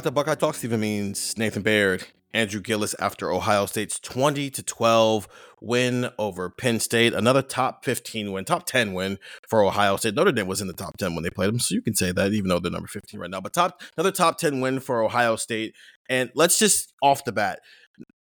back 0.00 0.04
to 0.04 0.10
Buckeye 0.10 0.34
Talk. 0.34 0.54
Stephen 0.54 0.80
Means, 0.80 1.36
Nathan 1.36 1.60
Baird, 1.60 2.06
Andrew 2.32 2.62
Gillis 2.62 2.94
after 3.00 3.30
Ohio 3.30 3.66
State's 3.66 4.00
20 4.00 4.48
to 4.48 4.62
12 4.62 5.28
win 5.60 6.08
over 6.18 6.48
Penn 6.48 6.80
State. 6.80 7.12
Another 7.12 7.42
top 7.42 7.84
15 7.84 8.32
win, 8.32 8.46
top 8.46 8.64
10 8.64 8.94
win 8.94 9.18
for 9.46 9.62
Ohio 9.62 9.96
State. 9.96 10.14
Notre 10.14 10.32
Dame 10.32 10.46
was 10.46 10.62
in 10.62 10.68
the 10.68 10.72
top 10.72 10.96
10 10.96 11.14
when 11.14 11.22
they 11.22 11.28
played 11.28 11.48
them, 11.48 11.60
so 11.60 11.74
you 11.74 11.82
can 11.82 11.94
say 11.94 12.12
that 12.12 12.32
even 12.32 12.48
though 12.48 12.58
they're 12.58 12.72
number 12.72 12.88
15 12.88 13.20
right 13.20 13.28
now. 13.28 13.42
But 13.42 13.52
top 13.52 13.82
another 13.98 14.10
top 14.10 14.38
10 14.38 14.62
win 14.62 14.80
for 14.80 15.02
Ohio 15.02 15.36
State. 15.36 15.74
And 16.08 16.30
let's 16.34 16.58
just 16.58 16.94
off 17.02 17.24
the 17.24 17.32
bat, 17.32 17.60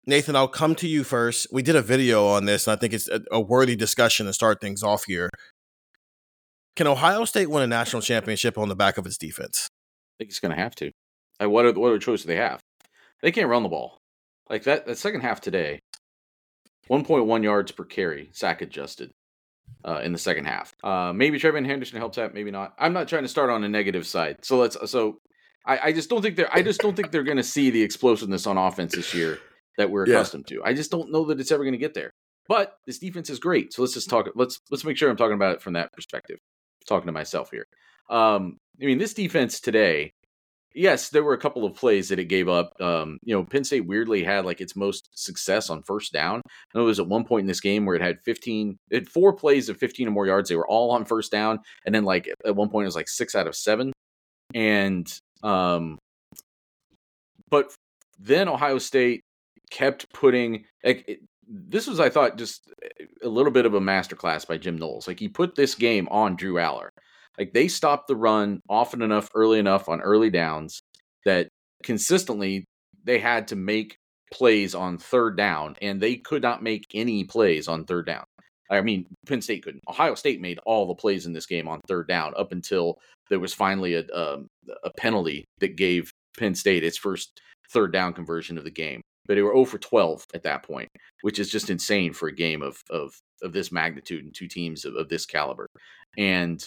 Nathan, 0.06 0.36
I'll 0.36 0.50
come 0.50 0.76
to 0.76 0.88
you 0.88 1.06
first. 1.06 1.48
We 1.50 1.62
did 1.62 1.78
a 1.78 1.82
video 1.82 2.28
on 2.28 2.44
this, 2.44 2.68
and 2.68 2.76
I 2.76 2.76
think 2.76 2.92
it's 2.92 3.08
a, 3.08 3.22
a 3.32 3.40
worthy 3.40 3.78
discussion 3.78 4.26
to 4.26 4.34
start 4.34 4.60
things 4.60 4.84
off 4.84 5.06
here. 5.06 5.30
Can 6.76 6.88
Ohio 6.88 7.24
State 7.24 7.50
win 7.50 7.64
a 7.64 7.68
national 7.68 8.02
championship 8.02 8.58
on 8.58 8.68
the 8.68 8.76
back 8.76 8.98
of 8.98 9.06
its 9.06 9.18
defense? 9.18 9.70
I 9.72 10.24
think 10.24 10.32
it's 10.32 10.42
going 10.42 10.54
to 10.54 10.62
have 10.62 10.76
to. 10.76 10.92
Like, 11.40 11.50
what 11.50 11.78
what 11.78 11.88
other 11.88 12.00
choice 12.00 12.22
do 12.22 12.28
they 12.28 12.38
have? 12.38 12.60
They 13.22 13.32
can't 13.32 13.50
run 13.50 13.64
the 13.64 13.70
ball. 13.70 14.00
Like 14.50 14.64
that 14.64 14.86
that 14.86 14.98
second 14.98 15.22
half 15.22 15.42
today, 15.42 15.80
1.1 16.90 17.44
yards 17.44 17.72
per 17.72 17.86
carry, 17.86 18.30
sack 18.34 18.62
adjusted. 18.62 19.12
Uh, 19.86 20.02
in 20.04 20.12
the 20.12 20.18
second 20.18 20.46
half, 20.46 20.74
uh, 20.84 21.12
maybe 21.14 21.40
TreVeyon 21.40 21.66
Henderson 21.66 21.98
helps 21.98 22.18
out, 22.18 22.34
maybe 22.34 22.52
not. 22.52 22.74
I'm 22.78 22.94
not 22.94 23.08
trying 23.08 23.24
to 23.24 23.30
start 23.30 23.50
on 23.50 23.64
a 23.64 23.70
negative 23.70 24.06
side, 24.06 24.38
so 24.42 24.58
let's. 24.58 24.78
So, 24.90 25.18
I, 25.66 25.80
I 25.86 25.92
just 25.94 26.10
don't 26.10 26.22
think 26.22 26.36
they're. 26.36 26.54
I 26.54 26.62
just 26.62 26.82
don't 26.82 26.96
think 26.96 27.12
they're 27.12 27.24
going 27.24 27.38
to 27.38 27.44
see 27.44 27.70
the 27.70 27.82
explosiveness 27.82 28.46
on 28.46 28.58
offense 28.58 28.94
this 28.94 29.14
year 29.14 29.40
that 29.78 29.90
we're 29.90 30.08
yeah. 30.08 30.16
accustomed 30.16 30.48
to. 30.48 30.62
I 30.64 30.74
just 30.74 30.92
don't 30.92 31.12
know 31.12 31.26
that 31.26 31.40
it's 31.40 31.52
ever 31.52 31.64
going 31.64 31.74
to 31.74 31.80
get 31.80 31.94
there. 31.94 32.12
But 32.48 32.76
this 32.86 33.00
defense 33.00 33.30
is 33.30 33.40
great, 33.40 33.74
so 33.74 33.82
let's 33.82 33.94
just 33.94 34.10
talk. 34.10 34.28
Let's 34.36 34.60
let's 34.70 34.84
make 34.84 34.98
sure 34.98 35.10
I'm 35.10 35.18
talking 35.18 35.36
about 35.36 35.56
it 35.56 35.62
from 35.62 35.74
that 35.74 35.92
perspective. 35.94 36.38
I'm 36.42 36.86
talking 36.88 37.08
to 37.08 37.14
myself 37.14 37.50
here. 37.52 37.66
Um, 38.10 38.58
I 38.82 38.86
mean, 38.86 38.98
this 38.98 39.14
defense 39.14 39.62
today 39.62 40.12
yes, 40.74 41.10
there 41.10 41.24
were 41.24 41.34
a 41.34 41.40
couple 41.40 41.66
of 41.66 41.76
plays 41.76 42.10
that 42.10 42.20
it 42.20 42.26
gave 42.26 42.50
up. 42.50 42.80
Um, 42.82 43.20
you 43.24 43.36
know, 43.36 43.44
Penn 43.44 43.64
State 43.64 43.86
weirdly 43.86 44.24
had 44.24 44.46
like 44.46 44.62
its 44.62 44.76
most 44.76 45.10
success 45.14 45.70
on 45.70 45.84
first 45.84 46.14
down. 46.14 46.42
I 46.46 46.78
know 46.78 46.82
there 46.82 46.88
was 46.88 47.00
at 47.00 47.08
one 47.08 47.26
point 47.26 47.42
in 47.42 47.48
this 47.48 47.60
game 47.60 47.86
where 47.86 47.96
it 47.96 48.02
had 48.02 48.20
15, 48.22 48.78
it 48.90 48.96
had 48.96 49.10
four 49.10 49.34
plays 49.34 49.70
of 49.70 49.78
15 49.78 50.08
or 50.08 50.12
more 50.12 50.28
yards. 50.28 50.50
They 50.50 50.56
were 50.56 50.68
all 50.68 50.92
on 50.92 51.06
first 51.06 51.32
down. 51.32 51.60
And 51.86 51.94
then 51.94 52.04
like 52.04 52.30
at 52.46 52.56
one 52.56 52.70
point 52.70 52.86
it 52.86 52.88
was 52.88 52.96
like 52.96 53.10
six 53.10 53.36
out 53.36 53.48
of 53.48 53.56
seven. 53.56 53.94
And, 54.54 55.08
um, 55.44 56.00
but 57.50 57.74
then 58.20 58.48
Ohio 58.48 58.78
State 58.78 59.22
kept 59.70 60.12
putting, 60.14 60.66
like, 60.84 61.04
it, 61.08 61.20
this 61.48 61.88
was, 61.88 62.00
I 62.00 62.10
thought, 62.10 62.38
just 62.38 62.72
a 63.22 63.28
little 63.28 63.52
bit 63.52 63.66
of 63.66 63.74
a 63.74 63.80
masterclass 63.80 64.48
by 64.48 64.58
Jim 64.58 64.78
Knowles. 64.78 65.08
Like 65.08 65.20
he 65.20 65.28
put 65.28 65.56
this 65.56 65.76
game 65.76 66.08
on 66.10 66.36
Drew 66.36 66.56
Allar. 66.56 66.90
Like 67.38 67.54
they 67.54 67.68
stopped 67.68 68.08
the 68.08 68.16
run 68.16 68.60
often 68.70 69.02
enough, 69.02 69.30
early 69.34 69.60
enough 69.60 69.90
on 69.90 70.02
early 70.02 70.30
downs 70.30 70.82
that 71.26 71.50
consistently 71.84 72.66
they 73.04 73.20
had 73.20 73.48
to 73.50 73.56
make 73.56 73.98
plays 74.32 74.74
on 74.74 74.98
third 74.98 75.38
down, 75.38 75.76
and 75.82 76.02
they 76.02 76.16
could 76.16 76.42
not 76.42 76.64
make 76.64 76.86
any 76.94 77.24
plays 77.24 77.68
on 77.68 77.86
third 77.86 78.06
down. 78.06 78.24
I 78.70 78.82
mean, 78.82 79.06
Penn 79.28 79.42
State 79.42 79.64
couldn't. 79.64 79.84
Ohio 79.88 80.16
State 80.16 80.42
made 80.42 80.60
all 80.66 80.88
the 80.88 80.96
plays 80.96 81.26
in 81.26 81.34
this 81.34 81.46
game 81.46 81.68
on 81.68 81.80
third 81.88 82.08
down 82.08 82.34
up 82.38 82.52
until 82.52 82.98
there 83.30 83.40
was 83.40 83.54
finally 83.54 83.94
a, 83.94 84.06
um, 84.14 84.48
a 84.84 84.90
penalty 84.98 85.46
that 85.60 85.76
gave 85.76 86.12
Penn 86.38 86.56
State 86.56 86.84
its 86.84 86.98
first 86.98 87.40
third 87.72 87.94
down 87.94 88.14
conversion 88.14 88.58
of 88.58 88.64
the 88.64 88.72
game. 88.72 89.02
But 89.26 89.36
they 89.36 89.42
were 89.42 89.54
0 89.54 89.66
for 89.66 89.78
12 89.78 90.26
at 90.34 90.44
that 90.44 90.64
point, 90.64 90.90
which 91.22 91.40
is 91.40 91.50
just 91.50 91.70
insane 91.70 92.14
for 92.14 92.28
a 92.28 92.36
game 92.36 92.62
of 92.62 92.82
of 92.90 93.14
of 93.42 93.54
this 93.54 93.72
magnitude 93.72 94.24
and 94.24 94.34
two 94.34 94.48
teams 94.48 94.86
of, 94.86 94.96
of 94.96 95.10
this 95.10 95.26
caliber. 95.26 95.68
And 96.18 96.66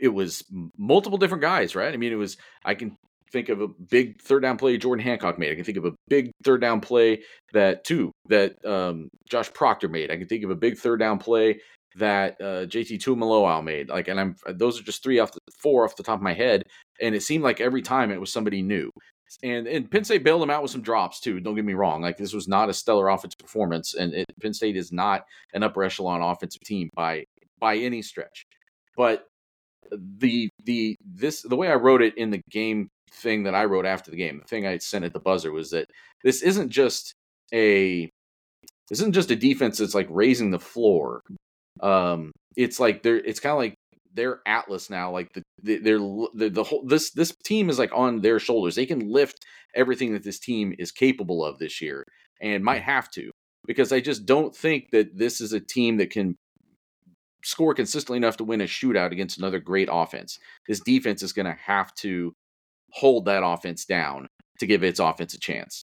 it 0.00 0.08
was 0.08 0.44
multiple 0.76 1.18
different 1.18 1.42
guys, 1.42 1.74
right? 1.74 1.92
I 1.92 1.96
mean, 1.96 2.12
it 2.12 2.16
was 2.16 2.36
I 2.64 2.74
can 2.74 2.96
think 3.32 3.48
of 3.48 3.60
a 3.60 3.68
big 3.68 4.20
third 4.20 4.42
down 4.42 4.58
play 4.58 4.76
Jordan 4.76 5.04
Hancock 5.04 5.38
made. 5.38 5.50
I 5.50 5.54
can 5.54 5.64
think 5.64 5.78
of 5.78 5.86
a 5.86 5.94
big 6.08 6.30
third 6.44 6.60
down 6.60 6.80
play 6.80 7.22
that 7.52 7.84
two 7.84 8.12
that 8.28 8.64
um, 8.64 9.08
Josh 9.28 9.52
Proctor 9.52 9.88
made. 9.88 10.10
I 10.10 10.16
can 10.16 10.28
think 10.28 10.44
of 10.44 10.50
a 10.50 10.56
big 10.56 10.78
third 10.78 11.00
down 11.00 11.18
play 11.18 11.60
that 11.96 12.40
uh, 12.40 12.66
JT 12.66 12.98
Tuimoloau 12.98 13.62
made. 13.64 13.88
Like, 13.88 14.08
and 14.08 14.20
I'm 14.20 14.36
those 14.46 14.78
are 14.78 14.84
just 14.84 15.02
three 15.02 15.18
off 15.18 15.32
the 15.32 15.40
four 15.58 15.84
off 15.84 15.96
the 15.96 16.02
top 16.02 16.18
of 16.18 16.22
my 16.22 16.34
head, 16.34 16.64
and 17.00 17.14
it 17.14 17.22
seemed 17.22 17.42
like 17.42 17.60
every 17.60 17.82
time 17.82 18.10
it 18.10 18.20
was 18.20 18.32
somebody 18.32 18.62
new. 18.62 18.90
And 19.42 19.66
and 19.66 19.90
Penn 19.90 20.04
State 20.04 20.24
bailed 20.24 20.42
them 20.42 20.50
out 20.50 20.62
with 20.62 20.70
some 20.70 20.82
drops 20.82 21.18
too. 21.18 21.40
Don't 21.40 21.54
get 21.54 21.64
me 21.64 21.74
wrong; 21.74 22.02
like 22.02 22.18
this 22.18 22.34
was 22.34 22.48
not 22.48 22.68
a 22.68 22.74
stellar 22.74 23.08
offensive 23.08 23.38
performance, 23.38 23.94
and 23.94 24.12
it, 24.12 24.26
Penn 24.40 24.52
State 24.52 24.76
is 24.76 24.92
not 24.92 25.24
an 25.54 25.62
upper 25.62 25.82
echelon 25.82 26.20
offensive 26.20 26.60
team 26.62 26.90
by 26.94 27.24
by 27.58 27.76
any 27.76 28.02
stretch. 28.02 28.44
But 28.94 29.26
the 30.18 30.48
the 30.64 30.96
this 31.04 31.42
the 31.42 31.56
way 31.56 31.68
I 31.68 31.74
wrote 31.74 32.02
it 32.02 32.16
in 32.16 32.30
the 32.30 32.40
game 32.50 32.88
thing 33.10 33.42
that 33.44 33.54
I 33.54 33.64
wrote 33.64 33.86
after 33.86 34.10
the 34.10 34.16
game, 34.16 34.38
the 34.38 34.48
thing 34.48 34.66
I 34.66 34.78
sent 34.78 35.04
at 35.04 35.12
the 35.12 35.20
buzzer 35.20 35.52
was 35.52 35.70
that 35.70 35.86
this 36.24 36.42
isn't 36.42 36.70
just 36.70 37.14
a 37.52 38.08
this 38.88 39.00
isn't 39.00 39.14
just 39.14 39.30
a 39.30 39.36
defense 39.36 39.78
that's 39.78 39.94
like 39.94 40.08
raising 40.10 40.50
the 40.50 40.58
floor. 40.58 41.20
Um, 41.80 42.32
it's 42.56 42.78
like 42.80 43.02
they're 43.02 43.16
it's 43.16 43.40
kind 43.40 43.52
of 43.52 43.58
like 43.58 43.74
their 44.14 44.40
atlas 44.46 44.90
now. 44.90 45.10
Like 45.10 45.32
the, 45.32 45.42
the 45.62 45.78
they're 45.78 45.98
the, 45.98 46.50
the 46.52 46.64
whole 46.64 46.84
this 46.84 47.10
this 47.10 47.34
team 47.44 47.70
is 47.70 47.78
like 47.78 47.92
on 47.94 48.20
their 48.20 48.38
shoulders. 48.38 48.74
They 48.74 48.86
can 48.86 49.10
lift 49.10 49.38
everything 49.74 50.12
that 50.12 50.24
this 50.24 50.38
team 50.38 50.74
is 50.78 50.92
capable 50.92 51.44
of 51.44 51.58
this 51.58 51.80
year, 51.80 52.04
and 52.40 52.64
might 52.64 52.82
have 52.82 53.10
to 53.12 53.30
because 53.66 53.92
I 53.92 54.00
just 54.00 54.26
don't 54.26 54.54
think 54.54 54.90
that 54.90 55.16
this 55.16 55.40
is 55.40 55.52
a 55.52 55.60
team 55.60 55.98
that 55.98 56.10
can 56.10 56.36
score 57.44 57.74
consistently 57.74 58.16
enough 58.16 58.36
to 58.38 58.44
win 58.44 58.60
a 58.60 58.64
shootout 58.64 59.12
against 59.12 59.38
another 59.38 59.58
great 59.58 59.88
offense. 59.90 60.38
This 60.68 60.80
defense 60.80 61.22
is 61.22 61.32
going 61.32 61.46
to 61.46 61.58
have 61.66 61.94
to 61.96 62.34
hold 62.90 63.24
that 63.26 63.44
offense 63.44 63.84
down 63.84 64.28
to 64.58 64.66
give 64.66 64.82
its 64.82 65.00
offense 65.00 65.34
a 65.34 65.40
chance. 65.40 65.84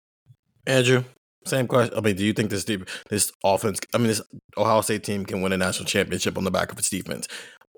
Andrew, 0.65 1.03
same 1.45 1.67
question. 1.67 1.97
I 1.97 2.01
mean, 2.01 2.15
do 2.15 2.23
you 2.23 2.33
think 2.33 2.49
this 2.49 2.63
deep, 2.63 2.87
this 3.09 3.31
offense? 3.43 3.79
I 3.93 3.97
mean, 3.97 4.07
this 4.07 4.21
Ohio 4.57 4.81
State 4.81 5.03
team 5.03 5.25
can 5.25 5.41
win 5.41 5.51
a 5.51 5.57
national 5.57 5.87
championship 5.87 6.37
on 6.37 6.43
the 6.43 6.51
back 6.51 6.71
of 6.71 6.77
its 6.77 6.89
defense, 6.89 7.27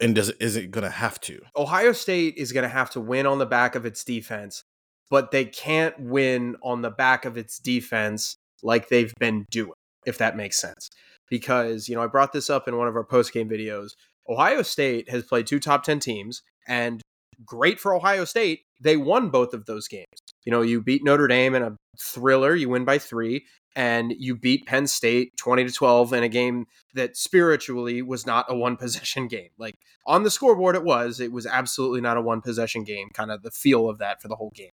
and 0.01 0.13
does 0.13 0.29
is 0.31 0.55
it 0.55 0.71
going 0.71 0.83
to 0.83 0.89
have 0.89 1.19
to? 1.21 1.41
Ohio 1.55 1.93
State 1.93 2.35
is 2.37 2.51
going 2.51 2.63
to 2.63 2.69
have 2.69 2.89
to 2.91 2.99
win 2.99 3.25
on 3.25 3.39
the 3.39 3.45
back 3.45 3.75
of 3.75 3.85
its 3.85 4.03
defense, 4.03 4.65
but 5.09 5.31
they 5.31 5.45
can't 5.45 5.97
win 5.97 6.57
on 6.61 6.81
the 6.81 6.91
back 6.91 7.23
of 7.25 7.37
its 7.37 7.57
defense 7.57 8.35
like 8.61 8.89
they've 8.89 9.13
been 9.19 9.45
doing. 9.49 9.73
If 10.05 10.17
that 10.17 10.35
makes 10.35 10.59
sense 10.59 10.89
because, 11.33 11.89
you 11.89 11.95
know, 11.95 12.03
I 12.03 12.05
brought 12.05 12.31
this 12.31 12.47
up 12.47 12.67
in 12.67 12.77
one 12.77 12.87
of 12.87 12.95
our 12.95 13.03
post 13.03 13.33
game 13.33 13.49
videos. 13.49 13.93
Ohio 14.29 14.61
State 14.61 15.09
has 15.09 15.23
played 15.23 15.47
two 15.47 15.59
top 15.59 15.81
10 15.81 15.99
teams, 15.99 16.43
and 16.67 17.01
great 17.43 17.79
for 17.79 17.95
Ohio 17.95 18.23
State. 18.23 18.59
They 18.79 18.97
won 18.97 19.29
both 19.31 19.55
of 19.55 19.65
those 19.65 19.87
games. 19.87 20.05
You 20.45 20.51
know, 20.51 20.61
you 20.61 20.79
beat 20.79 21.03
Notre 21.03 21.27
Dame 21.27 21.55
in 21.55 21.63
a 21.63 21.75
thriller, 21.99 22.53
you 22.53 22.69
win 22.69 22.85
by 22.85 22.99
three, 22.99 23.47
and 23.75 24.13
you 24.15 24.35
beat 24.35 24.67
Penn 24.67 24.85
State 24.85 25.35
20 25.37 25.65
to 25.65 25.73
12 25.73 26.13
in 26.13 26.21
a 26.21 26.29
game 26.29 26.67
that 26.93 27.17
spiritually 27.17 28.03
was 28.03 28.27
not 28.27 28.45
a 28.47 28.55
one 28.55 28.77
possession 28.83 29.27
game. 29.27 29.49
Like 29.57 29.73
on 30.05 30.21
the 30.21 30.29
scoreboard, 30.29 30.75
it 30.75 30.83
was. 30.83 31.19
It 31.19 31.31
was 31.31 31.47
absolutely 31.47 32.01
not 32.01 32.15
a 32.15 32.21
one 32.21 32.41
possession 32.41 32.83
game, 32.83 33.09
kind 33.11 33.31
of 33.31 33.41
the 33.41 33.49
feel 33.49 33.89
of 33.89 33.97
that 33.97 34.21
for 34.21 34.27
the 34.27 34.35
whole 34.35 34.51
game. 34.53 34.69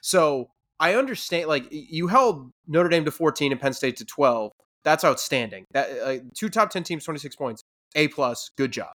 So 0.00 0.48
I 0.80 0.94
understand, 0.94 1.48
like, 1.48 1.66
you 1.70 2.06
held 2.06 2.50
Notre 2.66 2.88
Dame 2.88 3.04
to 3.04 3.10
14 3.10 3.52
and 3.52 3.60
Penn 3.60 3.74
State 3.74 3.98
to 3.98 4.06
12 4.06 4.52
that's 4.84 5.04
outstanding. 5.04 5.64
That 5.72 5.90
uh, 5.98 6.16
two 6.34 6.48
top 6.48 6.70
10 6.70 6.82
teams 6.84 7.04
26 7.04 7.36
points. 7.36 7.62
A 7.94 8.08
plus, 8.08 8.50
good 8.56 8.72
job. 8.72 8.92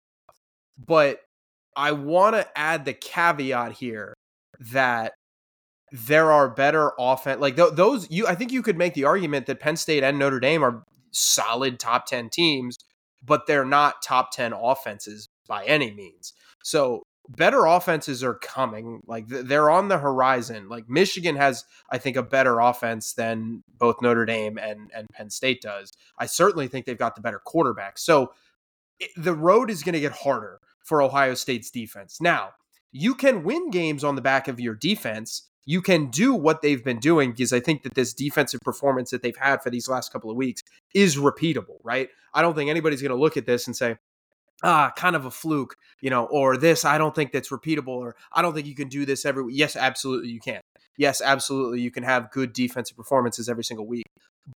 But 0.77 1.19
I 1.75 1.91
want 1.91 2.35
to 2.35 2.47
add 2.55 2.85
the 2.85 2.93
caveat 2.93 3.73
here 3.73 4.13
that 4.71 5.13
there 5.91 6.31
are 6.31 6.49
better 6.49 6.91
offense 6.97 7.39
like 7.39 7.55
th- 7.55 7.73
those 7.73 8.09
you 8.09 8.25
I 8.25 8.33
think 8.33 8.51
you 8.51 8.63
could 8.63 8.77
make 8.77 8.95
the 8.95 9.03
argument 9.03 9.45
that 9.45 9.59
Penn 9.59 9.77
State 9.77 10.03
and 10.03 10.17
Notre 10.17 10.39
Dame 10.39 10.63
are 10.63 10.83
solid 11.11 11.79
top 11.79 12.07
10 12.07 12.29
teams, 12.29 12.77
but 13.23 13.45
they're 13.45 13.65
not 13.65 14.01
top 14.03 14.31
10 14.31 14.53
offenses 14.53 15.27
by 15.47 15.63
any 15.65 15.91
means. 15.91 16.33
So 16.63 17.03
better 17.29 17.65
offenses 17.65 18.23
are 18.23 18.33
coming. 18.33 19.01
Like 19.07 19.27
they're 19.27 19.69
on 19.69 19.87
the 19.87 19.97
horizon. 19.97 20.69
Like 20.69 20.89
Michigan 20.89 21.35
has, 21.35 21.65
I 21.89 21.97
think, 21.97 22.17
a 22.17 22.23
better 22.23 22.59
offense 22.59 23.13
than 23.13 23.63
both 23.77 24.01
Notre 24.01 24.25
Dame 24.25 24.57
and 24.57 24.91
and 24.93 25.07
Penn 25.13 25.29
State 25.29 25.61
does. 25.61 25.93
I 26.17 26.25
certainly 26.25 26.67
think 26.67 26.85
they've 26.85 26.97
got 26.97 27.15
the 27.15 27.21
better 27.21 27.39
quarterback. 27.39 27.97
So 27.97 28.33
it, 28.99 29.11
the 29.17 29.33
road 29.33 29.69
is 29.69 29.83
going 29.83 29.93
to 29.93 29.99
get 29.99 30.11
harder 30.11 30.59
for 30.83 31.01
Ohio 31.01 31.33
State's 31.33 31.71
defense. 31.71 32.19
Now 32.19 32.51
you 32.91 33.15
can 33.15 33.43
win 33.43 33.71
games 33.71 34.03
on 34.03 34.15
the 34.15 34.21
back 34.21 34.47
of 34.47 34.59
your 34.59 34.75
defense. 34.75 35.49
You 35.65 35.81
can 35.81 36.07
do 36.09 36.33
what 36.33 36.61
they've 36.61 36.83
been 36.83 36.99
doing 36.99 37.31
because 37.31 37.53
I 37.53 37.61
think 37.61 37.83
that 37.83 37.95
this 37.95 38.13
defensive 38.13 38.59
performance 38.61 39.11
that 39.11 39.21
they've 39.21 39.37
had 39.37 39.63
for 39.63 39.69
these 39.69 39.87
last 39.87 40.11
couple 40.11 40.29
of 40.29 40.35
weeks 40.35 40.61
is 40.93 41.15
repeatable, 41.15 41.77
right? 41.83 42.09
I 42.33 42.41
don't 42.41 42.53
think 42.53 42.69
anybody's 42.69 43.01
going 43.01 43.11
to 43.11 43.17
look 43.17 43.37
at 43.37 43.45
this 43.45 43.65
and 43.65 43.75
say, 43.75 43.95
ah, 44.63 44.91
kind 44.95 45.15
of 45.15 45.25
a 45.25 45.31
fluke, 45.31 45.75
you 46.01 46.09
know, 46.09 46.25
or 46.25 46.57
this, 46.57 46.85
I 46.85 46.97
don't 46.97 47.15
think 47.15 47.31
that's 47.31 47.49
repeatable, 47.49 47.87
or 47.87 48.15
I 48.31 48.41
don't 48.41 48.53
think 48.53 48.67
you 48.67 48.75
can 48.75 48.87
do 48.87 49.05
this 49.05 49.25
every 49.25 49.43
Yes, 49.53 49.75
absolutely 49.75 50.29
you 50.29 50.39
can. 50.39 50.61
yes, 50.97 51.21
absolutely, 51.21 51.81
you 51.81 51.91
can 51.91 52.03
have 52.03 52.31
good 52.31 52.53
defensive 52.53 52.95
performances 52.97 53.49
every 53.49 53.63
single 53.63 53.87
week. 53.87 54.05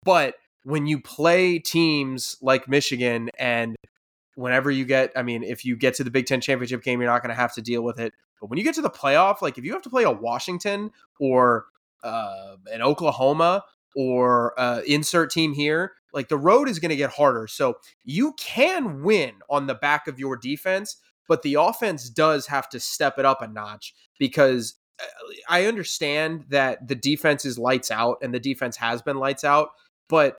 But 0.04 0.34
when 0.64 0.86
you 0.86 1.00
play 1.00 1.58
teams 1.58 2.36
like 2.42 2.68
Michigan 2.68 3.30
and 3.38 3.76
whenever 4.34 4.70
you 4.70 4.84
get, 4.84 5.12
I 5.16 5.22
mean, 5.22 5.42
if 5.42 5.64
you 5.64 5.76
get 5.76 5.94
to 5.94 6.04
the 6.04 6.10
Big 6.10 6.26
Ten 6.26 6.40
championship 6.40 6.82
game, 6.82 7.00
you're 7.00 7.10
not 7.10 7.22
going 7.22 7.34
to 7.34 7.40
have 7.40 7.54
to 7.54 7.62
deal 7.62 7.82
with 7.82 7.98
it. 7.98 8.12
But 8.40 8.50
when 8.50 8.58
you 8.58 8.64
get 8.64 8.74
to 8.74 8.82
the 8.82 8.90
playoff, 8.90 9.40
like 9.40 9.58
if 9.58 9.64
you 9.64 9.72
have 9.72 9.82
to 9.82 9.90
play 9.90 10.02
a 10.02 10.10
Washington 10.10 10.90
or 11.18 11.66
uh, 12.02 12.56
an 12.72 12.82
Oklahoma 12.82 13.64
or 13.96 14.58
uh, 14.60 14.82
insert 14.86 15.30
team 15.30 15.54
here, 15.54 15.94
like 16.12 16.28
the 16.28 16.36
road 16.36 16.68
is 16.68 16.78
going 16.78 16.90
to 16.90 16.96
get 16.96 17.10
harder. 17.10 17.46
So 17.48 17.78
you 18.04 18.34
can 18.34 19.02
win 19.02 19.32
on 19.48 19.66
the 19.66 19.74
back 19.74 20.06
of 20.06 20.20
your 20.20 20.36
defense, 20.36 20.96
but 21.26 21.42
the 21.42 21.54
offense 21.54 22.10
does 22.10 22.46
have 22.46 22.68
to 22.68 22.78
step 22.78 23.18
it 23.18 23.24
up 23.24 23.40
a 23.40 23.48
notch 23.48 23.94
because 24.18 24.74
uh, 25.00 25.04
I 25.48 25.64
understand 25.64 26.44
that 26.50 26.86
the 26.86 26.94
defense 26.94 27.44
is 27.46 27.58
lights 27.58 27.90
out 27.90 28.18
and 28.22 28.32
the 28.34 28.40
defense 28.40 28.76
has 28.76 29.00
been 29.00 29.16
lights 29.16 29.44
out, 29.44 29.70
but 30.08 30.36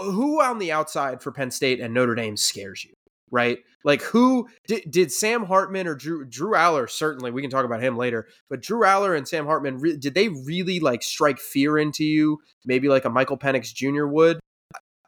who 0.00 0.42
on 0.42 0.58
the 0.58 0.72
outside 0.72 1.22
for 1.22 1.30
Penn 1.30 1.50
State 1.50 1.78
and 1.78 1.92
Notre 1.92 2.14
Dame 2.14 2.38
scares 2.38 2.84
you? 2.84 2.93
Right? 3.34 3.58
Like 3.84 4.00
who 4.00 4.48
did, 4.68 4.88
did 4.88 5.10
Sam 5.10 5.44
Hartman 5.44 5.88
or 5.88 5.96
Drew 5.96 6.24
Drew 6.24 6.52
Allar 6.52 6.88
certainly 6.88 7.32
we 7.32 7.42
can 7.42 7.50
talk 7.50 7.64
about 7.64 7.82
him 7.82 7.96
later, 7.96 8.28
but 8.48 8.62
Drew 8.62 8.82
Allar 8.82 9.16
and 9.16 9.26
Sam 9.26 9.44
Hartman 9.44 9.78
re- 9.78 9.96
did 9.96 10.14
they 10.14 10.28
really 10.28 10.78
like 10.78 11.02
strike 11.02 11.40
fear 11.40 11.76
into 11.76 12.04
you? 12.04 12.38
Maybe 12.64 12.88
like 12.88 13.04
a 13.04 13.10
Michael 13.10 13.36
Penix 13.36 13.74
Jr. 13.74 14.06
would? 14.06 14.38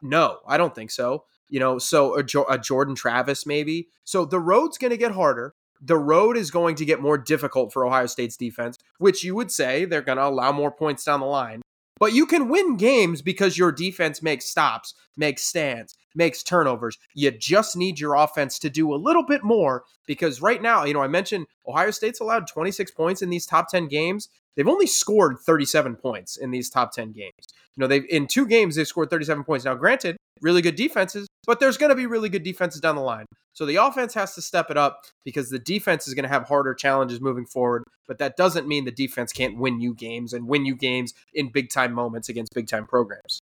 No, 0.01 0.39
I 0.45 0.57
don't 0.57 0.75
think 0.75 0.91
so. 0.91 1.23
You 1.49 1.61
know, 1.61 1.79
so 1.79 2.15
a, 2.15 2.23
jo- 2.23 2.45
a 2.49 2.57
Jordan 2.57 2.95
Travis 2.95 3.45
maybe. 3.45 3.87
So 4.03 4.25
the 4.25 4.41
road's 4.41 4.77
going 4.77 4.91
to 4.91 4.97
get 4.97 5.13
harder. 5.13 5.55
The 5.79 5.97
road 5.97 6.35
is 6.35 6.51
going 6.51 6.75
to 6.75 6.85
get 6.85 7.01
more 7.01 7.17
difficult 7.17 7.71
for 7.71 7.85
Ohio 7.85 8.07
State's 8.07 8.35
defense, 8.35 8.77
which 8.97 9.23
you 9.23 9.35
would 9.35 9.51
say 9.51 9.85
they're 9.85 10.01
going 10.01 10.17
to 10.17 10.25
allow 10.25 10.51
more 10.51 10.71
points 10.71 11.05
down 11.05 11.21
the 11.21 11.25
line. 11.27 11.61
But 11.99 12.13
you 12.13 12.25
can 12.25 12.49
win 12.49 12.77
games 12.77 13.21
because 13.21 13.57
your 13.57 13.71
defense 13.71 14.21
makes 14.21 14.45
stops, 14.45 14.93
makes 15.15 15.43
stands, 15.43 15.95
makes 16.15 16.43
turnovers. 16.43 16.97
You 17.13 17.31
just 17.31 17.75
need 17.75 17.99
your 17.99 18.15
offense 18.15 18.59
to 18.59 18.69
do 18.69 18.93
a 18.93 18.95
little 18.95 19.23
bit 19.23 19.43
more 19.43 19.83
because 20.05 20.41
right 20.41 20.61
now, 20.61 20.83
you 20.83 20.93
know, 20.93 21.01
I 21.01 21.07
mentioned 21.07 21.47
Ohio 21.67 21.91
State's 21.91 22.19
allowed 22.19 22.47
26 22.47 22.91
points 22.91 23.21
in 23.21 23.29
these 23.29 23.45
top 23.45 23.69
10 23.69 23.87
games. 23.87 24.29
They've 24.55 24.67
only 24.67 24.87
scored 24.87 25.37
37 25.39 25.95
points 25.95 26.37
in 26.37 26.51
these 26.51 26.69
top 26.69 26.91
10 26.91 27.11
games. 27.11 27.33
You 27.75 27.81
know, 27.81 27.87
they've 27.87 28.05
in 28.09 28.27
two 28.27 28.47
games 28.47 28.75
they've 28.75 28.87
scored 28.87 29.09
37 29.09 29.43
points. 29.43 29.65
Now, 29.65 29.75
granted, 29.75 30.17
really 30.41 30.61
good 30.61 30.75
defenses, 30.75 31.27
but 31.45 31.59
there's 31.59 31.77
going 31.77 31.91
to 31.91 31.95
be 31.95 32.07
really 32.07 32.29
good 32.29 32.43
defenses 32.43 32.81
down 32.81 32.95
the 32.95 33.01
line. 33.01 33.25
So 33.57 33.65
the 33.65 33.77
offense 33.77 34.13
has 34.13 34.35
to 34.35 34.41
step 34.43 34.69
it 34.69 34.77
up 34.77 35.05
because 35.25 35.49
the 35.49 35.57
defense 35.57 36.07
is 36.07 36.13
going 36.13 36.21
to 36.25 36.29
have 36.29 36.43
harder 36.43 36.75
challenges 36.75 37.19
moving 37.19 37.47
forward. 37.47 37.85
But 38.07 38.19
that 38.19 38.37
doesn't 38.37 38.67
mean 38.67 38.85
the 38.85 38.91
defense 38.91 39.33
can't 39.33 39.57
win 39.57 39.81
you 39.81 39.95
games 39.95 40.31
and 40.31 40.47
win 40.47 40.63
you 40.63 40.75
games 40.75 41.15
in 41.33 41.51
big 41.51 41.71
time 41.71 41.91
moments 41.91 42.29
against 42.29 42.53
big 42.53 42.67
time 42.67 42.85
programs. 42.85 43.39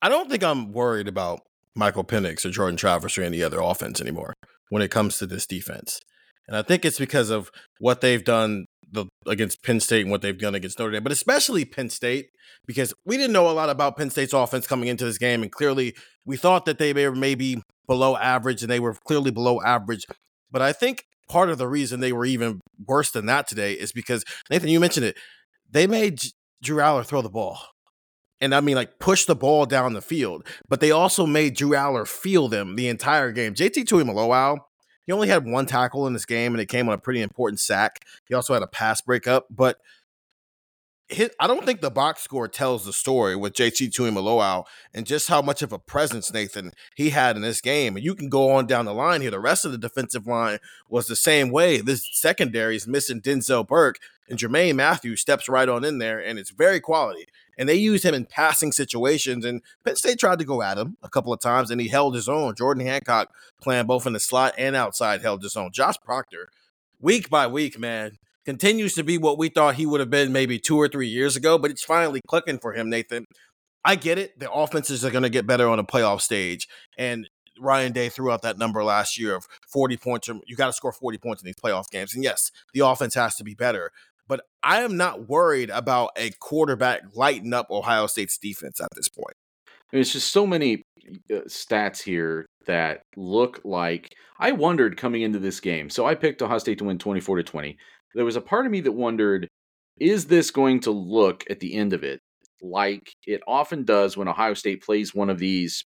I 0.00 0.08
don't 0.08 0.30
think 0.30 0.42
I'm 0.42 0.72
worried 0.72 1.08
about 1.08 1.42
Michael 1.74 2.04
Penix 2.04 2.46
or 2.46 2.50
Jordan 2.52 2.78
Travis 2.78 3.18
or 3.18 3.22
any 3.22 3.42
other 3.42 3.60
offense 3.60 4.00
anymore 4.00 4.32
when 4.70 4.80
it 4.80 4.90
comes 4.90 5.18
to 5.18 5.26
this 5.26 5.46
defense. 5.46 6.00
And 6.48 6.56
I 6.56 6.62
think 6.62 6.86
it's 6.86 6.98
because 6.98 7.28
of 7.28 7.50
what 7.78 8.00
they've 8.00 8.24
done 8.24 8.64
the, 8.90 9.04
against 9.26 9.62
Penn 9.62 9.78
State 9.78 10.00
and 10.00 10.10
what 10.10 10.22
they've 10.22 10.38
done 10.38 10.54
against 10.54 10.78
Notre 10.78 10.92
Dame, 10.92 11.02
but 11.02 11.12
especially 11.12 11.66
Penn 11.66 11.90
State, 11.90 12.30
because 12.64 12.94
we 13.04 13.18
didn't 13.18 13.34
know 13.34 13.50
a 13.50 13.52
lot 13.52 13.68
about 13.68 13.98
Penn 13.98 14.08
State's 14.08 14.32
offense 14.32 14.66
coming 14.66 14.88
into 14.88 15.04
this 15.04 15.18
game. 15.18 15.42
And 15.42 15.52
clearly, 15.52 15.94
we 16.24 16.38
thought 16.38 16.64
that 16.64 16.78
they 16.78 16.94
were 16.94 17.14
maybe 17.14 17.60
below 17.86 18.16
average, 18.16 18.62
and 18.62 18.70
they 18.70 18.80
were 18.80 18.94
clearly 18.94 19.30
below 19.30 19.60
average. 19.62 20.06
But 20.50 20.62
I 20.62 20.72
think 20.72 21.04
part 21.28 21.50
of 21.50 21.58
the 21.58 21.68
reason 21.68 22.00
they 22.00 22.12
were 22.12 22.24
even 22.24 22.60
worse 22.86 23.10
than 23.10 23.26
that 23.26 23.48
today 23.48 23.72
is 23.72 23.92
because, 23.92 24.24
Nathan, 24.50 24.68
you 24.68 24.80
mentioned 24.80 25.06
it, 25.06 25.16
they 25.70 25.86
made 25.86 26.20
Drew 26.62 26.78
Allar 26.78 27.04
throw 27.04 27.22
the 27.22 27.28
ball. 27.28 27.58
And 28.40 28.54
I 28.54 28.60
mean, 28.60 28.76
like, 28.76 28.98
push 28.98 29.24
the 29.24 29.36
ball 29.36 29.64
down 29.64 29.94
the 29.94 30.02
field. 30.02 30.46
But 30.68 30.80
they 30.80 30.90
also 30.90 31.26
made 31.26 31.56
Drew 31.56 31.70
Allar 31.70 32.06
feel 32.06 32.48
them 32.48 32.76
the 32.76 32.88
entire 32.88 33.32
game. 33.32 33.54
JT 33.54 33.84
Tuimoloau, 33.84 34.58
he 35.06 35.12
only 35.12 35.28
had 35.28 35.46
one 35.46 35.66
tackle 35.66 36.06
in 36.06 36.12
this 36.12 36.26
game, 36.26 36.52
and 36.52 36.60
it 36.60 36.66
came 36.66 36.88
on 36.88 36.94
a 36.94 36.98
pretty 36.98 37.22
important 37.22 37.60
sack. 37.60 38.00
He 38.28 38.34
also 38.34 38.54
had 38.54 38.62
a 38.62 38.66
pass 38.66 39.00
breakup, 39.00 39.46
but 39.50 39.78
his, 41.08 41.30
I 41.38 41.46
don't 41.46 41.66
think 41.66 41.80
the 41.80 41.90
box 41.90 42.22
score 42.22 42.48
tells 42.48 42.84
the 42.84 42.92
story 42.92 43.36
with 43.36 43.52
JT 43.52 43.90
Tuimoloau 43.90 44.64
and 44.94 45.06
just 45.06 45.28
how 45.28 45.42
much 45.42 45.60
of 45.60 45.72
a 45.72 45.78
presence 45.78 46.32
Nathan 46.32 46.72
he 46.94 47.10
had 47.10 47.36
in 47.36 47.42
this 47.42 47.60
game. 47.60 47.96
And 47.96 48.04
you 48.04 48.14
can 48.14 48.28
go 48.28 48.52
on 48.52 48.66
down 48.66 48.86
the 48.86 48.94
line 48.94 49.20
here. 49.20 49.30
The 49.30 49.40
rest 49.40 49.64
of 49.64 49.72
the 49.72 49.78
defensive 49.78 50.26
line 50.26 50.58
was 50.88 51.06
the 51.06 51.16
same 51.16 51.50
way. 51.50 51.78
This 51.78 52.08
secondary 52.12 52.76
is 52.76 52.86
missing 52.86 53.20
Denzel 53.20 53.66
Burke, 53.66 53.98
and 54.28 54.38
Jermaine 54.38 54.76
Mathews 54.76 55.20
steps 55.20 55.48
right 55.48 55.68
on 55.68 55.84
in 55.84 55.98
there, 55.98 56.18
and 56.18 56.38
it's 56.38 56.50
very 56.50 56.80
quality. 56.80 57.26
And 57.58 57.68
they 57.68 57.74
used 57.74 58.04
him 58.04 58.14
in 58.14 58.24
passing 58.24 58.72
situations, 58.72 59.44
and 59.44 59.60
Penn 59.84 59.96
State 59.96 60.18
tried 60.18 60.38
to 60.38 60.44
go 60.44 60.62
at 60.62 60.78
him 60.78 60.96
a 61.02 61.08
couple 61.08 61.32
of 61.32 61.40
times, 61.40 61.70
and 61.70 61.80
he 61.80 61.88
held 61.88 62.14
his 62.14 62.28
own. 62.28 62.54
Jordan 62.54 62.86
Hancock 62.86 63.30
playing 63.60 63.86
both 63.86 64.06
in 64.06 64.14
the 64.14 64.20
slot 64.20 64.54
and 64.56 64.74
outside 64.74 65.22
held 65.22 65.42
his 65.42 65.56
own. 65.56 65.72
Josh 65.72 65.96
Proctor, 66.02 66.48
week 67.00 67.28
by 67.28 67.46
week, 67.46 67.78
man, 67.78 68.18
continues 68.44 68.94
to 68.94 69.04
be 69.04 69.18
what 69.18 69.38
we 69.38 69.48
thought 69.48 69.74
he 69.76 69.86
would 69.86 70.00
have 70.00 70.10
been 70.10 70.32
maybe 70.32 70.58
two 70.58 70.76
or 70.76 70.88
three 70.88 71.08
years 71.08 71.36
ago, 71.36 71.58
but 71.58 71.70
it's 71.70 71.84
finally 71.84 72.20
clicking 72.26 72.58
for 72.58 72.72
him, 72.72 72.90
Nathan. 72.90 73.24
I 73.84 73.96
get 73.96 74.18
it. 74.18 74.38
The 74.38 74.50
offenses 74.50 75.04
are 75.04 75.10
going 75.10 75.22
to 75.22 75.30
get 75.30 75.46
better 75.46 75.68
on 75.68 75.78
a 75.78 75.84
playoff 75.84 76.20
stage. 76.20 76.68
And 76.96 77.28
Ryan 77.58 77.92
Day 77.92 78.08
threw 78.08 78.30
out 78.30 78.42
that 78.42 78.58
number 78.58 78.82
last 78.82 79.18
year 79.18 79.34
of 79.34 79.46
40 79.70 79.96
points. 79.98 80.28
Or 80.28 80.40
you 80.46 80.56
got 80.56 80.66
to 80.66 80.72
score 80.72 80.92
40 80.92 81.18
points 81.18 81.42
in 81.42 81.46
these 81.46 81.56
playoff 81.62 81.90
games. 81.90 82.14
And 82.14 82.24
yes, 82.24 82.50
the 82.72 82.80
offense 82.80 83.14
has 83.14 83.36
to 83.36 83.44
be 83.44 83.54
better. 83.54 83.90
But 84.26 84.42
I 84.62 84.80
am 84.80 84.96
not 84.96 85.28
worried 85.28 85.68
about 85.68 86.10
a 86.16 86.30
quarterback 86.40 87.02
lighting 87.14 87.52
up 87.52 87.70
Ohio 87.70 88.06
State's 88.06 88.38
defense 88.38 88.80
at 88.80 88.88
this 88.96 89.08
point. 89.08 89.34
It's 89.92 90.12
just 90.12 90.32
so 90.32 90.46
many 90.46 90.82
uh, 91.30 91.42
stats 91.46 92.02
here 92.02 92.46
that 92.66 93.02
look 93.16 93.60
like 93.64 94.14
I 94.38 94.52
wondered 94.52 94.96
coming 94.96 95.22
into 95.22 95.38
this 95.38 95.60
game. 95.60 95.90
So 95.90 96.06
I 96.06 96.14
picked 96.14 96.40
Ohio 96.42 96.58
State 96.58 96.78
to 96.78 96.84
win 96.84 96.98
24 96.98 97.36
to 97.36 97.42
20 97.42 97.76
there 98.14 98.24
was 98.24 98.36
a 98.36 98.40
part 98.40 98.66
of 98.66 98.72
me 98.72 98.80
that 98.80 98.92
wondered 98.92 99.48
is 100.00 100.26
this 100.26 100.50
going 100.50 100.80
to 100.80 100.90
look 100.90 101.44
at 101.48 101.60
the 101.60 101.74
end 101.74 101.92
of 101.92 102.02
it 102.02 102.20
like 102.62 103.12
it 103.26 103.42
often 103.46 103.84
does 103.84 104.16
when 104.16 104.28
Ohio 104.28 104.54
State 104.54 104.82
plays 104.82 105.14
one 105.14 105.30
of 105.30 105.38
these 105.38 105.84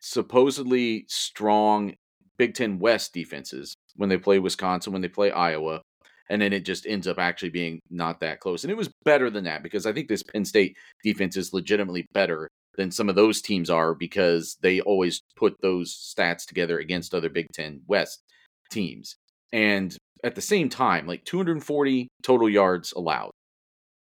supposedly 0.00 1.04
strong 1.08 1.94
Big 2.38 2.54
Ten 2.54 2.78
West 2.78 3.14
defenses 3.14 3.74
when 3.94 4.08
they 4.08 4.18
play 4.18 4.38
Wisconsin, 4.38 4.92
when 4.92 5.02
they 5.02 5.08
play 5.08 5.30
Iowa, 5.30 5.80
and 6.28 6.42
then 6.42 6.52
it 6.52 6.64
just 6.64 6.86
ends 6.86 7.06
up 7.06 7.18
actually 7.18 7.50
being 7.50 7.80
not 7.90 8.20
that 8.20 8.40
close. 8.40 8.64
And 8.64 8.70
it 8.70 8.76
was 8.76 8.90
better 9.04 9.30
than 9.30 9.44
that 9.44 9.62
because 9.62 9.86
I 9.86 9.92
think 9.92 10.08
this 10.08 10.22
Penn 10.22 10.44
State 10.44 10.76
defense 11.02 11.36
is 11.36 11.52
legitimately 11.52 12.06
better 12.12 12.48
than 12.76 12.90
some 12.90 13.08
of 13.08 13.14
those 13.14 13.40
teams 13.40 13.70
are 13.70 13.94
because 13.94 14.56
they 14.60 14.80
always 14.80 15.22
put 15.36 15.54
those 15.62 15.94
stats 15.94 16.44
together 16.44 16.78
against 16.78 17.14
other 17.14 17.30
Big 17.30 17.46
Ten 17.52 17.80
West 17.86 18.22
teams. 18.70 19.16
And 19.52 19.96
at 20.24 20.34
the 20.34 20.40
same 20.40 20.68
time, 20.68 21.06
like 21.06 21.24
240 21.24 22.08
total 22.22 22.48
yards 22.48 22.92
allowed 22.92 23.30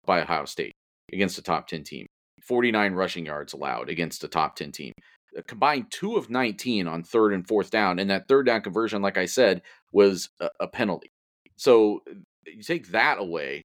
by 0.06 0.23
Ohio 0.23 0.44
State 0.44 0.73
against 1.12 1.38
a 1.38 1.42
top 1.42 1.66
10 1.68 1.84
team, 1.84 2.06
49 2.42 2.94
rushing 2.94 3.26
yards 3.26 3.52
allowed 3.52 3.88
against 3.88 4.25
a 4.25 4.28
top 4.28 4.56
10 4.56 4.73
team. 4.73 4.92
A 5.37 5.42
combined 5.42 5.87
two 5.90 6.16
of 6.16 6.30
19 6.30 6.87
on 6.87 7.02
third 7.02 7.32
and 7.32 7.46
fourth 7.46 7.70
down. 7.70 7.99
And 7.99 8.11
that 8.11 8.28
third 8.28 8.46
down 8.46 8.61
conversion, 8.61 9.02
like 9.02 9.18
I 9.18 9.26
said, 9.26 9.62
was 9.92 10.28
a, 10.40 10.49
a 10.61 10.68
penalty. 10.68 11.11
So 11.56 12.02
you 12.46 12.62
take 12.62 12.88
that 12.88 13.18
away, 13.18 13.62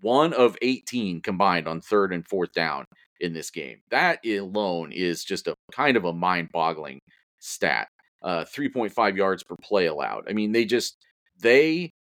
one 0.00 0.32
of 0.32 0.56
18 0.62 1.20
combined 1.20 1.68
on 1.68 1.80
third 1.80 2.14
and 2.14 2.26
fourth 2.26 2.52
down 2.52 2.84
in 3.20 3.34
this 3.34 3.50
game. 3.50 3.80
That 3.90 4.24
alone 4.24 4.92
is 4.92 5.24
just 5.24 5.48
a 5.48 5.54
kind 5.72 5.96
of 5.96 6.04
a 6.04 6.12
mind 6.12 6.48
boggling 6.52 7.00
stat. 7.40 7.88
Uh, 8.22 8.44
3.5 8.44 9.16
yards 9.16 9.44
per 9.44 9.54
play 9.62 9.86
allowed. 9.86 10.24
I 10.28 10.32
mean, 10.32 10.52
they 10.52 10.64
just 10.64 10.96
they 11.40 11.92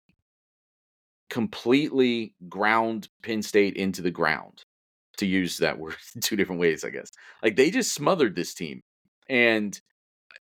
completely 1.30 2.34
ground 2.48 3.10
Penn 3.24 3.42
State 3.42 3.76
into 3.76 4.02
the 4.02 4.12
ground, 4.12 4.64
to 5.18 5.26
use 5.26 5.58
that 5.58 5.78
word 5.78 5.96
two 6.22 6.36
different 6.36 6.62
ways, 6.62 6.84
I 6.84 6.90
guess. 6.90 7.12
Like 7.44 7.56
they 7.56 7.72
just 7.72 7.94
smothered 7.94 8.36
this 8.36 8.54
team. 8.54 8.82
And 9.30 9.80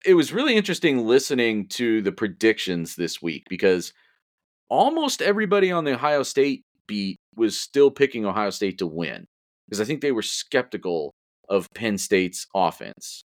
it 0.04 0.14
was 0.14 0.32
really 0.32 0.56
interesting 0.56 1.06
listening 1.06 1.68
to 1.68 2.02
the 2.02 2.12
predictions 2.12 2.94
this 2.94 3.22
week 3.22 3.44
because 3.48 3.92
almost 4.68 5.22
everybody 5.22 5.72
on 5.72 5.84
the 5.84 5.94
Ohio 5.94 6.22
State 6.22 6.64
beat 6.86 7.18
was 7.36 7.58
still 7.58 7.90
picking 7.90 8.26
Ohio 8.26 8.50
State 8.50 8.78
to 8.78 8.86
win 8.86 9.26
because 9.66 9.80
I 9.80 9.84
think 9.84 10.00
they 10.00 10.12
were 10.12 10.22
skeptical 10.22 11.14
of 11.48 11.68
Penn 11.74 11.96
State's 11.98 12.46
offense. 12.54 13.24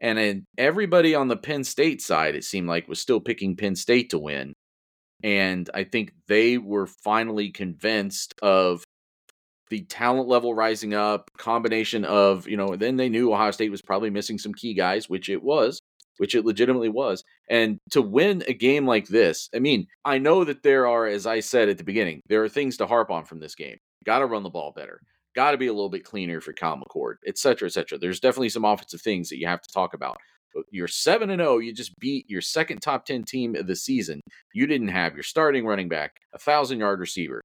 And 0.00 0.42
everybody 0.58 1.14
on 1.14 1.28
the 1.28 1.36
Penn 1.36 1.64
State 1.64 2.02
side, 2.02 2.34
it 2.34 2.44
seemed 2.44 2.68
like, 2.68 2.88
was 2.88 3.00
still 3.00 3.20
picking 3.20 3.56
Penn 3.56 3.74
State 3.74 4.10
to 4.10 4.18
win. 4.18 4.54
And 5.24 5.68
I 5.74 5.82
think 5.82 6.12
they 6.28 6.58
were 6.58 6.86
finally 6.86 7.50
convinced 7.50 8.34
of 8.42 8.84
the 9.70 9.80
talent 9.86 10.28
level 10.28 10.54
rising 10.54 10.94
up, 10.94 11.30
combination 11.38 12.04
of, 12.04 12.46
you 12.46 12.56
know, 12.56 12.76
then 12.76 12.96
they 12.96 13.08
knew 13.08 13.32
Ohio 13.32 13.50
State 13.50 13.70
was 13.72 13.82
probably 13.82 14.10
missing 14.10 14.38
some 14.38 14.54
key 14.54 14.74
guys, 14.74 15.08
which 15.08 15.28
it 15.28 15.42
was. 15.42 15.80
which 16.18 16.34
it 16.34 16.44
legitimately 16.44 16.88
was. 16.88 17.24
And 17.48 17.78
to 17.90 18.02
win 18.02 18.42
a 18.46 18.54
game 18.54 18.86
like 18.86 19.08
this, 19.08 19.48
I 19.54 19.58
mean, 19.58 19.86
I 20.04 20.18
know 20.18 20.44
that 20.44 20.62
there 20.62 20.86
are, 20.86 21.06
as 21.06 21.26
I 21.26 21.40
said 21.40 21.68
at 21.68 21.78
the 21.78 21.84
beginning, 21.84 22.20
there 22.28 22.44
are 22.44 22.48
things 22.48 22.76
to 22.78 22.86
harp 22.86 23.10
on 23.10 23.24
from 23.24 23.40
this 23.40 23.54
game. 23.54 23.78
Got 24.04 24.20
to 24.20 24.26
run 24.26 24.42
the 24.42 24.50
ball 24.50 24.72
better. 24.74 25.00
Got 25.34 25.52
to 25.52 25.58
be 25.58 25.66
a 25.66 25.72
little 25.72 25.90
bit 25.90 26.04
cleaner 26.04 26.40
for 26.40 26.52
Kyle 26.52 26.78
McCord, 26.80 27.14
et 27.26 27.38
cetera, 27.38 27.66
et 27.66 27.72
cetera. 27.72 27.98
There's 27.98 28.20
definitely 28.20 28.50
some 28.50 28.64
offensive 28.64 29.00
things 29.00 29.28
that 29.30 29.38
you 29.38 29.48
have 29.48 29.62
to 29.62 29.72
talk 29.72 29.94
about. 29.94 30.16
You're 30.70 30.88
7 30.88 31.30
and 31.30 31.40
0. 31.40 31.58
You 31.58 31.72
just 31.72 31.92
beat 32.00 32.28
your 32.28 32.40
second 32.40 32.80
top 32.80 33.04
10 33.06 33.24
team 33.24 33.54
of 33.56 33.66
the 33.66 33.76
season. 33.76 34.20
You 34.52 34.66
didn't 34.66 34.88
have 34.88 35.14
your 35.14 35.22
starting 35.22 35.66
running 35.66 35.88
back, 35.88 36.12
a 36.32 36.36
1,000 36.38 36.78
yard 36.78 37.00
receiver, 37.00 37.40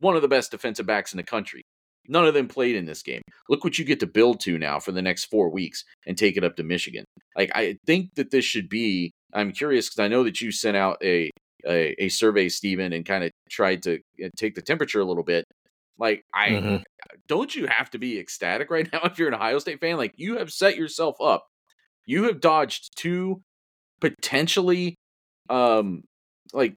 one 0.00 0.16
of 0.16 0.22
the 0.22 0.28
best 0.28 0.50
defensive 0.50 0.86
backs 0.86 1.12
in 1.12 1.16
the 1.16 1.22
country. 1.22 1.62
None 2.10 2.26
of 2.26 2.32
them 2.34 2.48
played 2.48 2.74
in 2.74 2.86
this 2.86 3.02
game. 3.02 3.20
Look 3.50 3.64
what 3.64 3.78
you 3.78 3.84
get 3.84 4.00
to 4.00 4.06
build 4.06 4.40
to 4.40 4.58
now 4.58 4.80
for 4.80 4.92
the 4.92 5.02
next 5.02 5.26
four 5.26 5.50
weeks 5.50 5.84
and 6.06 6.16
take 6.16 6.36
it 6.38 6.44
up 6.44 6.56
to 6.56 6.62
Michigan. 6.62 7.04
Like 7.36 7.50
I 7.54 7.76
think 7.86 8.14
that 8.16 8.30
this 8.30 8.44
should 8.44 8.68
be. 8.68 9.10
I'm 9.34 9.52
curious 9.52 9.88
because 9.90 10.02
I 10.02 10.08
know 10.08 10.24
that 10.24 10.40
you 10.40 10.50
sent 10.50 10.76
out 10.76 10.96
a 11.02 11.30
a, 11.66 11.94
a 12.04 12.08
survey, 12.08 12.48
Stephen, 12.48 12.92
and 12.94 13.04
kind 13.04 13.24
of 13.24 13.30
tried 13.50 13.82
to 13.82 13.98
uh, 14.24 14.28
take 14.36 14.54
the 14.54 14.62
temperature 14.62 15.00
a 15.00 15.04
little 15.04 15.24
bit. 15.24 15.44
Like 15.98 16.22
I 16.32 16.48
Mhm. 16.50 16.82
don't 17.26 17.54
you 17.54 17.66
have 17.66 17.90
to 17.90 17.98
be 17.98 18.18
ecstatic 18.18 18.70
right 18.70 18.88
now 18.92 19.00
if 19.04 19.18
you're 19.18 19.28
an 19.28 19.34
Ohio 19.34 19.58
State 19.58 19.80
fan? 19.80 19.96
Like 19.98 20.14
you 20.16 20.38
have 20.38 20.50
set 20.50 20.76
yourself 20.76 21.16
up. 21.20 21.46
You 22.08 22.24
have 22.24 22.40
dodged 22.40 22.96
two 22.96 23.42
potentially 24.00 24.94
um 25.50 26.02
like 26.54 26.74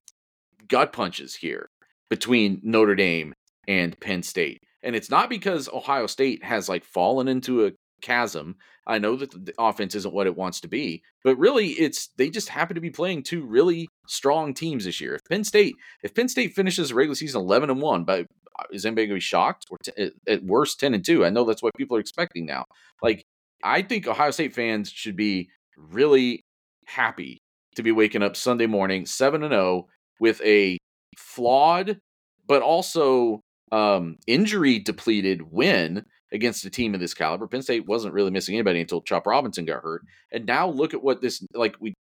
gut 0.67 0.91
punches 0.91 1.35
here 1.35 1.69
between 2.09 2.59
Notre 2.63 2.95
Dame 2.95 3.33
and 3.67 3.97
Penn 4.01 4.23
State. 4.23 4.59
And 4.83 4.93
it's 4.93 5.09
not 5.09 5.29
because 5.29 5.69
Ohio 5.69 6.07
State 6.07 6.43
has 6.43 6.67
like 6.67 6.83
fallen 6.83 7.29
into 7.29 7.65
a 7.65 7.71
chasm. 8.01 8.57
I 8.85 8.97
know 8.97 9.15
that 9.15 9.31
the 9.31 9.53
offense 9.57 9.95
isn't 9.95 10.13
what 10.13 10.27
it 10.27 10.35
wants 10.35 10.59
to 10.61 10.67
be, 10.67 11.01
but 11.23 11.37
really 11.37 11.67
it's 11.69 12.09
they 12.17 12.29
just 12.29 12.49
happen 12.49 12.75
to 12.75 12.81
be 12.81 12.89
playing 12.89 13.23
two 13.23 13.45
really 13.45 13.87
strong 14.07 14.53
teams 14.53 14.83
this 14.83 14.99
year. 14.99 15.15
If 15.15 15.21
Penn 15.29 15.45
State, 15.45 15.75
if 16.03 16.13
Penn 16.13 16.27
State 16.27 16.53
finishes 16.55 16.89
the 16.89 16.95
regular 16.95 17.15
season 17.15 17.39
11 17.39 17.69
and 17.69 17.81
1, 17.81 18.03
but 18.03 18.25
is 18.73 18.85
anybody 18.85 19.07
going 19.07 19.15
to 19.15 19.15
be 19.15 19.21
shocked 19.21 19.65
or 19.71 19.77
t- 19.81 19.93
at- 19.97 20.13
at 20.27 20.43
worst 20.43 20.79
10 20.81 20.93
and 20.93 21.05
2? 21.05 21.23
I 21.23 21.29
know 21.29 21.45
that's 21.45 21.63
what 21.63 21.73
people 21.77 21.95
are 21.95 22.01
expecting 22.01 22.45
now. 22.45 22.65
Like 23.01 23.23
I 23.63 23.81
think 23.81 24.07
Ohio 24.07 24.31
State 24.31 24.53
fans 24.53 24.89
should 24.89 25.15
be 25.15 25.49
really 25.77 26.41
happy 26.85 27.37
to 27.75 27.83
be 27.83 27.91
waking 27.91 28.23
up 28.23 28.35
Sunday 28.35 28.67
morning 28.67 29.05
7 29.05 29.43
and 29.43 29.51
0 29.51 29.87
with 30.19 30.41
a 30.41 30.77
flawed 31.17 31.99
but 32.47 32.61
also 32.61 33.39
um, 33.71 34.17
injury 34.27 34.79
depleted 34.79 35.41
win 35.41 36.05
against 36.33 36.65
a 36.65 36.69
team 36.69 36.93
of 36.93 36.99
this 36.99 37.13
caliber. 37.13 37.47
Penn 37.47 37.61
State 37.61 37.87
wasn't 37.87 38.13
really 38.13 38.31
missing 38.31 38.55
anybody 38.55 38.81
until 38.81 39.01
Chop 39.01 39.25
Robinson 39.25 39.65
got 39.65 39.83
hurt. 39.83 40.03
And 40.31 40.45
now 40.45 40.69
look 40.69 40.93
at 40.93 41.03
what 41.03 41.21
this 41.21 41.41
like 41.53 41.75
we 41.79 41.93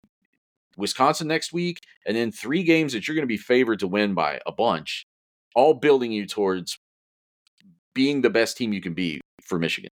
Wisconsin 0.77 1.27
next 1.27 1.51
week, 1.51 1.79
and 2.05 2.15
then 2.15 2.31
three 2.31 2.63
games 2.63 2.93
that 2.93 3.07
you're 3.07 3.15
going 3.15 3.23
to 3.23 3.27
be 3.27 3.37
favored 3.37 3.79
to 3.79 3.87
win 3.87 4.13
by 4.13 4.39
a 4.47 4.51
bunch, 4.51 5.05
all 5.55 5.73
building 5.73 6.11
you 6.11 6.25
towards 6.25 6.79
being 7.93 8.21
the 8.21 8.29
best 8.29 8.57
team 8.57 8.71
you 8.71 8.81
can 8.81 8.93
be 8.93 9.19
for 9.43 9.59
Michigan. 9.59 9.89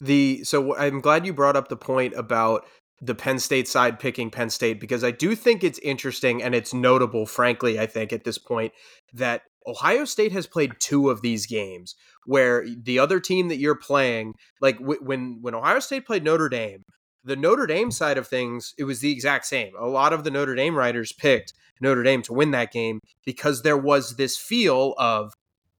The 0.00 0.44
so 0.44 0.76
I'm 0.76 1.00
glad 1.00 1.26
you 1.26 1.32
brought 1.32 1.56
up 1.56 1.68
the 1.68 1.76
point 1.76 2.14
about 2.14 2.64
the 3.00 3.14
Penn 3.14 3.38
State 3.38 3.68
side 3.68 3.98
picking 3.98 4.30
Penn 4.30 4.50
State 4.50 4.80
because 4.80 5.04
I 5.04 5.10
do 5.10 5.34
think 5.34 5.62
it's 5.62 5.78
interesting 5.80 6.42
and 6.42 6.54
it's 6.54 6.74
notable, 6.74 7.26
frankly, 7.26 7.78
I 7.78 7.86
think 7.86 8.12
at 8.12 8.24
this 8.24 8.38
point 8.38 8.72
that 9.12 9.42
Ohio 9.66 10.04
State 10.04 10.32
has 10.32 10.46
played 10.46 10.72
two 10.80 11.10
of 11.10 11.22
these 11.22 11.46
games 11.46 11.94
where 12.26 12.64
the 12.66 12.98
other 12.98 13.20
team 13.20 13.48
that 13.48 13.58
you're 13.58 13.76
playing, 13.76 14.34
like 14.60 14.78
w- 14.78 15.00
when 15.02 15.38
when 15.40 15.54
Ohio 15.54 15.78
State 15.78 16.06
played 16.06 16.24
Notre 16.24 16.48
Dame, 16.48 16.84
the 17.24 17.36
Notre 17.36 17.66
Dame 17.66 17.90
side 17.90 18.18
of 18.18 18.26
things, 18.26 18.74
it 18.78 18.84
was 18.84 19.00
the 19.00 19.12
exact 19.12 19.46
same. 19.46 19.72
A 19.78 19.86
lot 19.86 20.12
of 20.12 20.24
the 20.24 20.30
Notre 20.30 20.54
Dame 20.54 20.74
writers 20.74 21.12
picked 21.12 21.52
Notre 21.80 22.02
Dame 22.02 22.22
to 22.22 22.32
win 22.32 22.50
that 22.52 22.72
game 22.72 23.00
because 23.24 23.62
there 23.62 23.76
was 23.76 24.16
this 24.16 24.36
feel 24.36 24.94
of 24.98 25.34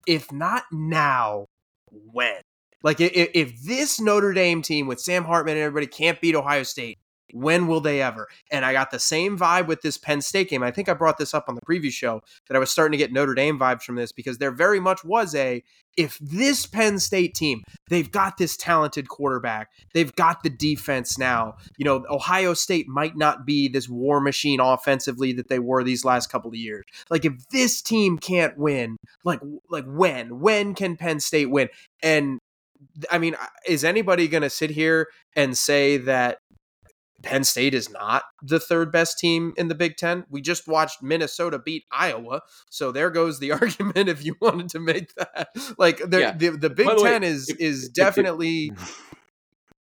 if 0.07 0.33
not 0.33 0.65
now, 0.73 1.47
when? 1.91 2.41
Like 2.83 3.01
if, 3.01 3.31
if 3.35 3.63
this 3.63 4.01
Notre 4.01 4.33
Dame 4.33 4.63
team 4.63 4.87
with 4.87 5.01
Sam 5.01 5.25
Hartman 5.25 5.57
and 5.57 5.63
everybody 5.65 5.87
can't 5.87 6.21
beat 6.21 6.35
Ohio 6.35 6.63
State, 6.63 6.99
when 7.33 7.67
will 7.67 7.81
they 7.81 8.01
ever? 8.01 8.29
And 8.51 8.65
I 8.65 8.73
got 8.73 8.91
the 8.91 8.99
same 8.99 9.39
vibe 9.39 9.67
with 9.67 9.83
this 9.83 9.99
Penn 9.99 10.21
State 10.21 10.49
game. 10.49 10.63
I 10.63 10.71
think 10.71 10.89
I 10.89 10.95
brought 10.95 11.19
this 11.19 11.35
up 11.35 11.45
on 11.49 11.55
the 11.55 11.61
previous 11.65 11.95
show 11.95 12.21
that 12.49 12.57
I 12.57 12.59
was 12.59 12.71
starting 12.71 12.93
to 12.93 12.99
get 12.99 13.13
Notre 13.13 13.35
Dame 13.35 13.59
vibes 13.59 13.83
from 13.83 13.97
this 13.97 14.13
because 14.13 14.39
there 14.39 14.51
very 14.51 14.81
much 14.81 15.05
was 15.05 15.35
a 15.35 15.63
if 15.97 16.17
this 16.21 16.65
Penn 16.65 17.01
State 17.01 17.35
team, 17.35 17.63
they've 17.91 18.11
got 18.11 18.39
this 18.39 18.57
talented 18.57 19.09
quarterback, 19.09 19.69
they've 19.95 20.15
got 20.15 20.43
the 20.43 20.51
defense 20.51 21.19
now. 21.19 21.55
You 21.77 21.85
know, 21.85 22.05
Ohio 22.09 22.55
State 22.55 22.87
might 22.87 23.17
not 23.17 23.45
be 23.45 23.69
this 23.69 23.89
war 23.89 24.21
machine 24.21 24.61
offensively 24.61 25.33
that 25.33 25.49
they 25.49 25.59
were 25.59 25.83
these 25.83 26.05
last 26.05 26.29
couple 26.31 26.51
of 26.51 26.57
years. 26.57 26.85
Like 27.11 27.25
if 27.25 27.35
this 27.51 27.83
team 27.83 28.17
can't 28.17 28.57
win, 28.57 28.97
like 29.25 29.41
like 29.69 29.85
when? 29.87 30.39
When 30.39 30.75
can 30.75 30.97
Penn 30.97 31.21
State 31.21 31.51
win? 31.51 31.69
And 32.01 32.39
I 33.11 33.19
mean, 33.19 33.37
is 33.67 33.85
anybody 33.85 34.29
going 34.29 34.43
to 34.43 34.51
sit 34.51 34.71
here 34.71 35.09
and 35.37 35.57
say 35.57 35.97
that 35.99 36.39
Penn 37.23 37.43
State 37.45 37.75
is 37.75 37.91
not 37.91 38.23
the 38.43 38.61
third 38.61 38.93
best 38.93 39.19
team 39.19 39.53
in 39.57 39.69
the 39.69 39.75
Big 39.75 39.97
Ten? 39.97 40.25
We 40.31 40.41
just 40.41 40.69
watched 40.69 41.03
Minnesota 41.03 41.59
beat 41.59 41.85
Iowa, 41.91 42.43
so 42.71 42.93
there 42.93 43.11
goes 43.11 43.41
the 43.41 43.53
argument. 43.61 44.09
If 44.09 44.25
you 44.25 44.37
wanted 44.41 44.69
to 44.71 44.81
make 44.81 45.13
that, 45.15 45.49
like 45.79 45.99
the 45.99 46.21
Yeah. 46.21 46.37
the, 46.37 46.51
the 46.51 46.71
Big 46.71 46.87
the 46.87 47.03
way, 47.03 47.11
Ten 47.11 47.25
is 47.25 47.49
if- 47.49 47.61
is 47.61 47.85
if- 47.87 47.93
definitely. 47.95 48.73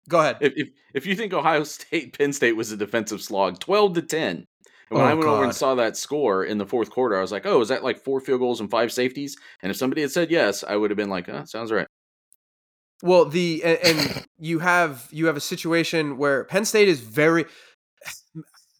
Go 0.08 0.18
ahead. 0.20 0.38
If, 0.40 0.52
if 0.56 0.68
if 0.94 1.06
you 1.06 1.14
think 1.14 1.32
Ohio 1.32 1.62
State 1.64 2.18
Penn 2.18 2.32
State 2.32 2.56
was 2.56 2.72
a 2.72 2.76
defensive 2.76 3.22
slog, 3.22 3.60
twelve 3.60 3.94
to 3.94 4.02
ten. 4.02 4.46
And 4.90 4.98
when 4.98 5.02
Oh, 5.06 5.10
I 5.10 5.14
went 5.14 5.26
over 5.28 5.44
and 5.44 5.54
saw 5.54 5.74
that 5.76 5.96
score 5.96 6.44
in 6.44 6.58
the 6.58 6.66
fourth 6.66 6.90
quarter, 6.90 7.16
I 7.16 7.20
was 7.22 7.32
like, 7.32 7.46
"Oh, 7.46 7.60
is 7.62 7.68
that 7.68 7.82
like 7.84 8.02
four 8.04 8.20
field 8.20 8.40
goals 8.40 8.60
and 8.60 8.70
five 8.70 8.92
safeties?" 8.92 9.36
And 9.62 9.70
if 9.70 9.76
somebody 9.76 10.02
had 10.02 10.10
said 10.10 10.30
yes, 10.30 10.64
I 10.64 10.76
would 10.76 10.90
have 10.90 10.96
been 10.98 11.08
like, 11.08 11.28
"Oh, 11.30 11.44
sounds 11.46 11.72
right." 11.72 11.86
Well, 13.02 13.24
the 13.24 13.62
and, 13.64 13.78
and 13.84 14.26
you 14.38 14.60
have 14.60 15.08
you 15.10 15.26
have 15.26 15.36
a 15.36 15.40
situation 15.40 16.16
where 16.16 16.44
Penn 16.44 16.64
State 16.64 16.88
is 16.88 17.00
very 17.00 17.46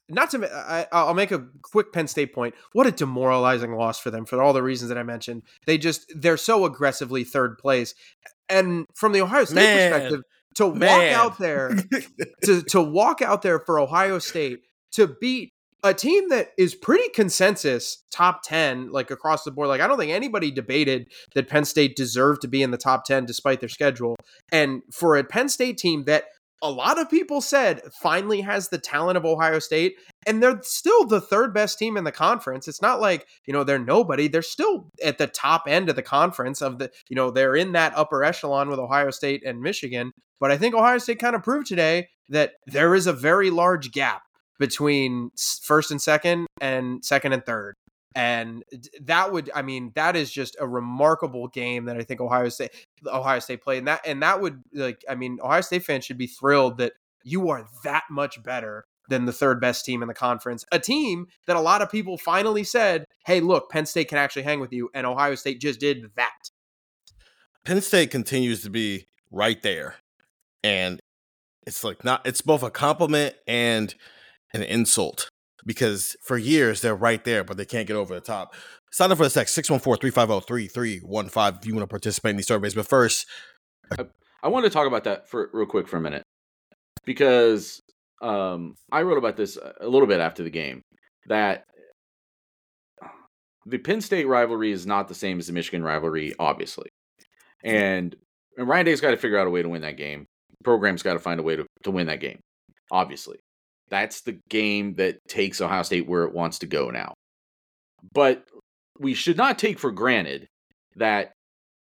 not 0.09 0.31
to. 0.31 0.47
I, 0.47 0.87
I'll 0.93 1.15
make 1.15 1.33
a 1.33 1.47
quick 1.63 1.93
Penn 1.93 2.07
State 2.07 2.35
point. 2.35 2.55
What 2.73 2.87
a 2.87 2.93
demoralizing 2.93 3.73
loss 3.73 3.99
for 3.99 4.11
them 4.11 4.25
for 4.25 4.41
all 4.41 4.53
the 4.53 4.63
reasons 4.63 4.91
that 4.91 4.99
I 4.99 5.03
mentioned. 5.03 5.43
They 5.67 5.77
just 5.79 6.13
they're 6.15 6.37
so 6.37 6.65
aggressively 6.65 7.25
third 7.25 7.59
place, 7.59 7.95
and 8.49 8.87
from 8.95 9.13
the 9.13 9.23
Ohio 9.23 9.45
State 9.45 9.57
Man. 9.57 9.91
perspective, 9.91 10.23
to 10.57 10.67
walk 10.67 11.03
out 11.03 11.39
there 11.39 11.75
to 12.45 12.63
to 12.63 12.81
walk 12.81 13.23
out 13.23 13.43
there 13.43 13.59
for 13.59 13.79
Ohio 13.81 14.19
State 14.19 14.61
to 14.93 15.17
beat 15.21 15.53
a 15.83 15.93
team 15.93 16.29
that 16.29 16.51
is 16.57 16.75
pretty 16.75 17.09
consensus 17.11 18.05
top 18.11 18.43
10 18.45 18.93
like 18.93 19.11
across 19.11 19.45
the 19.45 19.51
board. 19.51 19.69
Like 19.69 19.81
I 19.81 19.87
don't 19.87 19.99
think 19.99 20.13
anybody 20.13 20.51
debated 20.51 21.09
that 21.35 21.49
Penn 21.49 21.65
State 21.65 21.97
deserved 21.97 22.43
to 22.43 22.49
be 22.49 22.63
in 22.63 22.71
the 22.71 22.79
top 22.79 23.05
10 23.05 23.27
despite 23.27 23.61
their 23.61 23.69
schedule. 23.69 24.17
And 24.53 24.83
for 24.93 25.17
a 25.17 25.25
Penn 25.25 25.49
State 25.49 25.79
team 25.79 26.05
that 26.05 26.25
a 26.65 26.71
lot 26.71 27.01
of 27.01 27.11
people 27.11 27.41
said 27.41 27.81
finally 28.01 28.41
has 28.43 28.69
the 28.69 28.79
talent 28.79 29.17
of 29.17 29.25
Ohio 29.25 29.59
State 29.59 29.97
and 30.27 30.41
they're 30.41 30.61
still 30.63 31.05
the 31.05 31.21
third 31.21 31.53
best 31.53 31.77
team 31.77 31.97
in 31.97 32.05
the 32.05 32.13
conference 32.13 32.69
it's 32.69 32.81
not 32.81 33.01
like 33.01 33.27
you 33.47 33.53
know 33.53 33.65
they're 33.65 33.79
nobody. 33.81 34.29
They're 34.29 34.43
still 34.43 34.89
at 35.05 35.19
the 35.19 35.27
top 35.27 35.65
end 35.67 35.89
of 35.89 35.97
the 35.97 36.03
conference 36.03 36.63
of 36.63 36.79
the 36.79 36.91
you 37.09 37.17
know 37.17 37.31
they're 37.31 37.57
in 37.57 37.73
that 37.73 37.93
upper 37.97 38.23
echelon 38.23 38.71
with 38.71 38.79
Ohio 38.79 39.11
State 39.11 39.43
and 39.45 39.61
Michigan. 39.61 40.13
But 40.39 40.53
I 40.53 40.59
think 40.59 40.75
Ohio 40.75 40.99
State 40.99 41.19
kind 41.19 41.35
of 41.35 41.43
proved 41.43 41.67
today 41.67 42.09
that 42.29 42.53
there 42.67 42.95
is 42.95 43.07
a 43.07 43.13
very 43.13 43.51
large 43.51 43.91
gap 43.93 44.23
between 44.59 45.31
first 45.63 45.91
and 45.91 46.01
second 46.01 46.47
and 46.61 47.05
second 47.05 47.33
and 47.33 47.45
third. 47.45 47.75
And 48.15 48.63
that 49.03 49.33
would, 49.33 49.51
I 49.55 49.63
mean, 49.63 49.93
that 49.95 50.17
is 50.17 50.31
just 50.31 50.57
a 50.61 50.69
remarkable 50.69 51.49
game 51.49 51.87
that 51.87 51.97
I 51.97 52.03
think 52.03 52.21
Ohio 52.21 52.51
State, 52.51 52.71
Ohio 53.07 53.39
State 53.39 53.63
played. 53.63 53.79
And 53.79 53.89
that, 53.89 54.07
and 54.07 54.23
that 54.23 54.41
would 54.41 54.61
like, 54.75 55.03
I 55.09 55.15
mean, 55.15 55.39
Ohio 55.43 55.63
State 55.63 55.85
fans 55.85 56.05
should 56.05 56.19
be 56.19 56.27
thrilled 56.27 56.79
that 56.79 56.93
you 57.25 57.49
are 57.49 57.67
that 57.85 58.05
much 58.11 58.43
better 58.43 58.85
than 59.09 59.25
the 59.25 59.33
third 59.33 59.61
best 59.61 59.85
team 59.85 60.03
in 60.03 60.09
the 60.09 60.15
conference. 60.15 60.65
A 60.73 60.79
team 60.79 61.27
that 61.47 61.57
a 61.57 61.61
lot 61.61 61.83
of 61.83 61.91
people 61.91 62.19
finally 62.19 62.65
said, 62.65 63.05
hey, 63.25 63.41
look, 63.41 63.71
Penn 63.71 63.87
State 63.87 64.09
can 64.09 64.19
actually 64.19 64.43
hang 64.43 64.61
with 64.61 64.73
you. 64.73 64.91
And 64.95 65.07
Ohio 65.07 65.35
State 65.35 65.61
just 65.61 65.81
did 65.81 66.05
that. 66.17 66.51
Penn 67.65 67.81
State 67.81 68.11
continues 68.11 68.63
to 68.63 68.71
be 68.71 69.07
right 69.31 69.61
there. 69.63 69.97
And 70.63 71.01
it's 71.67 71.85
like 71.85 72.05
not 72.05 72.27
it's 72.27 72.41
both 72.41 72.63
a 72.63 72.71
compliment 72.71 73.35
and 73.47 73.95
an 74.55 74.63
insult 74.63 75.29
because 75.65 76.17
for 76.23 76.39
years 76.39 76.81
they're 76.81 76.95
right 76.95 77.25
there, 77.25 77.45
but 77.45 77.57
they 77.57 77.65
can't 77.65 77.87
get 77.87 77.97
over 77.97 78.15
the 78.15 78.21
top. 78.21 78.55
Sign 78.91 79.11
up 79.11 79.19
for 79.19 79.25
the 79.25 79.31
text 79.31 79.57
614-350-3315 79.59 81.59
if 81.59 81.67
you 81.67 81.75
want 81.75 81.83
to 81.83 81.87
participate 81.87 82.31
in 82.31 82.37
these 82.37 82.47
surveys. 82.47 82.75
But 82.75 82.87
first, 82.87 83.27
I 84.43 84.49
wanted 84.49 84.69
to 84.69 84.75
talk 84.75 84.87
about 84.87 85.05
that 85.05 85.29
for 85.29 85.51
real 85.53 85.67
quick 85.67 85.89
for 85.89 85.97
a 85.97 86.01
minute 86.01 86.23
because 87.05 87.81
um, 88.21 88.75
I 88.91 89.03
wrote 89.03 89.19
about 89.19 89.37
this 89.37 89.59
a 89.81 89.89
little 89.89 90.09
bit 90.09 90.21
after 90.21 90.43
the 90.43 90.51
game 90.51 90.83
that 91.29 91.65
the 93.67 93.79
Penn 93.79 94.01
State 94.01 94.27
rivalry 94.27 94.73
is 94.73 94.87
not 94.87 95.09
the 95.09 95.15
same 95.15 95.39
as 95.39 95.47
the 95.47 95.53
Michigan 95.53 95.83
rivalry, 95.83 96.35
obviously, 96.39 96.89
and 97.65 98.15
and 98.59 98.69
Ryan 98.69 98.87
Day's 98.87 99.01
got 99.01 99.13
to 99.13 99.17
figure 99.17 99.39
out 99.39 99.47
a 99.47 99.51
way 99.51 99.63
to 99.63 99.69
win 99.69 99.83
that 99.83 99.97
game. 99.97 100.27
The 100.59 100.65
program's 100.65 101.03
got 101.03 101.15
to 101.15 101.19
find 101.19 101.41
a 101.41 101.43
way 101.43 101.57
to, 101.57 101.67
to 101.85 101.91
win 101.91 102.09
that 102.09 102.21
game, 102.21 102.41
obviously. 102.91 103.39
That's 103.93 104.23
the 104.23 104.39
game 104.49 104.95
that 104.95 105.19
takes 105.29 105.61
Ohio 105.61 105.83
State 105.83 106.09
where 106.09 106.25
it 106.25 106.33
wants 106.33 106.61
to 106.61 106.67
go 106.67 106.89
now. 106.89 107.13
But 108.15 108.43
we 108.99 109.13
should 109.13 109.37
not 109.37 109.59
take 109.59 109.79
for 109.79 109.93
granted 109.93 110.47
that 110.97 111.33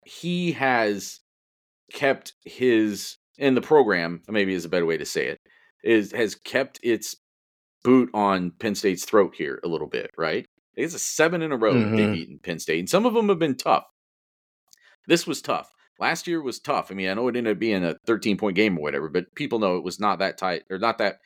he 0.04 0.50
has 0.52 1.20
kept 1.92 2.32
his 2.44 3.14
in 3.38 3.54
the 3.54 3.60
program, 3.60 4.20
maybe 4.28 4.52
is 4.52 4.64
a 4.64 4.68
better 4.68 4.84
way 4.84 4.96
to 4.96 5.04
say 5.06 5.28
it, 5.28 5.38
is 5.84 6.10
has 6.10 6.34
kept 6.34 6.80
its 6.82 7.14
boot 7.84 8.10
on 8.12 8.50
Penn 8.58 8.74
State's 8.74 9.04
throat 9.04 9.36
here 9.36 9.60
a 9.62 9.68
little 9.68 9.86
bit, 9.86 10.10
right? 10.18 10.44
It's 10.74 10.94
a 10.94 10.98
seven 10.98 11.40
in 11.40 11.52
a 11.52 11.56
row 11.56 11.72
mm-hmm. 11.72 11.94
they've 11.94 12.12
beaten 12.12 12.40
Penn 12.42 12.58
State, 12.58 12.80
and 12.80 12.90
some 12.90 13.06
of 13.06 13.14
them 13.14 13.28
have 13.28 13.38
been 13.38 13.56
tough. 13.56 13.84
This 15.06 15.24
was 15.24 15.40
tough. 15.40 15.70
Last 16.00 16.26
year 16.26 16.42
was 16.42 16.58
tough. 16.58 16.90
I 16.90 16.94
mean, 16.94 17.08
I 17.08 17.14
know 17.14 17.28
it 17.28 17.36
ended 17.36 17.52
up 17.52 17.60
being 17.60 17.84
a 17.84 17.94
13 18.06 18.38
point 18.38 18.56
game 18.56 18.76
or 18.76 18.82
whatever, 18.82 19.08
but 19.08 19.32
people 19.36 19.60
know 19.60 19.76
it 19.76 19.84
was 19.84 20.00
not 20.00 20.18
that 20.18 20.36
tight 20.36 20.64
or 20.68 20.80
not 20.80 20.98
that. 20.98 21.18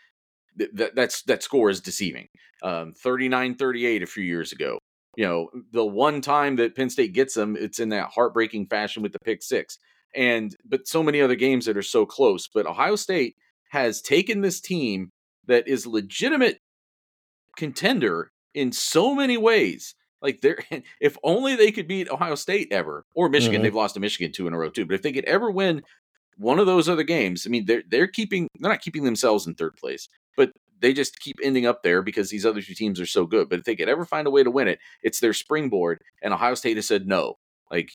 That 0.56 0.94
that's 0.94 1.22
that 1.22 1.42
score 1.42 1.70
is 1.70 1.80
deceiving. 1.80 2.28
Um, 2.62 2.94
39-38 3.04 4.02
a 4.02 4.06
few 4.06 4.24
years 4.24 4.52
ago. 4.52 4.78
You 5.16 5.24
know, 5.24 5.48
the 5.72 5.84
one 5.84 6.20
time 6.20 6.56
that 6.56 6.74
Penn 6.74 6.90
State 6.90 7.12
gets 7.12 7.34
them, 7.34 7.56
it's 7.58 7.78
in 7.78 7.90
that 7.90 8.10
heartbreaking 8.14 8.66
fashion 8.66 9.02
with 9.02 9.12
the 9.12 9.18
pick 9.18 9.42
six. 9.42 9.78
And 10.14 10.54
but 10.64 10.86
so 10.86 11.02
many 11.02 11.20
other 11.20 11.36
games 11.36 11.66
that 11.66 11.76
are 11.76 11.82
so 11.82 12.06
close. 12.06 12.48
But 12.48 12.66
Ohio 12.66 12.96
State 12.96 13.36
has 13.70 14.00
taken 14.00 14.40
this 14.40 14.60
team 14.60 15.10
that 15.46 15.68
is 15.68 15.86
legitimate 15.86 16.60
contender 17.56 18.30
in 18.54 18.72
so 18.72 19.14
many 19.14 19.36
ways. 19.36 19.94
Like 20.22 20.40
they're 20.40 20.58
if 21.00 21.16
only 21.22 21.56
they 21.56 21.72
could 21.72 21.88
beat 21.88 22.10
Ohio 22.10 22.34
State 22.34 22.68
ever 22.70 23.04
or 23.14 23.28
Michigan. 23.28 23.56
Mm-hmm. 23.56 23.62
They've 23.64 23.74
lost 23.74 23.94
to 23.94 24.00
Michigan 24.00 24.32
two 24.32 24.46
in 24.46 24.54
a 24.54 24.58
row 24.58 24.70
too. 24.70 24.86
But 24.86 24.94
if 24.94 25.02
they 25.02 25.12
could 25.12 25.24
ever 25.24 25.50
win 25.50 25.82
one 26.36 26.58
of 26.58 26.66
those 26.66 26.88
other 26.88 27.02
games, 27.02 27.46
I 27.46 27.50
mean, 27.50 27.66
they're 27.66 27.82
they're 27.88 28.08
keeping 28.08 28.48
they're 28.58 28.70
not 28.70 28.82
keeping 28.82 29.04
themselves 29.04 29.46
in 29.46 29.54
third 29.54 29.76
place, 29.76 30.08
but 30.36 30.52
they 30.80 30.92
just 30.92 31.20
keep 31.20 31.36
ending 31.42 31.66
up 31.66 31.82
there 31.82 32.02
because 32.02 32.30
these 32.30 32.46
other 32.46 32.60
two 32.60 32.74
teams 32.74 33.00
are 33.00 33.06
so 33.06 33.26
good. 33.26 33.48
But 33.48 33.60
if 33.60 33.64
they 33.64 33.76
could 33.76 33.88
ever 33.88 34.04
find 34.04 34.26
a 34.26 34.30
way 34.30 34.42
to 34.42 34.50
win 34.50 34.68
it, 34.68 34.78
it's 35.02 35.20
their 35.20 35.32
springboard. 35.32 36.00
And 36.22 36.34
Ohio 36.34 36.54
State 36.54 36.76
has 36.76 36.86
said 36.86 37.06
no. 37.06 37.38
Like 37.70 37.90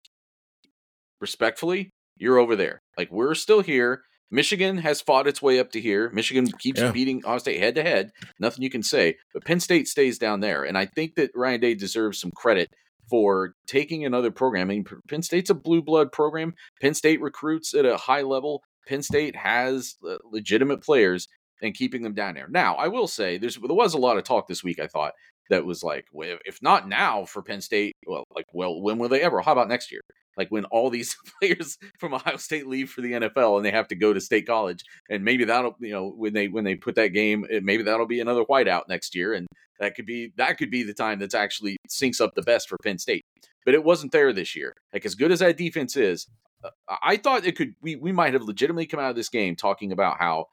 respectfully, 1.19 1.91
you're 2.17 2.39
over 2.39 2.55
there. 2.55 2.81
Like 2.97 3.11
we're 3.11 3.35
still 3.35 3.61
here. 3.61 4.01
Michigan 4.33 4.77
has 4.77 5.01
fought 5.01 5.27
its 5.27 5.41
way 5.41 5.59
up 5.59 5.71
to 5.71 5.81
here. 5.81 6.09
Michigan 6.11 6.47
keeps 6.59 6.79
yeah. 6.79 6.91
beating 6.91 7.21
Ohio 7.25 7.37
State 7.37 7.59
head 7.59 7.75
to 7.75 7.83
head. 7.83 8.11
Nothing 8.39 8.63
you 8.63 8.69
can 8.69 8.83
say. 8.83 9.17
But 9.33 9.45
Penn 9.45 9.59
State 9.59 9.87
stays 9.87 10.17
down 10.17 10.39
there. 10.39 10.63
And 10.63 10.77
I 10.77 10.85
think 10.85 11.15
that 11.15 11.31
Ryan 11.35 11.59
Day 11.59 11.75
deserves 11.75 12.19
some 12.19 12.31
credit 12.31 12.69
for 13.09 13.55
taking 13.67 14.05
another 14.05 14.31
program. 14.31 14.69
I 14.69 14.75
mean, 14.75 14.85
Penn 15.09 15.21
State's 15.21 15.49
a 15.49 15.53
blue 15.53 15.81
blood 15.81 16.13
program. 16.13 16.53
Penn 16.81 16.93
State 16.93 17.21
recruits 17.21 17.73
at 17.73 17.85
a 17.85 17.97
high 17.97 18.21
level. 18.21 18.63
Penn 18.87 19.03
State 19.03 19.35
has 19.35 19.95
uh, 20.09 20.15
legitimate 20.23 20.81
players 20.81 21.27
and 21.61 21.73
keeping 21.73 22.01
them 22.01 22.13
down 22.13 22.35
there. 22.35 22.47
Now, 22.47 22.75
I 22.75 22.87
will 22.87 23.07
say 23.07 23.37
there's 23.37 23.57
there 23.57 23.75
was 23.75 23.93
a 23.93 23.99
lot 23.99 24.17
of 24.17 24.23
talk 24.23 24.47
this 24.47 24.63
week. 24.63 24.79
I 24.79 24.87
thought 24.87 25.13
that 25.49 25.65
was 25.65 25.83
like, 25.83 26.05
if 26.13 26.61
not 26.61 26.87
now 26.87 27.25
for 27.25 27.41
Penn 27.41 27.61
State, 27.61 27.93
well, 28.05 28.23
like, 28.35 28.45
well, 28.53 28.81
when 28.81 28.97
will 28.97 29.09
they 29.09 29.21
ever? 29.21 29.41
How 29.41 29.51
about 29.51 29.67
next 29.67 29.91
year? 29.91 30.01
like 30.37 30.49
when 30.49 30.65
all 30.65 30.89
these 30.89 31.15
players 31.39 31.77
from 31.99 32.13
Ohio 32.13 32.37
State 32.37 32.67
leave 32.67 32.89
for 32.89 33.01
the 33.01 33.13
NFL 33.13 33.57
and 33.57 33.65
they 33.65 33.71
have 33.71 33.87
to 33.89 33.95
go 33.95 34.13
to 34.13 34.21
state 34.21 34.47
college, 34.47 34.83
and 35.09 35.23
maybe 35.23 35.45
that'll 35.45 35.75
you 35.79 35.91
know 35.91 36.09
when 36.09 36.33
they 36.33 36.47
when 36.47 36.63
they 36.63 36.75
put 36.75 36.95
that 36.95 37.09
game, 37.09 37.45
maybe 37.61 37.83
that'll 37.83 38.07
be 38.07 38.19
another 38.19 38.43
whiteout 38.43 38.83
next 38.87 39.15
year, 39.15 39.33
and 39.33 39.47
that 39.79 39.95
could 39.95 40.05
be 40.05 40.33
that 40.37 40.57
could 40.57 40.71
be 40.71 40.83
the 40.83 40.93
time 40.93 41.19
that's 41.19 41.35
actually 41.35 41.77
syncs 41.89 42.21
up 42.21 42.33
the 42.35 42.41
best 42.41 42.69
for 42.69 42.77
Penn 42.83 42.97
State. 42.97 43.23
But 43.65 43.75
it 43.75 43.83
wasn't 43.83 44.11
there 44.11 44.33
this 44.33 44.55
year. 44.55 44.73
Like 44.93 45.05
as 45.05 45.15
good 45.15 45.31
as 45.31 45.39
that 45.39 45.57
defense 45.57 45.95
is, 45.95 46.25
uh, 46.63 46.69
I 47.03 47.17
thought 47.17 47.45
it 47.45 47.55
could. 47.55 47.75
We 47.81 47.95
we 47.95 48.11
might 48.11 48.33
have 48.33 48.43
legitimately 48.43 48.87
come 48.87 48.99
out 48.99 49.11
of 49.11 49.15
this 49.15 49.29
game 49.29 49.55
talking 49.55 49.91
about 49.91 50.17
how 50.17 50.47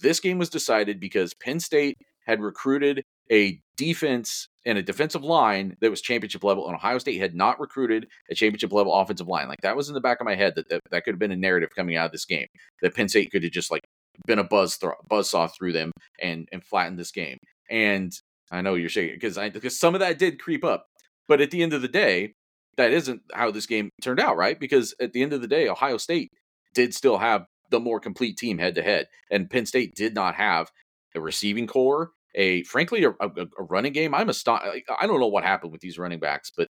this 0.00 0.20
game 0.20 0.38
was 0.38 0.48
decided 0.48 1.00
because 1.00 1.34
Penn 1.34 1.60
State 1.60 1.98
had 2.26 2.40
recruited 2.40 3.04
a 3.30 3.60
defense 3.76 4.48
and 4.64 4.78
a 4.78 4.82
defensive 4.82 5.24
line 5.24 5.76
that 5.80 5.90
was 5.90 6.00
championship 6.00 6.44
level, 6.44 6.66
and 6.66 6.76
Ohio 6.76 6.98
State 6.98 7.18
had 7.18 7.34
not 7.34 7.58
recruited 7.58 8.06
a 8.30 8.34
championship 8.34 8.72
level 8.72 8.94
offensive 8.94 9.28
line. 9.28 9.48
Like 9.48 9.60
that 9.62 9.76
was 9.76 9.88
in 9.88 9.94
the 9.94 10.00
back 10.00 10.20
of 10.20 10.24
my 10.24 10.34
head 10.34 10.54
that 10.56 10.68
that, 10.68 10.80
that 10.90 11.04
could 11.04 11.14
have 11.14 11.18
been 11.18 11.32
a 11.32 11.36
narrative 11.36 11.70
coming 11.74 11.96
out 11.96 12.06
of 12.06 12.12
this 12.12 12.24
game 12.24 12.46
that 12.80 12.94
Penn 12.94 13.08
State 13.08 13.30
could 13.32 13.42
have 13.42 13.52
just 13.52 13.70
like 13.70 13.82
been 14.26 14.38
a 14.38 14.44
buzz 14.44 14.78
th- 14.78 14.92
buzz 15.08 15.30
saw 15.30 15.48
through 15.48 15.72
them 15.72 15.90
and 16.20 16.48
and 16.52 16.64
flattened 16.64 16.98
this 16.98 17.10
game. 17.10 17.38
And 17.70 18.12
I 18.50 18.60
know 18.60 18.74
you're 18.74 18.88
shaking 18.88 19.16
because 19.16 19.38
I 19.38 19.50
because 19.50 19.78
some 19.78 19.94
of 19.94 20.00
that 20.00 20.18
did 20.18 20.40
creep 20.40 20.64
up, 20.64 20.86
but 21.26 21.40
at 21.40 21.50
the 21.50 21.62
end 21.62 21.72
of 21.72 21.82
the 21.82 21.88
day, 21.88 22.34
that 22.76 22.92
isn't 22.92 23.22
how 23.32 23.50
this 23.50 23.66
game 23.66 23.90
turned 24.02 24.20
out, 24.20 24.36
right? 24.36 24.58
Because 24.58 24.94
at 25.00 25.12
the 25.12 25.22
end 25.22 25.32
of 25.32 25.40
the 25.40 25.48
day, 25.48 25.68
Ohio 25.68 25.96
State 25.96 26.30
did 26.74 26.94
still 26.94 27.18
have 27.18 27.46
the 27.72 27.80
more 27.80 27.98
complete 27.98 28.36
team 28.36 28.58
head 28.58 28.76
to 28.76 28.82
head, 28.82 29.08
and 29.30 29.50
Penn 29.50 29.66
State 29.66 29.96
did 29.96 30.14
not 30.14 30.36
have 30.36 30.70
a 31.14 31.20
receiving 31.20 31.66
corps 31.66 32.12
a 32.34 32.62
frankly 32.64 33.04
a, 33.04 33.10
a, 33.10 33.46
a 33.58 33.62
running 33.64 33.92
game. 33.92 34.14
I'm 34.14 34.28
a 34.28 34.30
astonished. 34.30 34.84
I 35.00 35.06
don't 35.06 35.20
know 35.20 35.26
what 35.26 35.44
happened 35.44 35.72
with 35.72 35.80
these 35.80 35.98
running 35.98 36.18
backs, 36.18 36.52
but 36.56 36.68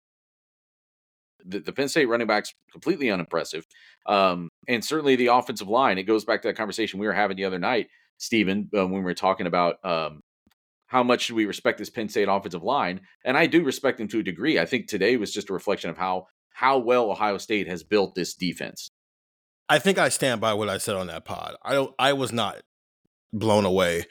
the, 1.45 1.59
the 1.59 1.73
Penn 1.73 1.89
State 1.89 2.07
running 2.07 2.27
backs 2.27 2.53
completely 2.71 3.11
unimpressive, 3.11 3.65
um, 4.05 4.49
and 4.67 4.83
certainly 4.83 5.15
the 5.15 5.27
offensive 5.27 5.67
line. 5.67 5.97
It 5.97 6.03
goes 6.03 6.25
back 6.25 6.41
to 6.41 6.47
that 6.47 6.57
conversation 6.57 6.99
we 6.99 7.07
were 7.07 7.13
having 7.13 7.37
the 7.37 7.45
other 7.45 7.59
night, 7.59 7.87
Stephen, 8.17 8.69
uh, 8.75 8.85
when 8.85 8.99
we 8.99 9.01
were 9.01 9.13
talking 9.13 9.47
about 9.47 9.83
um, 9.83 10.21
how 10.87 11.03
much 11.03 11.21
should 11.21 11.35
we 11.35 11.45
respect 11.45 11.77
this 11.77 11.89
Penn 11.89 12.09
State 12.09 12.27
offensive 12.29 12.63
line, 12.63 13.01
and 13.23 13.37
I 13.37 13.45
do 13.47 13.63
respect 13.63 13.97
them 13.97 14.07
to 14.09 14.19
a 14.19 14.23
degree. 14.23 14.59
I 14.59 14.65
think 14.65 14.87
today 14.87 15.17
was 15.17 15.33
just 15.33 15.49
a 15.49 15.53
reflection 15.53 15.89
of 15.89 15.97
how 15.97 16.27
how 16.53 16.77
well 16.79 17.11
Ohio 17.11 17.37
State 17.37 17.67
has 17.67 17.83
built 17.83 18.15
this 18.15 18.33
defense. 18.33 18.89
I 19.71 19.79
think 19.79 19.97
I 19.97 20.09
stand 20.09 20.41
by 20.41 20.53
what 20.53 20.67
I 20.67 20.79
said 20.79 20.97
on 20.97 21.07
that 21.07 21.23
pod. 21.23 21.55
I 21.63 21.71
don't. 21.71 21.95
I 21.97 22.11
was 22.11 22.33
not 22.33 22.57
blown 23.31 23.63
away 23.63 24.03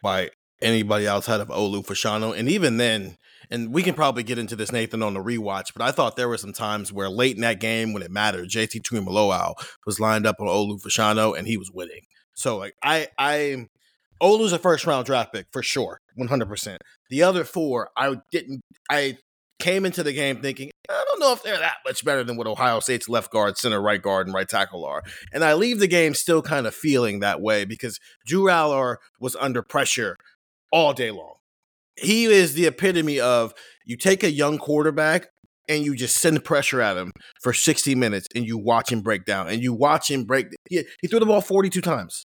by 0.00 0.30
anybody 0.62 1.08
outside 1.08 1.40
of 1.40 1.48
Olu 1.48 1.84
Fashanu. 1.84 2.38
And 2.38 2.48
even 2.48 2.76
then, 2.76 3.16
and 3.50 3.74
we 3.74 3.82
can 3.82 3.94
probably 3.94 4.22
get 4.22 4.38
into 4.38 4.54
this, 4.54 4.70
Nathan, 4.70 5.02
on 5.02 5.14
the 5.14 5.20
rewatch, 5.20 5.72
but 5.74 5.82
I 5.82 5.90
thought 5.90 6.14
there 6.14 6.28
were 6.28 6.36
some 6.36 6.52
times 6.52 6.92
where 6.92 7.08
late 7.08 7.34
in 7.34 7.42
that 7.42 7.58
game 7.58 7.92
when 7.92 8.04
it 8.04 8.12
mattered, 8.12 8.48
JT 8.48 8.82
Tuimoloau 8.82 9.54
was 9.84 9.98
lined 9.98 10.24
up 10.24 10.36
on 10.38 10.46
Olu 10.46 10.80
Fashanu 10.80 11.36
and 11.36 11.48
he 11.48 11.56
was 11.56 11.72
winning. 11.74 12.02
So 12.34 12.56
like 12.56 12.74
I 12.84 13.08
I 13.18 13.66
Olu's 14.22 14.52
a 14.52 14.58
first 14.60 14.86
round 14.86 15.06
draft 15.06 15.32
pick 15.32 15.46
for 15.50 15.64
sure, 15.64 16.00
100%. 16.16 16.76
The 17.10 17.24
other 17.24 17.42
four, 17.42 17.90
I 17.96 18.18
didn't 18.30 18.60
I 18.88 19.18
came 19.58 19.84
into 19.84 20.02
the 20.02 20.12
game 20.12 20.40
thinking, 20.40 20.70
I 20.88 21.04
don't 21.06 21.20
know 21.20 21.32
if 21.32 21.42
they're 21.42 21.58
that 21.58 21.78
much 21.86 22.04
better 22.04 22.24
than 22.24 22.36
what 22.36 22.46
Ohio 22.46 22.80
State's 22.80 23.08
left 23.08 23.30
guard, 23.30 23.58
center, 23.58 23.80
right 23.80 24.00
guard, 24.00 24.26
and 24.26 24.34
right 24.34 24.48
tackle 24.48 24.84
are. 24.84 25.02
And 25.32 25.44
I 25.44 25.54
leave 25.54 25.80
the 25.80 25.86
game 25.86 26.14
still 26.14 26.42
kind 26.42 26.66
of 26.66 26.74
feeling 26.74 27.20
that 27.20 27.40
way 27.40 27.64
because 27.64 27.98
Drew 28.24 28.44
Allar 28.44 28.96
was 29.20 29.36
under 29.36 29.62
pressure 29.62 30.16
all 30.72 30.92
day 30.92 31.10
long. 31.10 31.34
He 31.96 32.26
is 32.26 32.54
the 32.54 32.66
epitome 32.66 33.18
of 33.18 33.52
you 33.84 33.96
take 33.96 34.22
a 34.22 34.30
young 34.30 34.58
quarterback 34.58 35.28
and 35.68 35.84
you 35.84 35.94
just 35.94 36.16
send 36.16 36.42
pressure 36.44 36.80
at 36.80 36.96
him 36.96 37.10
for 37.42 37.52
60 37.52 37.94
minutes 37.94 38.26
and 38.34 38.46
you 38.46 38.56
watch 38.56 38.90
him 38.90 39.02
break 39.02 39.24
down 39.24 39.48
and 39.48 39.62
you 39.62 39.72
watch 39.72 40.10
him 40.10 40.24
break. 40.24 40.46
He, 40.68 40.84
he 41.02 41.08
threw 41.08 41.20
the 41.20 41.26
ball 41.26 41.40
42 41.40 41.80
times 41.80 42.24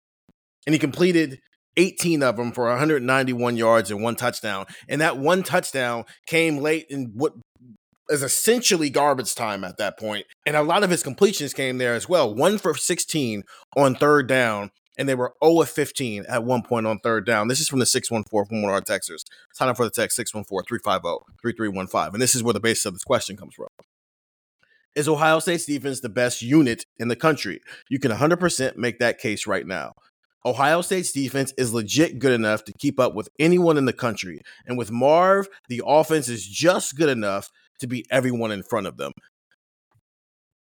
and 0.65 0.73
he 0.73 0.79
completed 0.79 1.39
18 1.77 2.23
of 2.23 2.37
them 2.37 2.51
for 2.51 2.65
191 2.65 3.57
yards 3.57 3.91
and 3.91 4.01
one 4.01 4.15
touchdown. 4.15 4.65
And 4.87 5.01
that 5.01 5.17
one 5.17 5.43
touchdown 5.43 6.05
came 6.27 6.57
late 6.57 6.87
in 6.89 7.11
what 7.15 7.33
is 8.09 8.23
essentially 8.23 8.89
garbage 8.89 9.33
time 9.35 9.63
at 9.63 9.77
that 9.77 9.97
point. 9.97 10.25
And 10.45 10.55
a 10.55 10.61
lot 10.61 10.83
of 10.83 10.89
his 10.89 11.03
completions 11.03 11.53
came 11.53 11.77
there 11.77 11.93
as 11.93 12.07
well. 12.07 12.33
One 12.33 12.57
for 12.57 12.75
16 12.75 13.43
on 13.75 13.95
third 13.95 14.27
down 14.27 14.71
and 14.97 15.09
they 15.09 15.15
were 15.15 15.33
0 15.43 15.61
of 15.61 15.69
15 15.69 16.25
at 16.27 16.43
one 16.43 16.61
point 16.61 16.87
on 16.87 16.99
third 16.99 17.25
down. 17.25 17.47
This 17.47 17.59
is 17.59 17.67
from 17.67 17.79
the 17.79 17.85
614 17.85 18.47
from 18.47 18.61
one 18.61 18.71
of 18.71 18.75
our 18.75 18.81
texters. 18.81 19.23
Sign 19.53 19.69
up 19.69 19.77
for 19.77 19.85
the 19.85 19.91
text 19.91 20.15
614 20.15 20.65
350 20.67 21.25
3315. 21.41 22.13
And 22.15 22.21
this 22.21 22.35
is 22.35 22.43
where 22.43 22.53
the 22.53 22.59
basis 22.59 22.85
of 22.85 22.93
this 22.93 23.03
question 23.03 23.35
comes 23.35 23.55
from. 23.55 23.67
Is 24.95 25.09
Ohio 25.09 25.39
State's 25.39 25.65
defense 25.65 25.99
the 25.99 26.09
best 26.09 26.41
unit 26.41 26.85
in 26.97 27.09
the 27.09 27.17
country? 27.17 27.59
You 27.89 27.99
can 27.99 28.11
100% 28.11 28.77
make 28.77 28.99
that 28.99 29.19
case 29.19 29.45
right 29.45 29.67
now. 29.67 29.91
Ohio 30.45 30.81
State's 30.81 31.11
defense 31.11 31.53
is 31.57 31.73
legit 31.73 32.19
good 32.19 32.31
enough 32.31 32.63
to 32.65 32.73
keep 32.73 32.99
up 32.99 33.15
with 33.15 33.29
anyone 33.39 33.77
in 33.77 33.85
the 33.85 33.93
country. 33.93 34.41
And 34.67 34.77
with 34.77 34.91
Marv, 34.91 35.47
the 35.69 35.81
offense 35.85 36.29
is 36.29 36.47
just 36.47 36.95
good 36.95 37.09
enough 37.09 37.49
to 37.79 37.87
beat 37.87 38.05
everyone 38.11 38.51
in 38.51 38.63
front 38.63 38.87
of 38.87 38.97
them. 38.97 39.11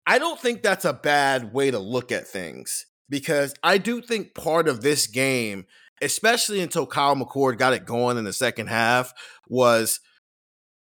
I 0.06 0.20
don't 0.20 0.40
think 0.40 0.64
that's 0.64 0.86
a 0.86 0.94
bad 0.94 1.54
way 1.54 1.70
to 1.70 1.80
look 1.80 2.14
at 2.14 2.28
things 2.28 2.86
because 3.10 3.54
I 3.62 3.78
do 3.78 4.02
think 4.02 4.34
part 4.34 4.70
of 4.70 4.82
this 4.82 5.06
game, 5.06 5.66
especially 6.02 6.62
until 6.62 6.88
Kyle 6.88 7.16
McCord 7.16 7.58
got 7.58 7.74
it 7.74 7.86
going 7.86 8.18
in 8.18 8.24
the 8.24 8.32
second 8.32 8.68
half, 8.68 9.12
was 9.50 10.00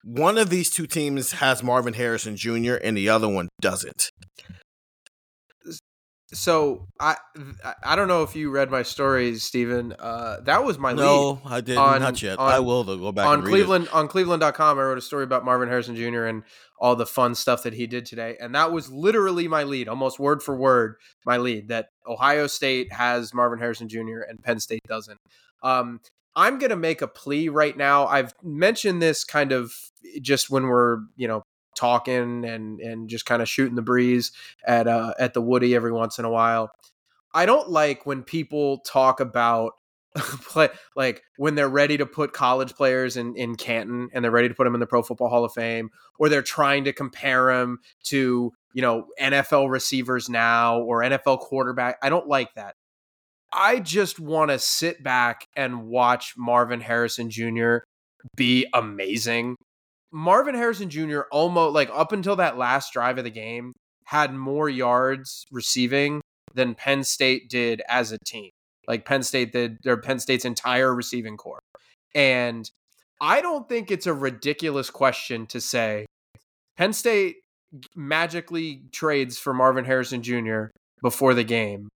one 0.03 0.39
of 0.39 0.49
these 0.49 0.71
two 0.71 0.87
teams 0.87 1.33
has 1.33 1.63
Marvin 1.63 1.93
Harrison 1.93 2.37
Jr. 2.37 2.75
and 2.75 2.97
the 2.97 3.11
other 3.11 3.29
one 3.29 3.49
doesn't. 3.61 4.11
So 6.33 6.89
I 6.99 7.17
I 7.83 7.95
don't 7.95 8.09
know 8.09 8.23
if 8.23 8.35
you 8.35 8.51
read 8.51 8.71
my 8.71 8.83
stories, 8.83 9.43
Stephen. 9.43 9.95
Uh, 9.99 10.39
that 10.45 10.65
was 10.65 10.79
my 10.79 10.93
lead. 10.93 11.03
no. 11.03 11.41
I 11.45 11.61
didn't. 11.61 11.83
On, 11.83 12.01
not 12.01 12.23
yet. 12.23 12.39
On, 12.39 12.51
I 12.51 12.59
will 12.61 12.85
though, 12.85 12.97
go 12.97 13.13
back 13.13 13.27
on 13.27 13.43
Cleveland 13.43 13.87
it. 13.87 13.95
on 13.95 14.09
Cleveland.com. 14.09 14.79
I 14.79 14.83
wrote 14.83 14.99
a 14.99 15.03
story 15.03 15.25
about 15.25 15.45
Marvin 15.45 15.69
Harrison 15.69 15.95
Jr. 15.95 16.25
and 16.25 16.43
all 16.79 16.97
the 16.97 17.07
fun 17.07 17.35
stuff 17.35 17.63
that 17.65 17.75
he 17.75 17.87
did 17.87 18.07
today, 18.07 18.37
and 18.41 18.55
that 18.55 18.73
was 18.73 18.91
literally 18.91 19.47
my 19.47 19.63
lead, 19.65 19.89
almost 19.89 20.19
word 20.19 20.43
for 20.43 20.57
word 20.57 20.97
my 21.27 21.37
lead. 21.37 21.69
That 21.69 21.89
Ohio 22.07 22.47
State 22.47 22.93
has 22.93 23.35
Marvin 23.35 23.59
Harrison 23.59 23.89
Jr. 23.89 24.21
and 24.29 24.43
Penn 24.43 24.59
State 24.59 24.83
doesn't. 24.89 25.19
Um, 25.63 26.01
I'm 26.35 26.59
going 26.59 26.71
to 26.71 26.77
make 26.77 27.03
a 27.03 27.07
plea 27.09 27.49
right 27.49 27.77
now. 27.77 28.07
I've 28.07 28.33
mentioned 28.43 29.03
this 29.03 29.23
kind 29.25 29.53
of 29.53 29.73
just 30.21 30.51
when 30.51 30.67
we're, 30.67 30.99
you 31.17 31.29
know, 31.29 31.43
talking 31.83 32.45
and 32.45 32.81
and 32.81 33.09
just 33.09 33.27
kind 33.27 33.43
of 33.43 33.49
shooting 33.49 33.75
the 33.75 33.83
breeze 33.83 34.31
at 34.65 34.87
uh 34.87 35.13
at 35.19 35.35
the 35.35 35.43
Woody 35.43 35.75
every 35.75 35.93
once 35.93 36.19
in 36.19 36.25
a 36.25 36.31
while. 36.31 36.71
I 37.35 37.45
don't 37.45 37.69
like 37.69 38.07
when 38.07 38.23
people 38.23 38.79
talk 38.79 39.19
about 39.21 39.73
play 40.17 40.69
like 40.95 41.23
when 41.39 41.57
they're 41.57 41.69
ready 41.69 41.97
to 41.97 42.07
put 42.07 42.33
college 42.33 42.75
players 42.75 43.17
in 43.17 43.35
in 43.35 43.57
Canton 43.57 44.11
and 44.13 44.25
they're 44.25 44.31
ready 44.31 44.49
to 44.49 44.55
put 44.55 44.65
them 44.65 44.75
in 44.75 44.81
the 44.81 44.87
Pro 44.87 45.03
Football 45.03 45.29
Hall 45.29 45.45
of 45.45 45.53
Fame 45.53 45.91
or 46.19 46.29
they're 46.29 46.43
trying 46.43 46.85
to 46.85 46.93
compare 46.93 47.53
them 47.53 47.79
to, 48.05 48.53
you 48.75 48.83
know, 48.83 49.07
NFL 49.21 49.71
receivers 49.71 50.29
now 50.29 50.81
or 50.81 51.01
NFL 51.01 51.41
quarterback. 51.41 51.97
I 52.03 52.11
don't 52.11 52.29
like 52.29 52.55
that. 52.55 52.75
I 53.53 53.81
just 53.81 54.21
want 54.21 54.51
to 54.51 54.59
sit 54.59 55.03
back 55.03 55.47
and 55.57 55.89
watch 55.89 56.35
Marvin 56.37 56.81
Harrison 56.81 57.29
Jr. 57.29 57.79
be 58.37 58.67
amazing. 58.73 59.57
Marvin 60.13 60.55
Harrison 60.55 60.91
Jr. 60.91 61.23
almost 61.31 61.75
like 61.75 61.91
up 61.93 62.13
until 62.13 62.37
that 62.37 62.59
last 62.59 62.93
drive 62.93 63.19
of 63.19 63.25
the 63.25 63.31
game 63.31 63.73
had 64.05 64.35
more 64.35 64.69
yards 64.69 65.45
receiving 65.51 66.21
than 66.55 66.75
Penn 66.75 67.03
State 67.03 67.49
did 67.49 67.83
as 67.89 68.13
a 68.13 68.19
team. 68.19 68.51
Like 68.87 69.05
Penn 69.05 69.23
State 69.23 69.53
did 69.53 69.79
their 69.83 69.97
Penn 69.97 70.19
State's 70.19 70.45
entire 70.45 70.95
receiving 70.95 71.37
corps. 71.37 71.63
And 72.15 72.71
I 73.21 73.41
don't 73.41 73.69
think 73.69 73.91
it's 73.91 74.07
a 74.07 74.13
ridiculous 74.13 74.91
question 74.91 75.47
to 75.47 75.61
say 75.61 76.07
Penn 76.77 76.93
State 76.93 77.37
magically 77.95 78.83
trades 78.93 79.39
for 79.39 79.55
Marvin 79.55 79.85
Harrison 79.85 80.23
Jr. 80.23 80.65
before 81.01 81.33
the 81.33 81.45
game. 81.45 81.89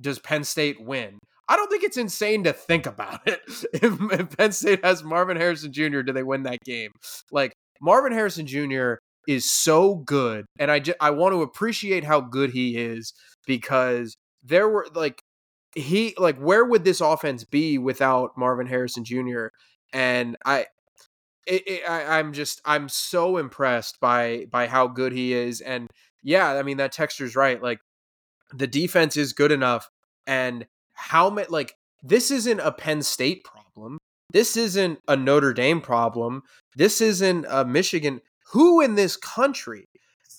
Does 0.00 0.18
Penn 0.18 0.44
State 0.44 0.80
win? 0.80 1.18
I 1.48 1.56
don't 1.56 1.70
think 1.70 1.84
it's 1.84 1.96
insane 1.96 2.44
to 2.44 2.52
think 2.52 2.86
about 2.86 3.26
it. 3.26 3.40
If, 3.74 4.00
if, 4.12 4.36
Penn 4.36 4.52
State 4.52 4.84
has 4.84 5.02
Marvin 5.02 5.36
Harrison 5.36 5.72
Jr., 5.72 6.00
do 6.00 6.12
they 6.12 6.22
win 6.22 6.44
that 6.44 6.60
game? 6.64 6.92
Like 7.30 7.52
Marvin 7.80 8.12
Harrison 8.12 8.46
Jr. 8.46 8.94
is 9.26 9.50
so 9.50 9.96
good, 9.96 10.46
and 10.58 10.70
I 10.70 10.78
just, 10.80 10.98
I 11.00 11.10
want 11.10 11.32
to 11.34 11.42
appreciate 11.42 12.04
how 12.04 12.20
good 12.20 12.50
he 12.50 12.76
is 12.76 13.12
because 13.46 14.16
there 14.42 14.68
were 14.68 14.86
like 14.94 15.20
he 15.74 16.14
like 16.18 16.38
where 16.38 16.64
would 16.64 16.84
this 16.84 17.00
offense 17.00 17.44
be 17.44 17.78
without 17.78 18.36
Marvin 18.36 18.66
Harrison 18.66 19.04
Jr. 19.04 19.46
and 19.92 20.36
I 20.44 20.66
it, 21.46 21.66
it, 21.66 21.88
I, 21.88 22.18
I'm 22.18 22.32
just 22.32 22.60
I'm 22.64 22.88
so 22.88 23.36
impressed 23.36 23.98
by 24.00 24.46
by 24.50 24.66
how 24.66 24.86
good 24.86 25.12
he 25.12 25.32
is 25.32 25.60
and 25.60 25.88
yeah 26.22 26.52
I 26.52 26.62
mean 26.62 26.76
that 26.76 26.92
texture's 26.92 27.36
right 27.36 27.62
like 27.62 27.78
the 28.52 28.66
defense 28.66 29.16
is 29.16 29.32
good 29.32 29.52
enough 29.52 29.88
and 30.26 30.66
how 30.92 31.28
many 31.28 31.48
like 31.48 31.74
this 32.02 32.30
isn't 32.30 32.60
a 32.60 32.70
Penn 32.70 33.02
State 33.02 33.44
problem 33.44 33.98
this 34.30 34.56
isn't 34.56 34.98
a 35.06 35.16
Notre 35.16 35.52
Dame 35.52 35.80
problem 35.80 36.42
this 36.76 37.00
isn't 37.00 37.46
a 37.48 37.64
Michigan 37.64 38.20
who 38.52 38.80
in 38.80 38.94
this 38.94 39.16
country 39.16 39.86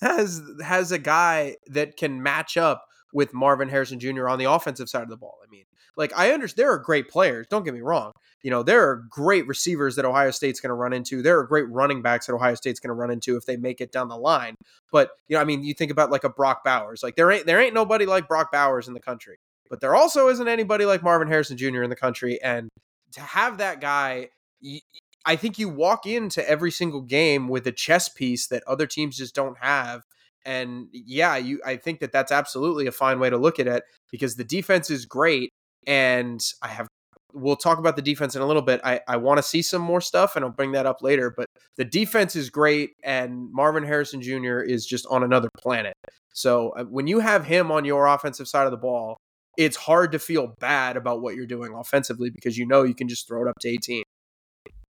has 0.00 0.42
has 0.62 0.92
a 0.92 0.98
guy 0.98 1.56
that 1.66 1.96
can 1.96 2.22
match 2.22 2.56
up 2.56 2.84
with 3.12 3.32
Marvin 3.32 3.68
Harrison 3.68 3.98
Jr. 3.98 4.28
on 4.28 4.38
the 4.38 4.50
offensive 4.50 4.88
side 4.88 5.02
of 5.02 5.08
the 5.08 5.16
ball. 5.16 5.38
I 5.42 5.48
mean, 5.50 5.64
like 5.96 6.12
I 6.16 6.32
understand 6.32 6.64
there 6.64 6.72
are 6.72 6.78
great 6.78 7.08
players. 7.08 7.46
Don't 7.48 7.64
get 7.64 7.72
me 7.72 7.80
wrong. 7.80 8.12
You 8.42 8.50
know, 8.50 8.62
there 8.62 8.88
are 8.88 9.04
great 9.10 9.46
receivers 9.46 9.96
that 9.96 10.04
Ohio 10.04 10.30
State's 10.30 10.60
going 10.60 10.68
to 10.68 10.74
run 10.74 10.92
into. 10.92 11.22
There 11.22 11.38
are 11.38 11.44
great 11.44 11.68
running 11.70 12.02
backs 12.02 12.26
that 12.26 12.34
Ohio 12.34 12.54
State's 12.54 12.78
going 12.78 12.90
to 12.90 12.94
run 12.94 13.10
into 13.10 13.36
if 13.36 13.46
they 13.46 13.56
make 13.56 13.80
it 13.80 13.90
down 13.90 14.08
the 14.08 14.18
line. 14.18 14.54
But 14.92 15.10
you 15.28 15.36
know, 15.36 15.40
I 15.40 15.44
mean, 15.44 15.64
you 15.64 15.72
think 15.72 15.90
about 15.90 16.10
like 16.10 16.24
a 16.24 16.28
Brock 16.28 16.62
Bowers. 16.62 17.02
Like 17.02 17.16
there 17.16 17.30
ain't 17.30 17.46
there 17.46 17.60
ain't 17.60 17.74
nobody 17.74 18.04
like 18.04 18.28
Brock 18.28 18.52
Bowers 18.52 18.88
in 18.88 18.94
the 18.94 19.00
country. 19.00 19.38
But 19.70 19.80
there 19.80 19.96
also 19.96 20.28
isn't 20.28 20.46
anybody 20.46 20.84
like 20.84 21.02
Marvin 21.02 21.26
Harrison 21.26 21.56
Jr. 21.56 21.82
in 21.82 21.90
the 21.90 21.96
country. 21.96 22.40
And 22.42 22.68
to 23.16 23.20
have 23.20 23.58
that 23.58 23.80
guy, 23.80 24.28
I 25.26 25.36
think 25.36 25.58
you 25.58 25.68
walk 25.68 26.06
into 26.06 26.48
every 26.48 26.70
single 26.70 27.02
game 27.02 27.48
with 27.48 27.66
a 27.66 27.72
chess 27.72 28.08
piece 28.08 28.46
that 28.46 28.62
other 28.66 28.86
teams 28.86 29.16
just 29.16 29.34
don't 29.34 29.58
have 29.58 30.02
and 30.46 30.86
yeah, 30.92 31.36
you 31.36 31.60
I 31.66 31.76
think 31.76 32.00
that 32.00 32.12
that's 32.12 32.32
absolutely 32.32 32.86
a 32.86 32.92
fine 32.92 33.18
way 33.18 33.28
to 33.28 33.36
look 33.36 33.58
at 33.58 33.66
it 33.66 33.82
because 34.10 34.36
the 34.36 34.44
defense 34.44 34.88
is 34.90 35.04
great 35.04 35.50
and 35.86 36.40
I 36.62 36.68
have 36.68 36.86
we'll 37.34 37.56
talk 37.56 37.78
about 37.78 37.96
the 37.96 38.02
defense 38.02 38.34
in 38.34 38.40
a 38.40 38.46
little 38.46 38.62
bit. 38.62 38.80
I, 38.82 39.00
I 39.08 39.16
want 39.18 39.38
to 39.38 39.42
see 39.42 39.60
some 39.60 39.82
more 39.82 40.00
stuff 40.00 40.36
and 40.36 40.44
I'll 40.44 40.50
bring 40.50 40.72
that 40.72 40.86
up 40.86 41.02
later. 41.02 41.34
But 41.36 41.46
the 41.76 41.84
defense 41.84 42.34
is 42.34 42.48
great 42.48 42.92
and 43.02 43.52
Marvin 43.52 43.82
Harrison 43.82 44.22
Jr. 44.22 44.60
is 44.60 44.86
just 44.86 45.06
on 45.10 45.22
another 45.22 45.50
planet. 45.58 45.92
So 46.32 46.70
uh, 46.70 46.84
when 46.84 47.06
you 47.06 47.18
have 47.18 47.44
him 47.44 47.70
on 47.70 47.84
your 47.84 48.06
offensive 48.06 48.48
side 48.48 48.64
of 48.64 48.70
the 48.70 48.78
ball, 48.78 49.18
it's 49.56 49.76
hard 49.76 50.12
to 50.12 50.18
feel 50.18 50.54
bad 50.60 50.96
about 50.96 51.22
what 51.22 51.34
you're 51.34 51.46
doing 51.46 51.74
offensively 51.74 52.30
because 52.30 52.56
you 52.56 52.66
know 52.66 52.82
you 52.82 52.94
can 52.94 53.08
just 53.08 53.26
throw 53.26 53.42
it 53.42 53.48
up 53.48 53.58
to 53.60 53.68
18. 53.68 54.02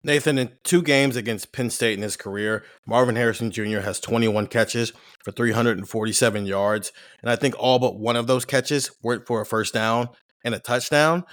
Nathan, 0.05 0.37
in 0.37 0.51
two 0.63 0.81
games 0.81 1.15
against 1.15 1.53
Penn 1.53 1.69
State 1.69 1.93
in 1.93 2.03
his 2.03 2.17
career, 2.17 2.65
Marvin 2.85 3.15
Harrison 3.15 3.51
Jr. 3.51 3.79
has 3.79 4.01
21 4.01 4.47
catches 4.47 4.91
for 5.23 5.31
347 5.31 6.45
yards. 6.45 6.91
And 7.21 7.31
I 7.31 7.37
think 7.37 7.55
all 7.57 7.79
but 7.79 7.97
one 7.97 8.17
of 8.17 8.27
those 8.27 8.43
catches 8.43 8.91
went 9.01 9.25
for 9.25 9.39
a 9.39 9.45
first 9.45 9.73
down 9.73 10.09
and 10.43 10.53
a 10.53 10.59
touchdown. 10.59 11.23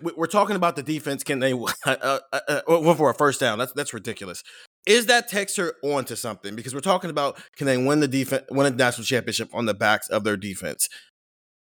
We're 0.00 0.26
talking 0.26 0.56
about 0.56 0.74
the 0.74 0.82
defense. 0.82 1.22
Can 1.22 1.38
they 1.38 1.52
uh, 1.86 1.96
uh, 2.02 2.18
uh, 2.32 2.60
went 2.66 2.98
for 2.98 3.10
a 3.10 3.14
first 3.14 3.38
down? 3.40 3.58
That's 3.58 3.72
that's 3.72 3.94
ridiculous. 3.94 4.42
Is 4.86 5.06
that 5.06 5.28
texture 5.28 5.74
onto 5.82 6.16
something? 6.16 6.56
Because 6.56 6.74
we're 6.74 6.80
talking 6.80 7.10
about 7.10 7.40
can 7.56 7.66
they 7.66 7.76
win 7.76 8.00
the 8.00 8.08
defense, 8.08 8.44
win 8.50 8.66
a 8.66 8.70
national 8.70 9.04
championship 9.04 9.50
on 9.52 9.66
the 9.66 9.74
backs 9.74 10.08
of 10.08 10.24
their 10.24 10.36
defense? 10.36 10.88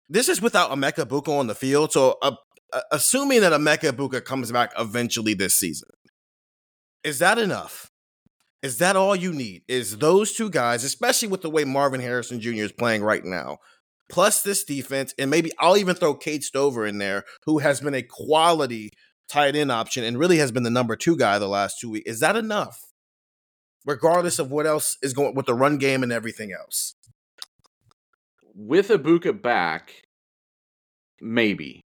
This 0.09 0.29
is 0.29 0.41
without 0.41 0.71
Emeka 0.71 1.05
Egbuka 1.07 1.37
on 1.37 1.47
the 1.47 1.55
field. 1.55 1.93
So, 1.93 2.17
uh, 2.23 2.37
assuming 2.93 3.41
that 3.41 3.53
Emeka 3.53 3.93
Egbuka 3.93 4.25
comes 4.25 4.53
back 4.53 4.73
eventually 4.79 5.35
this 5.35 5.57
season, 5.57 5.89
is 7.03 7.19
that 7.19 7.39
enough? 7.39 7.91
Is 8.63 8.79
that 8.79 8.97
all 8.97 9.15
you 9.15 9.33
need? 9.33 9.63
Is 9.69 9.99
those 9.99 10.33
two 10.33 10.51
guys, 10.51 10.83
especially 10.83 11.29
with 11.29 11.43
the 11.43 11.51
way 11.51 11.65
Marvin 11.65 12.01
Harrison 12.01 12.41
Jr. 12.41 12.65
is 12.65 12.73
playing 12.73 13.03
right 13.03 13.25
now, 13.25 13.59
plus 14.09 14.43
this 14.43 14.65
defense, 14.65 15.15
and 15.19 15.31
maybe 15.31 15.53
I'll 15.61 15.77
even 15.77 15.95
throw 15.95 16.15
Cade 16.15 16.43
Stover 16.43 16.85
in 16.85 16.99
there, 16.99 17.25
who 17.45 17.59
has 17.59 17.81
been 17.81 17.95
a 17.95 18.03
quality 18.03 18.91
tight 19.29 19.55
end 19.55 19.71
option 19.71 20.03
and 20.03 20.19
really 20.19 20.39
has 20.39 20.51
been 20.51 20.65
the 20.65 20.71
number 20.71 20.97
two 20.97 21.17
guy 21.17 21.39
the 21.39 21.49
last 21.49 21.79
two 21.81 21.91
weeks. 21.91 22.11
Is 22.11 22.21
that 22.21 22.35
enough? 22.37 22.81
Regardless 23.85 24.41
of 24.41 24.51
what 24.51 24.67
else 24.67 24.97
is 25.01 25.13
going 25.13 25.37
with 25.37 25.47
the 25.47 25.55
run 25.55 25.79
game 25.79 26.03
and 26.03 26.11
everything 26.11 26.53
else. 26.53 26.96
With 28.57 28.89
Egbuka 28.89 29.41
back, 29.41 30.03
maybe 31.21 31.83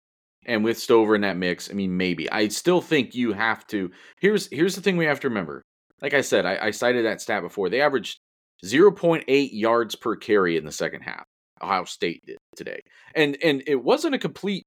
and 0.47 0.65
with 0.65 0.79
Stover 0.79 1.15
in 1.15 1.23
that 1.23 1.37
mix, 1.37 1.71
I 1.71 1.75
mean, 1.75 1.97
maybe. 1.97 2.31
I 2.31 2.49
still 2.49 2.81
think 2.81 3.15
you 3.15 3.33
have 3.33 3.67
to. 3.69 3.91
Here's 4.21 4.49
here's 4.51 4.75
the 4.75 4.83
thing 4.83 4.97
we 4.97 5.07
have 5.07 5.21
to 5.21 5.29
remember. 5.29 5.63
Like 6.01 6.15
I 6.15 6.21
said, 6.21 6.47
I, 6.47 6.67
I 6.67 6.71
cited 6.71 7.05
that 7.05 7.21
stat 7.21 7.43
before. 7.43 7.69
They 7.69 7.81
averaged 7.81 8.19
0.8 8.65 9.25
yards 9.53 9.95
per 9.95 10.17
carry 10.17 10.57
in 10.57 10.65
the 10.65 10.73
second 10.73 11.03
half. 11.03 11.25
Ohio 11.63 11.85
State 11.85 12.23
did 12.27 12.39
today, 12.57 12.81
and 13.15 13.37
and 13.43 13.63
it 13.67 13.83
wasn't 13.83 14.15
a 14.15 14.19
complete 14.19 14.65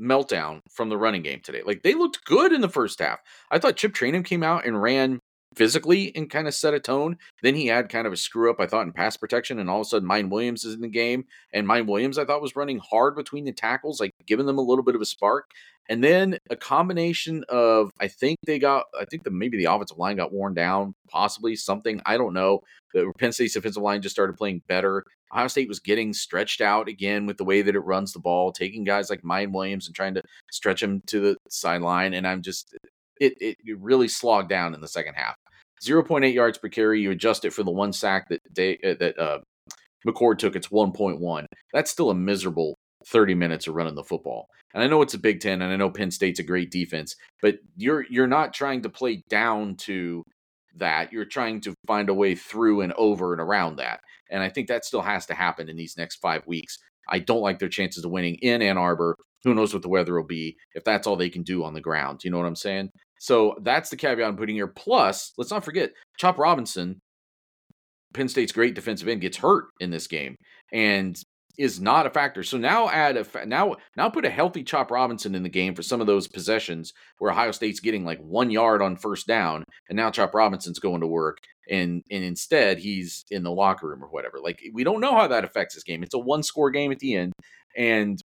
meltdown 0.00 0.60
from 0.70 0.88
the 0.88 0.96
running 0.96 1.22
game 1.22 1.40
today. 1.42 1.62
Like 1.64 1.82
they 1.82 1.94
looked 1.94 2.24
good 2.24 2.52
in 2.52 2.60
the 2.60 2.68
first 2.68 2.98
half. 3.00 3.20
I 3.50 3.58
thought 3.58 3.76
Chip 3.76 3.92
Trayanum 3.92 4.24
came 4.24 4.42
out 4.42 4.66
and 4.66 4.80
ran 4.80 5.18
physically 5.54 6.14
and 6.14 6.30
kind 6.30 6.48
of 6.48 6.54
set 6.54 6.74
a 6.74 6.80
tone. 6.80 7.18
Then 7.42 7.54
he 7.54 7.66
had 7.66 7.88
kind 7.88 8.06
of 8.06 8.12
a 8.12 8.16
screw 8.16 8.50
up, 8.50 8.60
I 8.60 8.66
thought, 8.66 8.86
in 8.86 8.92
pass 8.92 9.16
protection, 9.16 9.58
and 9.58 9.68
all 9.68 9.80
of 9.80 9.86
a 9.86 9.88
sudden, 9.88 10.08
Miyan 10.08 10.30
Williams 10.30 10.64
is 10.64 10.74
in 10.74 10.80
the 10.80 10.88
game, 10.88 11.24
and 11.52 11.66
Miyan 11.66 11.86
Williams, 11.86 12.18
I 12.18 12.24
thought, 12.24 12.42
was 12.42 12.56
running 12.56 12.78
hard 12.78 13.16
between 13.16 13.44
the 13.44 13.52
tackles, 13.52 14.00
like 14.00 14.12
giving 14.26 14.46
them 14.46 14.58
a 14.58 14.62
little 14.62 14.84
bit 14.84 14.94
of 14.94 15.00
a 15.00 15.06
spark. 15.06 15.50
And 15.88 16.02
then 16.02 16.38
a 16.48 16.54
combination 16.54 17.44
of, 17.48 17.90
I 18.00 18.06
think 18.06 18.38
they 18.46 18.58
got, 18.58 18.84
I 18.98 19.04
think 19.04 19.24
the 19.24 19.30
maybe 19.30 19.58
the 19.58 19.64
offensive 19.64 19.98
line 19.98 20.16
got 20.16 20.32
worn 20.32 20.54
down, 20.54 20.94
possibly 21.08 21.56
something, 21.56 22.00
I 22.06 22.16
don't 22.16 22.34
know. 22.34 22.60
The 22.94 23.12
Penn 23.18 23.32
State's 23.32 23.54
defensive 23.54 23.82
line 23.82 24.00
just 24.00 24.14
started 24.14 24.36
playing 24.36 24.62
better. 24.68 25.04
Ohio 25.32 25.48
State 25.48 25.68
was 25.68 25.80
getting 25.80 26.12
stretched 26.12 26.60
out 26.60 26.88
again 26.88 27.26
with 27.26 27.36
the 27.36 27.44
way 27.44 27.62
that 27.62 27.74
it 27.74 27.80
runs 27.80 28.12
the 28.12 28.20
ball, 28.20 28.52
taking 28.52 28.84
guys 28.84 29.10
like 29.10 29.22
Miyan 29.22 29.52
Williams 29.52 29.86
and 29.86 29.96
trying 29.96 30.14
to 30.14 30.22
stretch 30.52 30.82
him 30.82 31.02
to 31.06 31.20
the 31.20 31.36
sideline. 31.48 32.14
And 32.14 32.28
I'm 32.28 32.42
just, 32.42 32.76
it, 33.18 33.34
it 33.40 33.56
really 33.78 34.08
slogged 34.08 34.50
down 34.50 34.74
in 34.74 34.80
the 34.80 34.88
second 34.88 35.14
half. 35.14 35.34
0.8 35.84 36.32
yards 36.32 36.58
per 36.58 36.68
carry. 36.68 37.00
You 37.00 37.10
adjust 37.10 37.44
it 37.44 37.52
for 37.52 37.62
the 37.62 37.70
one 37.70 37.92
sack 37.92 38.28
that 38.28 38.40
they, 38.54 38.78
uh, 38.84 38.94
that 39.00 39.18
uh, 39.18 39.38
McCord 40.06 40.38
took. 40.38 40.56
It's 40.56 40.68
1.1. 40.68 41.46
That's 41.72 41.90
still 41.90 42.10
a 42.10 42.14
miserable 42.14 42.76
30 43.06 43.34
minutes 43.34 43.66
of 43.66 43.74
running 43.74 43.94
the 43.94 44.04
football. 44.04 44.46
And 44.74 44.82
I 44.82 44.86
know 44.86 45.02
it's 45.02 45.14
a 45.14 45.18
Big 45.18 45.40
Ten, 45.40 45.60
and 45.60 45.72
I 45.72 45.76
know 45.76 45.90
Penn 45.90 46.10
State's 46.10 46.40
a 46.40 46.44
great 46.44 46.70
defense, 46.70 47.14
but 47.42 47.58
you're 47.76 48.06
you're 48.08 48.26
not 48.26 48.54
trying 48.54 48.82
to 48.82 48.88
play 48.88 49.22
down 49.28 49.76
to 49.76 50.22
that. 50.76 51.12
You're 51.12 51.26
trying 51.26 51.60
to 51.62 51.74
find 51.86 52.08
a 52.08 52.14
way 52.14 52.34
through 52.34 52.80
and 52.80 52.92
over 52.94 53.32
and 53.32 53.40
around 53.40 53.76
that. 53.76 54.00
And 54.30 54.42
I 54.42 54.48
think 54.48 54.68
that 54.68 54.84
still 54.84 55.02
has 55.02 55.26
to 55.26 55.34
happen 55.34 55.68
in 55.68 55.76
these 55.76 55.96
next 55.98 56.16
five 56.16 56.46
weeks. 56.46 56.78
I 57.08 57.18
don't 57.18 57.42
like 57.42 57.58
their 57.58 57.68
chances 57.68 58.04
of 58.04 58.10
winning 58.10 58.36
in 58.36 58.62
Ann 58.62 58.78
Arbor. 58.78 59.16
Who 59.44 59.54
knows 59.54 59.74
what 59.74 59.82
the 59.82 59.88
weather 59.88 60.14
will 60.14 60.26
be 60.26 60.56
if 60.74 60.84
that's 60.84 61.06
all 61.06 61.16
they 61.16 61.28
can 61.28 61.42
do 61.42 61.64
on 61.64 61.74
the 61.74 61.80
ground? 61.80 62.24
You 62.24 62.30
know 62.30 62.38
what 62.38 62.46
I'm 62.46 62.56
saying? 62.56 62.90
So 63.22 63.54
that's 63.62 63.88
the 63.88 63.96
caveat 63.96 64.26
I'm 64.26 64.36
putting 64.36 64.56
here. 64.56 64.66
Plus, 64.66 65.32
let's 65.38 65.52
not 65.52 65.64
forget, 65.64 65.92
Chop 66.18 66.38
Robinson, 66.38 67.00
Penn 68.12 68.26
State's 68.26 68.50
great 68.50 68.74
defensive 68.74 69.06
end, 69.06 69.20
gets 69.20 69.36
hurt 69.36 69.66
in 69.78 69.90
this 69.90 70.08
game. 70.08 70.34
And 70.72 71.16
is 71.56 71.80
not 71.80 72.04
a 72.04 72.10
factor. 72.10 72.42
So 72.42 72.58
now 72.58 72.88
add 72.88 73.16
a 73.16 73.22
fa- 73.22 73.46
now 73.46 73.76
now 73.96 74.08
put 74.08 74.24
a 74.24 74.30
healthy 74.30 74.64
Chop 74.64 74.90
Robinson 74.90 75.36
in 75.36 75.44
the 75.44 75.48
game 75.48 75.76
for 75.76 75.82
some 75.84 76.00
of 76.00 76.08
those 76.08 76.26
possessions 76.26 76.92
where 77.18 77.30
Ohio 77.30 77.52
State's 77.52 77.78
getting 77.78 78.04
like 78.04 78.18
one 78.18 78.50
yard 78.50 78.82
on 78.82 78.96
first 78.96 79.28
down, 79.28 79.62
and 79.88 79.96
now 79.96 80.10
Chop 80.10 80.34
Robinson's 80.34 80.80
going 80.80 81.02
to 81.02 81.06
work, 81.06 81.38
and 81.70 82.02
and 82.10 82.24
instead 82.24 82.78
he's 82.78 83.24
in 83.30 83.44
the 83.44 83.52
locker 83.52 83.86
room 83.86 84.02
or 84.02 84.08
whatever. 84.08 84.40
Like 84.42 84.60
we 84.72 84.82
don't 84.82 85.00
know 85.00 85.14
how 85.14 85.28
that 85.28 85.44
affects 85.44 85.76
this 85.76 85.84
game. 85.84 86.02
It's 86.02 86.14
a 86.14 86.18
one 86.18 86.42
score 86.42 86.72
game 86.72 86.90
at 86.90 86.98
the 86.98 87.14
end, 87.14 87.34
and 87.76 88.20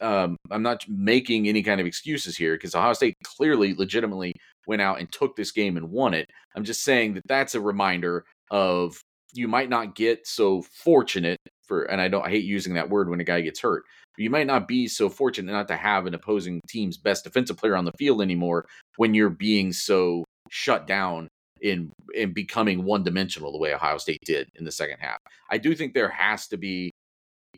um, 0.00 0.36
I'm 0.50 0.62
not 0.62 0.84
making 0.88 1.48
any 1.48 1.62
kind 1.62 1.80
of 1.80 1.86
excuses 1.86 2.36
here 2.36 2.54
because 2.54 2.74
Ohio 2.74 2.92
State 2.92 3.16
clearly, 3.24 3.74
legitimately 3.74 4.34
went 4.66 4.82
out 4.82 5.00
and 5.00 5.10
took 5.10 5.36
this 5.36 5.52
game 5.52 5.76
and 5.76 5.90
won 5.90 6.14
it. 6.14 6.30
I'm 6.54 6.64
just 6.64 6.82
saying 6.82 7.14
that 7.14 7.26
that's 7.26 7.54
a 7.54 7.60
reminder 7.60 8.24
of 8.50 9.00
you 9.34 9.48
might 9.48 9.68
not 9.68 9.94
get 9.94 10.26
so 10.26 10.62
fortunate 10.62 11.38
for, 11.66 11.84
and 11.84 12.00
I 12.00 12.08
don't, 12.08 12.24
I 12.24 12.30
hate 12.30 12.44
using 12.44 12.74
that 12.74 12.90
word 12.90 13.08
when 13.08 13.20
a 13.20 13.24
guy 13.24 13.40
gets 13.40 13.60
hurt. 13.60 13.84
But 14.16 14.22
you 14.22 14.30
might 14.30 14.46
not 14.46 14.66
be 14.66 14.88
so 14.88 15.08
fortunate 15.08 15.52
not 15.52 15.68
to 15.68 15.76
have 15.76 16.06
an 16.06 16.14
opposing 16.14 16.60
team's 16.68 16.96
best 16.96 17.24
defensive 17.24 17.56
player 17.56 17.76
on 17.76 17.84
the 17.84 17.92
field 17.98 18.22
anymore 18.22 18.66
when 18.96 19.14
you're 19.14 19.30
being 19.30 19.72
so 19.72 20.24
shut 20.50 20.86
down 20.86 21.28
in 21.60 21.90
in 22.14 22.32
becoming 22.32 22.84
one 22.84 23.02
dimensional 23.02 23.52
the 23.52 23.58
way 23.58 23.74
Ohio 23.74 23.98
State 23.98 24.20
did 24.24 24.48
in 24.54 24.64
the 24.64 24.72
second 24.72 24.98
half. 25.00 25.18
I 25.50 25.58
do 25.58 25.74
think 25.74 25.92
there 25.92 26.08
has 26.08 26.46
to 26.48 26.56
be 26.56 26.92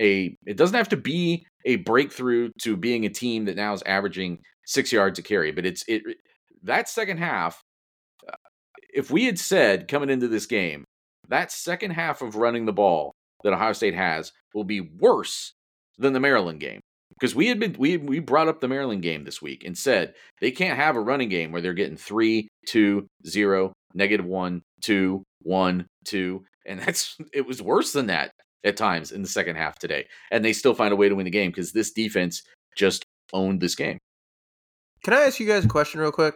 a 0.00 0.36
it 0.46 0.56
doesn't 0.56 0.76
have 0.76 0.88
to 0.90 0.96
be 0.96 1.46
a 1.64 1.76
breakthrough 1.76 2.50
to 2.62 2.76
being 2.76 3.04
a 3.04 3.10
team 3.10 3.44
that 3.44 3.56
now 3.56 3.72
is 3.72 3.82
averaging 3.84 4.38
6 4.66 4.92
yards 4.92 5.18
a 5.18 5.22
carry, 5.22 5.52
but 5.52 5.66
it's 5.66 5.84
it 5.88 6.02
that 6.62 6.88
second 6.88 7.18
half 7.18 7.60
uh, 8.28 8.36
if 8.92 9.10
we 9.10 9.24
had 9.24 9.38
said 9.38 9.88
coming 9.88 10.10
into 10.10 10.28
this 10.28 10.46
game 10.46 10.84
that 11.28 11.52
second 11.52 11.92
half 11.92 12.22
of 12.22 12.36
running 12.36 12.66
the 12.66 12.72
ball 12.72 13.12
that 13.42 13.52
Ohio 13.52 13.72
State 13.72 13.94
has 13.94 14.32
will 14.54 14.64
be 14.64 14.80
worse 14.80 15.54
than 15.98 16.12
the 16.12 16.20
Maryland 16.20 16.60
game. 16.60 16.80
Because 17.10 17.34
we 17.34 17.48
had 17.48 17.60
been 17.60 17.76
we 17.78 17.96
we 17.96 18.18
brought 18.18 18.48
up 18.48 18.60
the 18.60 18.68
Maryland 18.68 19.02
game 19.02 19.24
this 19.24 19.42
week 19.42 19.64
and 19.64 19.76
said 19.76 20.14
they 20.40 20.50
can't 20.50 20.78
have 20.78 20.96
a 20.96 21.00
running 21.00 21.28
game 21.28 21.52
where 21.52 21.60
they're 21.60 21.74
getting 21.74 21.96
three, 21.96 22.48
two, 22.66 23.06
zero, 23.26 23.72
negative 23.94 24.24
one, 24.24 24.62
two, 24.80 25.22
one, 25.42 25.86
two, 26.04 26.44
and 26.66 26.80
that's 26.86 27.16
it 27.34 27.46
was 27.46 27.60
worse 27.60 27.92
than 27.92 28.06
that 28.06 28.30
at 28.64 28.76
times 28.76 29.12
in 29.12 29.22
the 29.22 29.28
second 29.28 29.56
half 29.56 29.78
today, 29.78 30.06
and 30.30 30.44
they 30.44 30.52
still 30.52 30.74
find 30.74 30.92
a 30.92 30.96
way 30.96 31.08
to 31.08 31.14
win 31.14 31.24
the 31.24 31.30
game 31.30 31.50
because 31.50 31.72
this 31.72 31.90
defense 31.90 32.42
just 32.76 33.04
owned 33.32 33.60
this 33.60 33.74
game. 33.74 33.98
Can 35.02 35.14
I 35.14 35.22
ask 35.22 35.40
you 35.40 35.46
guys 35.46 35.64
a 35.64 35.68
question 35.68 36.00
real 36.00 36.12
quick? 36.12 36.34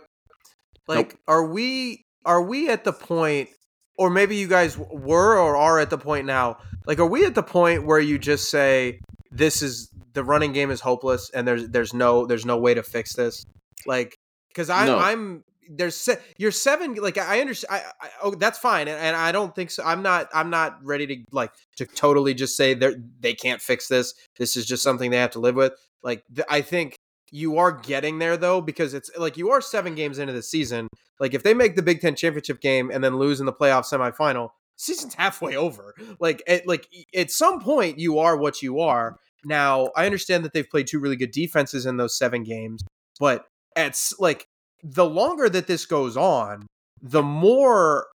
Like, 0.89 1.11
nope. 1.11 1.21
are 1.29 1.47
we 1.47 2.05
are 2.25 2.43
we 2.43 2.69
at 2.69 2.85
the 2.85 2.93
point, 2.93 3.51
or 3.99 4.11
maybe 4.11 4.37
you 4.37 4.49
guys 4.49 4.79
were 4.79 5.39
or 5.39 5.57
are 5.57 5.79
at 5.79 5.91
the 5.91 5.99
point 5.99 6.27
now? 6.27 6.59
Like, 6.87 6.99
are 6.99 7.07
we 7.07 7.25
at 7.25 7.35
the 7.35 7.43
point 7.43 7.87
where 7.87 8.01
you 8.01 8.19
just 8.19 8.51
say 8.51 9.01
this 9.31 9.63
is 9.63 9.91
the 10.13 10.25
running 10.25 10.53
game 10.53 10.71
is 10.71 10.81
hopeless 10.81 11.31
and 11.35 11.47
there's 11.47 11.69
there's 11.69 11.93
no 11.93 12.27
there's 12.27 12.47
no 12.47 12.57
way 12.57 12.75
to 12.75 12.83
fix 12.83 13.15
this? 13.15 13.45
Like, 13.87 14.17
because 14.49 14.71
I'm 14.71 14.87
no. 14.87 14.99
I'm 14.99 15.45
there's 15.69 15.97
se- 15.97 16.21
you're 16.39 16.51
seven 16.51 16.95
like 16.95 17.19
i 17.19 17.41
understand 17.41 17.83
I, 18.01 18.07
I, 18.07 18.11
oh 18.23 18.35
that's 18.35 18.59
fine 18.59 18.89
and, 18.89 18.99
and, 18.99 19.17
i 19.17 19.33
don't 19.33 19.55
think 19.55 19.71
so 19.71 19.83
i'm 19.85 20.03
not 20.03 20.29
i'm 20.35 20.51
not 20.51 20.79
ready 20.85 21.07
to 21.07 21.25
like 21.33 21.53
to 21.77 21.87
totally 21.87 22.35
just 22.35 22.57
say 22.57 22.75
they 22.75 22.95
they 23.21 23.35
can't 23.35 23.61
fix 23.61 23.89
this 23.89 24.15
this 24.39 24.57
is 24.57 24.67
just 24.67 24.83
something 24.83 25.11
they 25.11 25.19
have 25.19 25.31
to 25.31 25.41
live 25.41 25.55
with 25.55 25.73
like 26.03 26.25
th- 26.35 26.47
i 26.51 26.61
think 26.61 26.97
you 27.31 27.59
are 27.59 27.73
getting 27.73 28.19
there 28.19 28.37
though 28.37 28.61
because 28.61 28.95
it's 28.95 29.11
like 29.19 29.37
you 29.37 29.51
are 29.51 29.61
seven 29.61 29.95
games 29.95 30.19
into 30.19 30.33
the 30.33 30.43
season 30.43 30.89
like 31.19 31.35
if 31.35 31.43
they 31.43 31.55
make 31.55 31.77
the 31.77 31.83
big 31.83 32.01
ten 32.01 32.15
championship 32.15 32.61
game 32.61 32.91
and 32.91 33.03
then 33.03 33.17
lose 33.17 33.41
in 33.41 33.47
the 33.47 33.53
playoff 33.53 33.85
semifinal 33.85 34.51
season's 34.77 35.15
halfway 35.19 35.57
over 35.57 35.95
like 36.21 36.43
at 36.47 36.67
like 36.67 36.87
at 37.15 37.31
some 37.31 37.61
point 37.61 37.99
you 37.99 38.19
are 38.19 38.37
what 38.37 38.63
you 38.63 38.81
are. 38.81 39.17
Now 39.45 39.91
i 39.97 40.07
understand 40.07 40.45
that 40.45 40.53
they've 40.53 40.69
played 40.69 40.87
two 40.87 40.99
really 40.99 41.17
good 41.17 41.31
defenses 41.31 41.87
in 41.87 41.97
those 41.97 42.17
seven 42.17 42.45
games 42.45 42.83
but 43.19 43.47
at 43.77 44.01
like 44.19 44.47
the 44.85 45.07
longer 45.07 45.49
that 45.49 45.67
this 45.67 45.87
goes 45.87 46.17
on, 46.17 46.67
the 47.01 47.23
more 47.23 48.07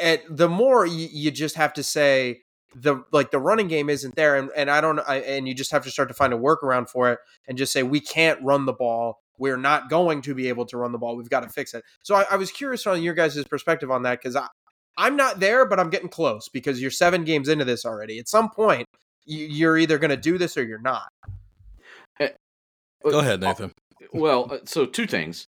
at 0.00 0.22
the 0.28 0.48
more 0.48 0.84
you, 0.84 1.08
you 1.10 1.30
just 1.30 1.54
have 1.54 1.72
to 1.74 1.82
say 1.82 2.42
the 2.74 3.02
like 3.12 3.30
the 3.30 3.38
running 3.38 3.68
game 3.68 3.88
isn't 3.88 4.14
there 4.16 4.36
and, 4.36 4.50
and 4.56 4.70
I 4.70 4.80
don't 4.80 4.98
I, 5.00 5.16
and 5.16 5.48
you 5.48 5.54
just 5.54 5.70
have 5.70 5.84
to 5.84 5.90
start 5.90 6.08
to 6.08 6.14
find 6.14 6.32
a 6.32 6.36
workaround 6.36 6.88
for 6.88 7.10
it 7.12 7.18
and 7.48 7.56
just 7.56 7.72
say 7.72 7.82
we 7.82 8.00
can't 8.00 8.42
run 8.42 8.66
the 8.66 8.72
ball. 8.72 9.20
We're 9.38 9.56
not 9.56 9.88
going 9.88 10.20
to 10.22 10.34
be 10.34 10.48
able 10.48 10.66
to 10.66 10.76
run 10.76 10.92
the 10.92 10.98
ball. 10.98 11.16
We've 11.16 11.30
got 11.30 11.44
to 11.44 11.48
fix 11.48 11.72
it. 11.72 11.82
So 12.02 12.14
I, 12.14 12.26
I 12.30 12.36
was 12.36 12.50
curious 12.50 12.86
on 12.86 13.02
your 13.02 13.14
guys' 13.14 13.42
perspective 13.44 13.90
on 13.90 14.02
that 14.02 14.18
because 14.20 14.36
I 14.36 14.48
I'm 14.98 15.16
not 15.16 15.38
there 15.38 15.64
but 15.64 15.78
I'm 15.78 15.90
getting 15.90 16.08
close 16.08 16.48
because 16.48 16.82
you're 16.82 16.90
seven 16.90 17.24
games 17.24 17.48
into 17.48 17.64
this 17.64 17.84
already. 17.84 18.18
At 18.18 18.28
some 18.28 18.50
point 18.50 18.86
you, 19.24 19.46
you're 19.46 19.78
either 19.78 19.98
going 19.98 20.10
to 20.10 20.16
do 20.16 20.38
this 20.38 20.56
or 20.56 20.64
you're 20.64 20.82
not. 20.82 21.08
Eh, 22.18 22.30
go 23.08 23.20
ahead 23.20 23.40
Nathan. 23.40 23.72
well 24.12 24.48
uh, 24.50 24.58
so 24.64 24.86
two 24.86 25.06
things 25.06 25.46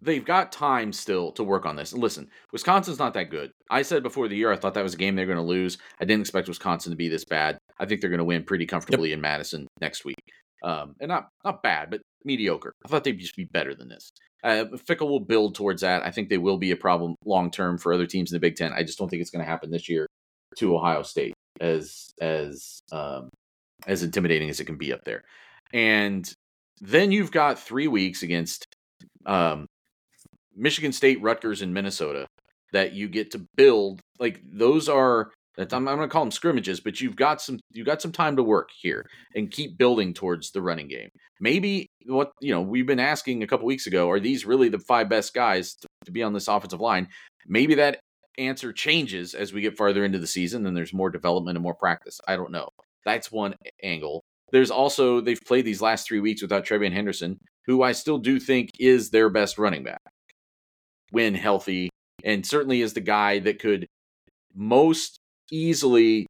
they've 0.00 0.24
got 0.24 0.52
time 0.52 0.92
still 0.92 1.32
to 1.32 1.44
work 1.44 1.66
on 1.66 1.76
this. 1.76 1.92
And 1.92 2.02
listen, 2.02 2.28
Wisconsin's 2.52 2.98
not 2.98 3.14
that 3.14 3.30
good. 3.30 3.50
I 3.70 3.82
said 3.82 4.02
before 4.02 4.28
the 4.28 4.36
year 4.36 4.52
I 4.52 4.56
thought 4.56 4.74
that 4.74 4.82
was 4.82 4.94
a 4.94 4.98
game 4.98 5.16
they're 5.16 5.26
going 5.26 5.36
to 5.36 5.42
lose. 5.42 5.78
I 6.00 6.04
didn't 6.04 6.22
expect 6.22 6.48
Wisconsin 6.48 6.92
to 6.92 6.96
be 6.96 7.08
this 7.08 7.24
bad. 7.24 7.58
I 7.78 7.86
think 7.86 8.00
they're 8.00 8.10
going 8.10 8.18
to 8.18 8.24
win 8.24 8.44
pretty 8.44 8.66
comfortably 8.66 9.10
yep. 9.10 9.16
in 9.16 9.20
Madison 9.20 9.66
next 9.80 10.04
week. 10.04 10.16
Um, 10.64 10.94
and 11.00 11.08
not 11.08 11.28
not 11.44 11.62
bad, 11.62 11.90
but 11.90 12.00
mediocre. 12.24 12.72
I 12.84 12.88
thought 12.88 13.04
they'd 13.04 13.18
just 13.18 13.36
be 13.36 13.44
better 13.44 13.74
than 13.74 13.88
this. 13.88 14.10
Uh, 14.42 14.64
Fickell 14.88 15.08
will 15.08 15.20
build 15.20 15.54
towards 15.54 15.82
that. 15.82 16.04
I 16.04 16.10
think 16.10 16.28
they 16.28 16.38
will 16.38 16.58
be 16.58 16.70
a 16.70 16.76
problem 16.76 17.14
long 17.24 17.50
term 17.50 17.78
for 17.78 17.92
other 17.92 18.06
teams 18.06 18.32
in 18.32 18.36
the 18.36 18.40
Big 18.40 18.56
Ten. 18.56 18.72
I 18.72 18.82
just 18.82 18.98
don't 18.98 19.08
think 19.08 19.20
it's 19.20 19.30
going 19.30 19.44
to 19.44 19.50
happen 19.50 19.70
this 19.70 19.88
year 19.88 20.06
to 20.58 20.76
Ohio 20.76 21.02
State 21.02 21.34
as 21.60 22.10
as 22.20 22.80
um, 22.92 23.28
as 23.86 24.02
intimidating 24.02 24.48
as 24.48 24.60
it 24.60 24.64
can 24.64 24.76
be 24.76 24.92
up 24.92 25.04
there. 25.04 25.22
And 25.72 26.30
then 26.80 27.12
you've 27.12 27.32
got 27.32 27.58
three 27.58 27.88
weeks 27.88 28.22
against 28.22 28.66
um, 29.24 29.66
Michigan 30.56 30.92
State, 30.92 31.20
Rutgers, 31.22 31.62
and 31.62 31.72
Minnesota 31.72 32.26
that 32.72 32.92
you 32.92 33.08
get 33.08 33.30
to 33.32 33.46
build. 33.56 34.00
Like 34.18 34.40
those 34.44 34.88
are 34.88 35.30
I'm, 35.58 35.72
I'm 35.72 35.84
going 35.84 36.00
to 36.00 36.08
call 36.08 36.24
them 36.24 36.30
scrimmages, 36.30 36.80
but 36.80 37.00
you've 37.00 37.16
got 37.16 37.40
some 37.40 37.58
you've 37.72 37.86
got 37.86 38.02
some 38.02 38.12
time 38.12 38.36
to 38.36 38.42
work 38.42 38.70
here 38.78 39.06
and 39.34 39.50
keep 39.50 39.78
building 39.78 40.12
towards 40.12 40.50
the 40.50 40.62
running 40.62 40.88
game. 40.88 41.08
Maybe 41.40 41.86
what 42.06 42.32
you 42.40 42.52
know 42.52 42.60
we've 42.60 42.86
been 42.86 43.00
asking 43.00 43.42
a 43.42 43.46
couple 43.46 43.66
weeks 43.66 43.86
ago 43.86 44.10
are 44.10 44.20
these 44.20 44.44
really 44.44 44.68
the 44.68 44.78
five 44.78 45.08
best 45.08 45.34
guys 45.34 45.74
to, 45.74 45.88
to 46.04 46.10
be 46.10 46.22
on 46.22 46.32
this 46.32 46.48
offensive 46.48 46.80
line? 46.80 47.08
Maybe 47.46 47.74
that 47.76 48.00
answer 48.38 48.72
changes 48.72 49.34
as 49.34 49.52
we 49.52 49.62
get 49.62 49.76
farther 49.76 50.04
into 50.04 50.18
the 50.18 50.26
season 50.26 50.66
and 50.66 50.76
there's 50.76 50.92
more 50.92 51.10
development 51.10 51.56
and 51.56 51.62
more 51.62 51.74
practice. 51.74 52.20
I 52.28 52.36
don't 52.36 52.52
know. 52.52 52.68
That's 53.06 53.32
one 53.32 53.54
angle. 53.82 54.22
There's 54.52 54.70
also 54.70 55.20
they've 55.20 55.40
played 55.46 55.64
these 55.64 55.80
last 55.80 56.06
three 56.06 56.20
weeks 56.20 56.42
without 56.42 56.66
TreVeyon 56.66 56.92
Henderson, 56.92 57.38
who 57.64 57.82
I 57.82 57.92
still 57.92 58.18
do 58.18 58.38
think 58.38 58.70
is 58.78 59.10
their 59.10 59.30
best 59.30 59.58
running 59.58 59.84
back 59.84 60.00
when 61.10 61.34
healthy, 61.34 61.90
and 62.24 62.44
certainly 62.44 62.82
is 62.82 62.94
the 62.94 63.00
guy 63.00 63.38
that 63.40 63.58
could 63.58 63.86
most 64.54 65.18
easily, 65.52 66.26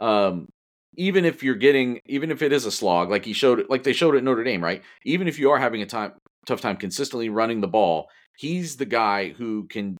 um, 0.00 0.48
even 0.96 1.24
if 1.24 1.42
you're 1.42 1.54
getting, 1.54 2.00
even 2.06 2.30
if 2.30 2.42
it 2.42 2.52
is 2.52 2.66
a 2.66 2.70
slog, 2.70 3.10
like 3.10 3.24
he 3.24 3.32
showed, 3.32 3.66
like 3.68 3.82
they 3.82 3.92
showed 3.92 4.14
at 4.14 4.24
Notre 4.24 4.44
Dame, 4.44 4.62
right? 4.62 4.82
Even 5.04 5.26
if 5.26 5.38
you 5.38 5.50
are 5.50 5.58
having 5.58 5.82
a 5.82 5.86
time 5.86 6.12
tough 6.46 6.60
time 6.60 6.76
consistently 6.76 7.28
running 7.28 7.60
the 7.60 7.68
ball, 7.68 8.08
he's 8.36 8.76
the 8.76 8.84
guy 8.84 9.30
who 9.30 9.66
can 9.68 9.96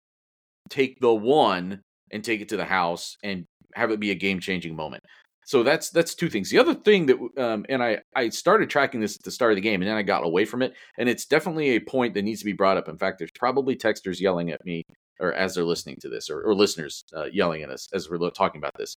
take 0.68 1.00
the 1.00 1.14
one 1.14 1.80
and 2.10 2.24
take 2.24 2.40
it 2.40 2.48
to 2.50 2.56
the 2.56 2.64
house 2.64 3.16
and 3.22 3.44
have 3.74 3.90
it 3.90 4.00
be 4.00 4.10
a 4.10 4.14
game 4.14 4.40
changing 4.40 4.76
moment. 4.76 5.02
So 5.44 5.62
that's 5.62 5.90
that's 5.90 6.14
two 6.14 6.30
things. 6.30 6.50
The 6.50 6.58
other 6.58 6.74
thing 6.74 7.06
that 7.06 7.18
um, 7.36 7.66
and 7.68 7.82
I 7.82 7.98
I 8.14 8.28
started 8.28 8.70
tracking 8.70 9.00
this 9.00 9.16
at 9.16 9.22
the 9.22 9.30
start 9.30 9.52
of 9.52 9.56
the 9.56 9.62
game 9.62 9.82
and 9.82 9.88
then 9.88 9.96
I 9.96 10.02
got 10.02 10.24
away 10.24 10.44
from 10.44 10.62
it 10.62 10.74
and 10.98 11.08
it's 11.08 11.26
definitely 11.26 11.70
a 11.70 11.80
point 11.80 12.14
that 12.14 12.22
needs 12.22 12.40
to 12.40 12.44
be 12.44 12.52
brought 12.52 12.76
up. 12.76 12.88
In 12.88 12.96
fact, 12.96 13.18
there's 13.18 13.32
probably 13.32 13.76
texters 13.76 14.20
yelling 14.20 14.50
at 14.50 14.64
me 14.64 14.84
or 15.20 15.32
as 15.32 15.54
they're 15.54 15.64
listening 15.64 15.96
to 16.00 16.08
this 16.08 16.30
or, 16.30 16.42
or 16.42 16.54
listeners 16.54 17.04
uh, 17.16 17.24
yelling 17.24 17.62
at 17.62 17.70
us 17.70 17.88
as 17.92 18.08
we're 18.08 18.30
talking 18.30 18.60
about 18.60 18.74
this. 18.78 18.96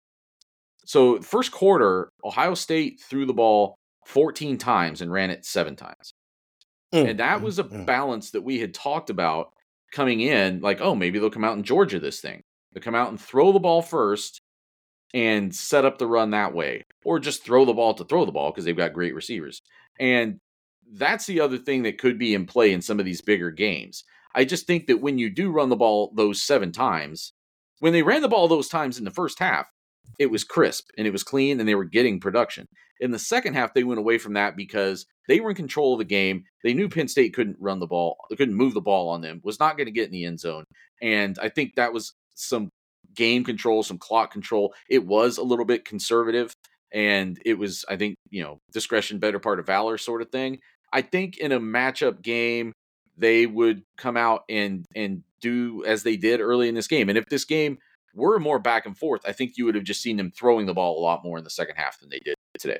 So 0.85 1.21
first 1.23 1.51
quarter, 1.51 2.11
Ohio 2.25 2.55
State 2.55 3.01
threw 3.01 3.25
the 3.25 3.33
ball 3.33 3.79
14 4.07 4.59
times 4.59 5.01
and 5.01 5.11
ran 5.11 5.31
it 5.31 5.47
seven 5.47 5.77
times. 5.77 6.13
Mm. 6.95 7.11
And 7.11 7.21
that 7.21 7.41
was 7.41 7.59
a 7.59 7.65
mm. 7.65 7.87
balance 7.87 8.31
that 8.33 8.43
we 8.43 8.59
had 8.61 8.75
talked 8.75 9.09
about 9.09 9.49
coming 9.93 10.21
in, 10.21 10.61
like, 10.61 10.81
oh, 10.81 10.95
maybe 10.95 11.19
they'll 11.19 11.31
come 11.31 11.45
out 11.45 11.57
in 11.57 11.63
Georgia 11.63 11.99
this 11.99 12.21
thing. 12.21 12.43
They'll 12.73 12.83
come 12.83 12.95
out 12.95 13.09
and 13.09 13.21
throw 13.21 13.53
the 13.53 13.61
ball 13.61 13.81
first 13.81 14.43
and 15.15 15.55
set 15.55 15.85
up 15.85 15.97
the 15.97 16.07
run 16.09 16.31
that 16.33 16.53
way, 16.53 16.85
or 17.05 17.21
just 17.21 17.45
throw 17.45 17.65
the 17.65 17.73
ball 17.73 17.95
to 17.95 18.05
throw 18.05 18.25
the 18.25 18.33
ball 18.33 18.51
because 18.51 18.65
they've 18.65 18.77
got 18.77 18.93
great 18.93 19.15
receivers. 19.15 19.63
And 19.99 20.41
that's 20.93 21.27
the 21.27 21.41
other 21.41 21.57
thing 21.57 21.85
that 21.85 21.99
could 21.99 22.19
be 22.19 22.35
in 22.35 22.47
play 22.47 22.73
in 22.73 22.83
some 22.83 22.99
of 22.99 23.07
these 23.07 23.23
bigger 23.23 23.51
games. 23.53 24.03
I 24.35 24.45
just 24.45 24.67
think 24.67 24.89
that 24.89 25.01
when 25.01 25.17
you 25.17 25.31
do 25.31 25.53
run 25.53 25.69
the 25.69 25.77
ball 25.77 26.13
those 26.17 26.43
seven 26.43 26.73
times, 26.73 27.33
when 27.79 27.93
they 27.93 28.03
ran 28.03 28.23
the 28.23 28.29
ball 28.29 28.49
those 28.49 28.69
times 28.69 28.99
in 28.99 29.05
the 29.05 29.11
first 29.13 29.39
half, 29.39 29.67
it 30.19 30.31
was 30.31 30.45
crisp 30.45 30.91
and 30.99 31.07
it 31.07 31.13
was 31.13 31.23
clean 31.23 31.61
and 31.61 31.69
they 31.69 31.77
were 31.77 31.85
getting 31.85 32.19
production. 32.19 32.67
In 33.01 33.13
the 33.13 33.19
second 33.19 33.55
half, 33.55 33.73
they 33.73 33.85
went 33.85 34.01
away 34.01 34.19
from 34.19 34.35
that 34.35 34.57
because 34.57 35.07
they 35.29 35.41
were 35.41 35.51
in 35.51 35.57
control 35.57 35.93
of 35.93 35.99
the 35.99 36.05
game. 36.05 36.45
They 36.65 36.75
knew 36.75 36.89
Penn 36.89 37.09
State 37.09 37.35
couldn't 37.35 37.57
run 37.61 37.79
the 37.79 37.87
ball, 37.87 38.17
couldn't 38.37 38.55
move 38.55 38.75
the 38.75 38.81
ball 38.81 39.09
on 39.09 39.21
them, 39.21 39.41
was 39.45 39.61
not 39.61 39.77
going 39.77 39.87
to 39.87 39.93
get 39.93 40.07
in 40.07 40.13
the 40.13 40.25
end 40.25 40.41
zone. 40.41 40.65
And 41.01 41.39
I 41.41 41.49
think 41.49 41.75
that 41.75 41.93
was 41.93 42.15
some 42.35 42.71
game 43.15 43.45
control, 43.45 43.83
some 43.83 43.99
clock 43.99 44.33
control. 44.33 44.75
It 44.89 45.07
was 45.07 45.39
a 45.39 45.43
little 45.43 45.65
bit 45.65 45.85
conservative, 45.85 46.55
and 46.93 47.41
it 47.45 47.59
was 47.59 47.85
I 47.89 47.97
think 47.97 48.17
you 48.31 48.43
know 48.43 48.61
discretion 48.73 49.19
better 49.19 49.39
part 49.39 49.59
of 49.59 49.67
valor 49.67 49.99
sort 49.99 50.23
of 50.23 50.31
thing. 50.31 50.59
I 50.93 51.03
think 51.03 51.39
in 51.39 51.53
a 51.53 51.61
matchup 51.61 52.23
game 52.23 52.73
they 53.17 53.47
would 53.47 53.83
come 53.97 54.17
out 54.17 54.45
and 54.49 54.85
and 54.95 55.23
do 55.41 55.85
as 55.85 56.03
they 56.03 56.17
did 56.17 56.41
early 56.41 56.69
in 56.69 56.75
this 56.75 56.89
game. 56.89 57.09
And 57.09 57.19
if 57.19 57.27
this 57.27 57.45
game 57.45 57.79
were 58.15 58.39
more 58.39 58.59
back 58.59 58.87
and 58.87 58.97
forth, 58.97 59.23
I 59.27 59.33
think 59.33 59.57
you 59.57 59.65
would 59.67 59.75
have 59.75 59.85
just 59.85 60.03
seen 60.03 60.17
them 60.17 60.31
throwing 60.31 60.67
the 60.67 60.75
ball 60.75 60.99
a 60.99 61.03
lot 61.03 61.25
more 61.25 61.39
in 61.39 61.45
the 61.45 61.51
second 61.51 61.77
half 61.77 62.01
than 62.01 62.09
they 62.09 62.21
did 62.21 62.35
today. 62.59 62.79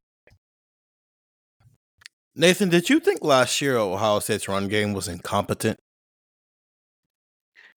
Nathan, 2.37 2.69
did 2.69 2.91
you 2.91 2.99
think 2.99 3.23
last 3.23 3.61
year 3.61 3.77
Ohio 3.77 4.19
State's 4.19 4.49
run 4.49 4.67
game 4.69 4.93
was 4.93 5.07
incompetent? 5.07 5.79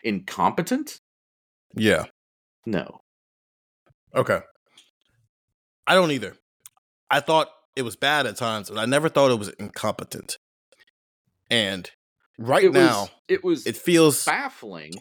Incompetent? 0.04 1.00
Yeah. 1.76 2.06
No. 2.68 3.00
Okay. 4.14 4.42
I 5.88 5.96
don't 5.96 6.12
either. 6.12 6.36
I 7.10 7.22
thought 7.22 7.48
it 7.78 7.84
was 7.84 7.96
bad 7.96 8.26
at 8.26 8.36
times, 8.36 8.70
but 8.70 8.78
I 8.78 8.86
never 8.86 9.08
thought 9.08 9.32
it 9.32 9.40
was 9.40 9.48
incompetent. 9.58 10.38
And 11.50 11.90
right 12.38 12.66
it 12.66 12.74
now, 12.74 13.02
was, 13.04 13.10
it 13.30 13.44
was 13.44 13.66
it 13.66 13.78
feels 13.78 14.26
baffling. 14.26 14.92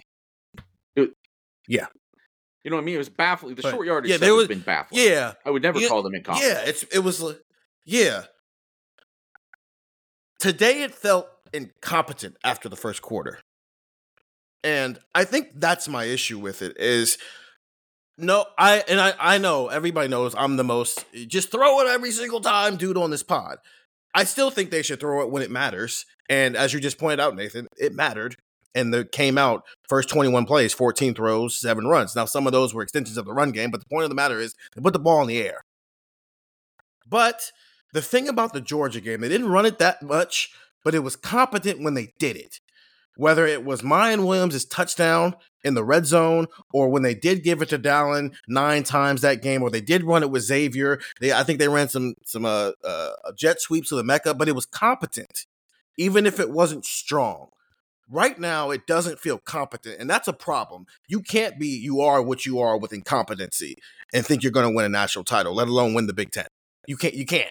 It, 0.94 1.10
Yeah. 1.66 1.86
You 2.62 2.70
know 2.70 2.76
what 2.76 2.82
I 2.82 2.84
mean? 2.86 2.94
It 2.94 2.98
was 2.98 3.08
baffling. 3.08 3.56
The 3.56 3.62
But, 3.62 3.72
short 3.72 3.86
yardage 3.86 4.10
yeah, 4.10 4.16
stuff 4.16 4.26
there 4.28 4.36
has 4.36 4.48
been 4.48 4.60
baffling. 4.60 5.02
yeah, 5.02 5.32
I 5.44 5.50
would 5.50 5.62
never 5.62 5.80
Yeah, 5.80 5.88
call 5.88 6.02
them 6.04 6.14
incompetent. 6.14 6.52
yeah. 6.52 6.62
It's 6.68 6.84
it 6.84 7.00
was 7.00 7.22
yeah. 7.84 8.24
Today 10.38 10.82
it 10.82 10.94
felt 10.94 11.28
incompetent 11.52 12.36
after 12.44 12.68
the 12.68 12.76
first 12.76 13.02
quarter, 13.02 13.40
and 14.62 14.98
I 15.14 15.24
think 15.24 15.48
that's 15.56 15.88
my 15.88 16.04
issue 16.04 16.38
with 16.38 16.60
it. 16.62 16.76
Is 16.78 17.18
no, 18.18 18.46
I 18.58 18.82
and 18.88 19.00
I 19.00 19.14
I 19.18 19.38
know 19.38 19.68
everybody 19.68 20.08
knows 20.08 20.34
I'm 20.36 20.56
the 20.56 20.64
most 20.64 21.04
just 21.26 21.50
throw 21.50 21.80
it 21.80 21.88
every 21.88 22.10
single 22.10 22.40
time, 22.40 22.76
dude, 22.76 22.96
on 22.96 23.10
this 23.10 23.22
pod. 23.22 23.58
I 24.14 24.24
still 24.24 24.50
think 24.50 24.70
they 24.70 24.82
should 24.82 25.00
throw 25.00 25.22
it 25.22 25.30
when 25.30 25.42
it 25.42 25.50
matters, 25.50 26.06
and 26.28 26.56
as 26.56 26.72
you 26.72 26.80
just 26.80 26.98
pointed 26.98 27.20
out, 27.20 27.36
Nathan, 27.36 27.68
it 27.76 27.94
mattered. 27.94 28.36
And 28.74 28.92
the 28.92 29.06
came 29.06 29.38
out 29.38 29.64
first 29.88 30.10
21 30.10 30.44
plays, 30.44 30.74
14 30.74 31.14
throws, 31.14 31.58
seven 31.58 31.86
runs. 31.86 32.14
Now, 32.14 32.26
some 32.26 32.46
of 32.46 32.52
those 32.52 32.74
were 32.74 32.82
extensions 32.82 33.16
of 33.16 33.24
the 33.24 33.32
run 33.32 33.50
game, 33.50 33.70
but 33.70 33.80
the 33.80 33.86
point 33.86 34.04
of 34.04 34.10
the 34.10 34.14
matter 34.14 34.38
is 34.38 34.54
they 34.74 34.82
put 34.82 34.92
the 34.92 34.98
ball 34.98 35.22
in 35.22 35.28
the 35.28 35.42
air. 35.42 35.64
But 37.08 37.52
the 37.94 38.02
thing 38.02 38.28
about 38.28 38.52
the 38.52 38.60
Georgia 38.60 39.00
game, 39.00 39.22
they 39.22 39.30
didn't 39.30 39.48
run 39.48 39.64
it 39.64 39.78
that 39.78 40.02
much, 40.02 40.50
but 40.84 40.94
it 40.94 40.98
was 40.98 41.16
competent 41.16 41.82
when 41.82 41.94
they 41.94 42.12
did 42.18 42.36
it. 42.36 42.60
Whether 43.16 43.46
it 43.46 43.64
was 43.64 43.82
Miyan 43.82 44.26
Williams' 44.26 44.64
touchdown 44.64 45.34
in 45.64 45.74
the 45.74 45.84
red 45.84 46.06
zone, 46.06 46.46
or 46.72 46.88
when 46.88 47.02
they 47.02 47.14
did 47.14 47.42
give 47.42 47.60
it 47.62 47.68
to 47.70 47.78
Dallan 47.78 48.34
nine 48.46 48.84
times 48.84 49.20
that 49.22 49.42
game, 49.42 49.62
or 49.62 49.70
they 49.70 49.80
did 49.80 50.04
run 50.04 50.22
it 50.22 50.30
with 50.30 50.42
Xavier. 50.42 51.00
They, 51.20 51.32
I 51.32 51.42
think 51.42 51.58
they 51.58 51.68
ran 51.68 51.88
some 51.88 52.14
some 52.24 52.44
uh, 52.44 52.72
uh, 52.84 53.12
jet 53.36 53.60
sweeps 53.60 53.88
to 53.88 53.96
Emeka, 53.96 54.36
but 54.36 54.48
it 54.48 54.54
was 54.54 54.66
competent, 54.66 55.46
even 55.96 56.26
if 56.26 56.38
it 56.38 56.50
wasn't 56.50 56.84
strong. 56.84 57.48
Right 58.08 58.38
now, 58.38 58.70
it 58.70 58.86
doesn't 58.86 59.18
feel 59.18 59.38
competent, 59.38 59.98
and 59.98 60.08
that's 60.08 60.28
a 60.28 60.32
problem. 60.32 60.86
You 61.08 61.20
can't 61.20 61.58
be 61.58 61.68
you 61.68 62.00
are 62.00 62.22
what 62.22 62.46
you 62.46 62.60
are 62.60 62.78
with 62.78 62.92
incompetency 62.92 63.76
and 64.14 64.24
think 64.24 64.42
you're 64.42 64.52
going 64.52 64.68
to 64.68 64.74
win 64.74 64.84
a 64.84 64.88
national 64.88 65.24
title, 65.24 65.54
let 65.54 65.66
alone 65.66 65.94
win 65.94 66.06
the 66.06 66.12
Big 66.12 66.30
Ten. 66.30 66.46
You 66.86 66.96
can't. 66.96 67.14
You 67.14 67.26
can't. 67.26 67.50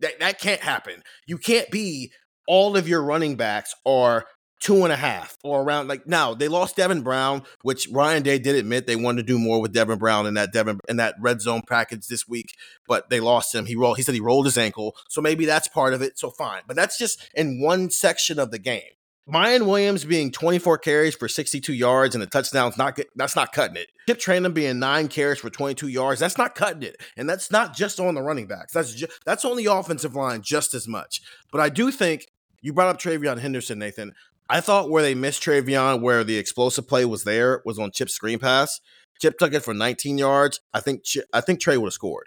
That 0.00 0.18
that 0.20 0.40
can't 0.40 0.62
happen. 0.62 1.02
You 1.26 1.36
can't 1.36 1.70
be 1.70 2.12
all 2.46 2.76
of 2.76 2.88
your 2.88 3.02
running 3.02 3.36
backs 3.36 3.74
are 3.84 4.26
two 4.60 4.84
and 4.84 4.92
a 4.92 4.96
half 4.96 5.38
or 5.42 5.62
around 5.62 5.88
like 5.88 6.06
now 6.06 6.34
they 6.34 6.48
lost 6.48 6.76
Devin 6.76 7.02
Brown, 7.02 7.42
which 7.62 7.88
Ryan 7.90 8.22
Day 8.22 8.38
did 8.38 8.54
admit 8.54 8.86
they 8.86 8.96
wanted 8.96 9.26
to 9.26 9.32
do 9.32 9.38
more 9.38 9.60
with 9.60 9.72
Devin 9.72 9.98
Brown 9.98 10.26
in 10.26 10.34
that 10.34 10.52
Devin 10.52 10.78
in 10.88 10.98
that 10.98 11.14
red 11.18 11.40
zone 11.40 11.62
package 11.66 12.06
this 12.06 12.28
week, 12.28 12.54
but 12.86 13.10
they 13.10 13.20
lost 13.20 13.54
him. 13.54 13.66
He 13.66 13.74
rolled 13.74 13.96
he 13.96 14.02
said 14.02 14.14
he 14.14 14.20
rolled 14.20 14.44
his 14.44 14.58
ankle. 14.58 14.94
So 15.08 15.20
maybe 15.20 15.46
that's 15.46 15.68
part 15.68 15.94
of 15.94 16.02
it. 16.02 16.18
So 16.18 16.30
fine. 16.30 16.62
But 16.66 16.76
that's 16.76 16.98
just 16.98 17.28
in 17.34 17.60
one 17.60 17.90
section 17.90 18.38
of 18.38 18.50
the 18.50 18.58
game. 18.58 18.82
Miyan 19.28 19.66
Williams 19.66 20.04
being 20.04 20.32
24 20.32 20.78
carries 20.78 21.14
for 21.14 21.28
62 21.28 21.72
yards 21.72 22.14
and 22.14 22.24
a 22.24 22.26
touchdown's 22.26 22.76
not 22.76 22.96
good. 22.96 23.06
That's 23.14 23.36
not 23.36 23.52
cutting 23.52 23.76
it. 23.76 23.86
Chip 24.08 24.18
Trayanum 24.18 24.54
being 24.54 24.80
nine 24.80 25.06
carries 25.06 25.38
for 25.38 25.50
22 25.50 25.86
yards. 25.86 26.18
That's 26.18 26.38
not 26.38 26.56
cutting 26.56 26.82
it. 26.82 27.00
And 27.16 27.30
that's 27.30 27.50
not 27.50 27.76
just 27.76 28.00
on 28.00 28.16
the 28.16 28.22
running 28.22 28.46
backs. 28.46 28.72
That's 28.72 28.92
just, 28.92 29.12
that's 29.24 29.44
on 29.44 29.56
the 29.56 29.66
offensive 29.66 30.16
line 30.16 30.42
just 30.42 30.74
as 30.74 30.88
much. 30.88 31.20
But 31.52 31.60
I 31.60 31.68
do 31.68 31.92
think 31.92 32.26
you 32.62 32.72
brought 32.72 32.88
up 32.88 33.00
TreVeyon 33.00 33.38
Henderson, 33.38 33.78
Nathan. 33.78 34.14
I 34.50 34.60
thought 34.60 34.90
where 34.90 35.02
they 35.02 35.14
missed 35.14 35.42
TreVeyon, 35.42 36.02
where 36.02 36.24
the 36.24 36.36
explosive 36.36 36.88
play 36.88 37.04
was 37.04 37.22
there, 37.22 37.62
was 37.64 37.78
on 37.78 37.92
Chip's 37.92 38.14
screen 38.14 38.40
pass. 38.40 38.80
Chip 39.20 39.38
took 39.38 39.54
it 39.54 39.60
for 39.60 39.72
19 39.72 40.18
yards. 40.18 40.60
I 40.74 40.80
think 40.80 41.04
I 41.32 41.40
think 41.40 41.60
Trey 41.60 41.76
would 41.76 41.86
have 41.86 41.92
scored 41.92 42.26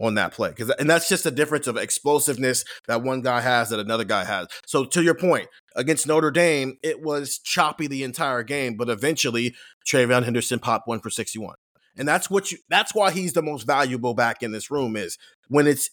on 0.00 0.14
that 0.14 0.32
play 0.32 0.48
because 0.48 0.70
and 0.70 0.88
that's 0.88 1.08
just 1.08 1.26
a 1.26 1.30
difference 1.30 1.66
of 1.66 1.76
explosiveness 1.76 2.64
that 2.88 3.02
one 3.02 3.20
guy 3.20 3.40
has 3.40 3.68
that 3.68 3.80
another 3.80 4.04
guy 4.04 4.24
has. 4.24 4.48
So 4.66 4.86
to 4.86 5.02
your 5.02 5.14
point, 5.14 5.48
against 5.76 6.06
Notre 6.06 6.30
Dame, 6.30 6.78
it 6.82 7.02
was 7.02 7.38
choppy 7.38 7.86
the 7.86 8.02
entire 8.02 8.42
game, 8.42 8.76
but 8.76 8.88
eventually 8.88 9.54
TreVeyon 9.86 10.24
Henderson 10.24 10.58
popped 10.58 10.88
one 10.88 11.00
for 11.00 11.10
61. 11.10 11.56
And 11.98 12.08
that's 12.08 12.30
what 12.30 12.50
you 12.50 12.58
that's 12.70 12.94
why 12.94 13.10
he's 13.10 13.34
the 13.34 13.42
most 13.42 13.66
valuable 13.66 14.14
back 14.14 14.42
in 14.42 14.52
this 14.52 14.70
room 14.70 14.96
is 14.96 15.18
when 15.48 15.66
it's 15.66 15.90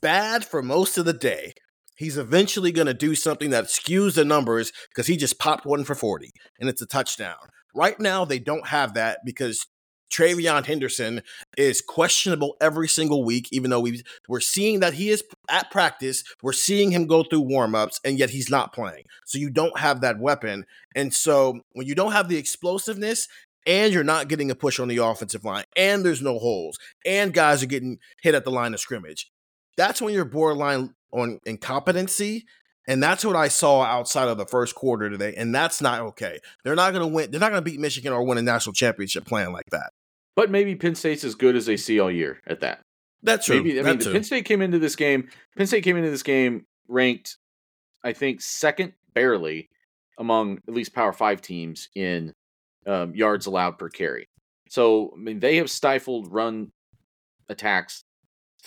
bad 0.00 0.44
for 0.44 0.62
most 0.62 0.96
of 0.96 1.04
the 1.04 1.12
day, 1.12 1.52
he's 1.98 2.16
eventually 2.16 2.72
going 2.72 2.86
to 2.86 2.94
do 2.94 3.14
something 3.14 3.50
that 3.50 3.64
skews 3.64 4.14
the 4.14 4.24
numbers 4.24 4.72
because 4.88 5.06
he 5.06 5.16
just 5.16 5.38
popped 5.38 5.66
one 5.66 5.84
for 5.84 5.94
40 5.94 6.30
and 6.58 6.68
it's 6.68 6.80
a 6.80 6.86
touchdown. 6.86 7.36
Right 7.74 8.00
now, 8.00 8.24
they 8.24 8.38
don't 8.38 8.68
have 8.68 8.94
that 8.94 9.18
because 9.24 9.66
TreVeyon 10.10 10.64
Henderson 10.64 11.22
is 11.56 11.82
questionable 11.82 12.56
every 12.60 12.88
single 12.88 13.24
week, 13.24 13.48
even 13.52 13.70
though 13.70 13.80
we 13.80 14.02
we're 14.26 14.40
seeing 14.40 14.80
that 14.80 14.94
he 14.94 15.10
is 15.10 15.22
at 15.50 15.70
practice. 15.70 16.24
We're 16.42 16.54
seeing 16.54 16.90
him 16.90 17.06
go 17.06 17.24
through 17.24 17.44
warmups, 17.44 18.00
and 18.04 18.18
yet 18.18 18.30
he's 18.30 18.48
not 18.48 18.72
playing. 18.72 19.04
So 19.26 19.38
you 19.38 19.50
don't 19.50 19.78
have 19.78 20.00
that 20.00 20.18
weapon. 20.18 20.64
And 20.94 21.12
so 21.12 21.60
when 21.72 21.86
you 21.86 21.94
don't 21.94 22.12
have 22.12 22.28
the 22.28 22.38
explosiveness 22.38 23.28
and 23.66 23.92
you're 23.92 24.02
not 24.02 24.28
getting 24.28 24.50
a 24.50 24.54
push 24.54 24.80
on 24.80 24.88
the 24.88 24.96
offensive 24.96 25.44
line, 25.44 25.64
and 25.76 26.04
there's 26.04 26.22
no 26.22 26.38
holes, 26.38 26.78
and 27.04 27.34
guys 27.34 27.62
are 27.62 27.66
getting 27.66 27.98
hit 28.22 28.34
at 28.34 28.44
the 28.44 28.50
line 28.50 28.72
of 28.72 28.80
scrimmage, 28.80 29.30
that's 29.76 30.00
when 30.00 30.14
you're 30.14 30.24
borderline 30.24 30.94
on 31.12 31.40
incompetency. 31.44 32.46
And 32.86 33.02
that's 33.02 33.22
what 33.22 33.36
I 33.36 33.48
saw 33.48 33.82
outside 33.82 34.28
of 34.28 34.38
the 34.38 34.46
first 34.46 34.74
quarter 34.74 35.10
today. 35.10 35.34
And 35.36 35.54
that's 35.54 35.82
not 35.82 36.00
okay. 36.00 36.38
They're 36.64 36.74
not 36.74 36.94
going 36.94 37.06
to 37.06 37.14
win. 37.14 37.30
They're 37.30 37.40
not 37.40 37.50
going 37.50 37.62
to 37.62 37.70
beat 37.70 37.78
Michigan 37.78 38.12
or 38.12 38.24
win 38.24 38.38
a 38.38 38.42
national 38.42 38.72
championship 38.72 39.26
playing 39.26 39.52
like 39.52 39.68
that. 39.72 39.90
But 40.34 40.50
maybe 40.50 40.74
Penn 40.74 40.94
State's 40.94 41.24
as 41.24 41.34
good 41.34 41.54
as 41.54 41.66
they 41.66 41.76
see 41.76 42.00
all 42.00 42.10
year 42.10 42.40
at 42.46 42.60
that. 42.60 42.80
That's 43.22 43.46
true. 43.46 43.56
Maybe 43.56 43.78
I 43.78 43.82
that 43.82 43.90
mean 43.90 43.98
too. 43.98 44.12
Penn 44.12 44.24
State 44.24 44.44
came 44.46 44.62
into 44.62 44.78
this 44.78 44.96
game. 44.96 45.28
Penn 45.56 45.66
State 45.66 45.84
came 45.84 45.96
into 45.96 46.10
this 46.10 46.22
game 46.22 46.64
ranked, 46.86 47.36
I 48.02 48.12
think, 48.12 48.40
second 48.40 48.94
barely 49.12 49.68
among 50.18 50.58
at 50.66 50.74
least 50.74 50.94
Power 50.94 51.12
Five 51.12 51.42
teams 51.42 51.88
in 51.94 52.32
um, 52.86 53.14
yards 53.14 53.46
allowed 53.46 53.78
per 53.78 53.88
carry. 53.88 54.28
So 54.70 55.12
I 55.14 55.18
mean, 55.18 55.40
they 55.40 55.56
have 55.56 55.70
stifled 55.70 56.32
run 56.32 56.70
attacks 57.48 58.02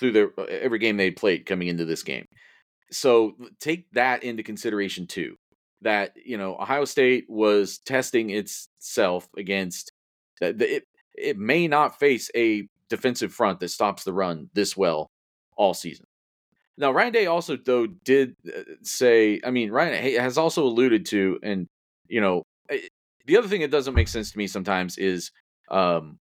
through 0.02 0.12
their 0.12 0.32
uh, 0.38 0.44
every 0.50 0.80
game 0.80 0.98
they 0.98 1.12
played 1.12 1.46
coming 1.46 1.70
into 1.70 1.86
this 1.86 2.04
game. 2.04 2.26
So 2.92 3.36
take 3.62 3.90
that 3.94 4.24
into 4.24 4.44
consideration 4.44 5.08
too. 5.08 5.36
That 5.84 6.14
you 6.26 6.38
know 6.38 6.56
Ohio 6.56 6.84
State 6.84 7.26
was 7.30 7.78
testing 7.78 8.32
itself 8.32 9.30
against 9.38 9.94
that 10.42 10.62
it 10.62 10.84
it 11.16 11.38
may 11.38 11.68
not 11.68 12.00
face 12.00 12.30
a 12.36 12.68
defensive 12.90 13.32
front 13.32 13.60
that 13.62 13.70
stops 13.70 14.04
the 14.04 14.12
run 14.12 14.50
this 14.54 14.76
well 14.76 15.10
all 15.56 15.74
season. 15.74 16.06
Now 16.78 16.92
Ryan 16.92 17.14
Day 17.14 17.26
also 17.28 17.56
though 17.56 17.88
did 17.88 18.36
uh, 18.48 18.62
say, 18.82 19.40
I 19.46 19.52
mean 19.52 19.72
Ryan 19.72 20.20
has 20.20 20.38
also 20.38 20.64
alluded 20.64 21.06
to, 21.08 21.40
and 21.44 21.68
you 22.08 22.22
know 22.22 22.44
eh, 22.70 22.80
the 23.26 23.38
other 23.38 23.48
thing 23.48 23.62
that 23.62 23.72
doesn't 23.72 23.94
make 23.94 24.08
sense 24.08 24.32
to 24.32 24.38
me 24.38 24.48
sometimes 24.48 24.98
is 24.98 25.32
um, 25.70 26.18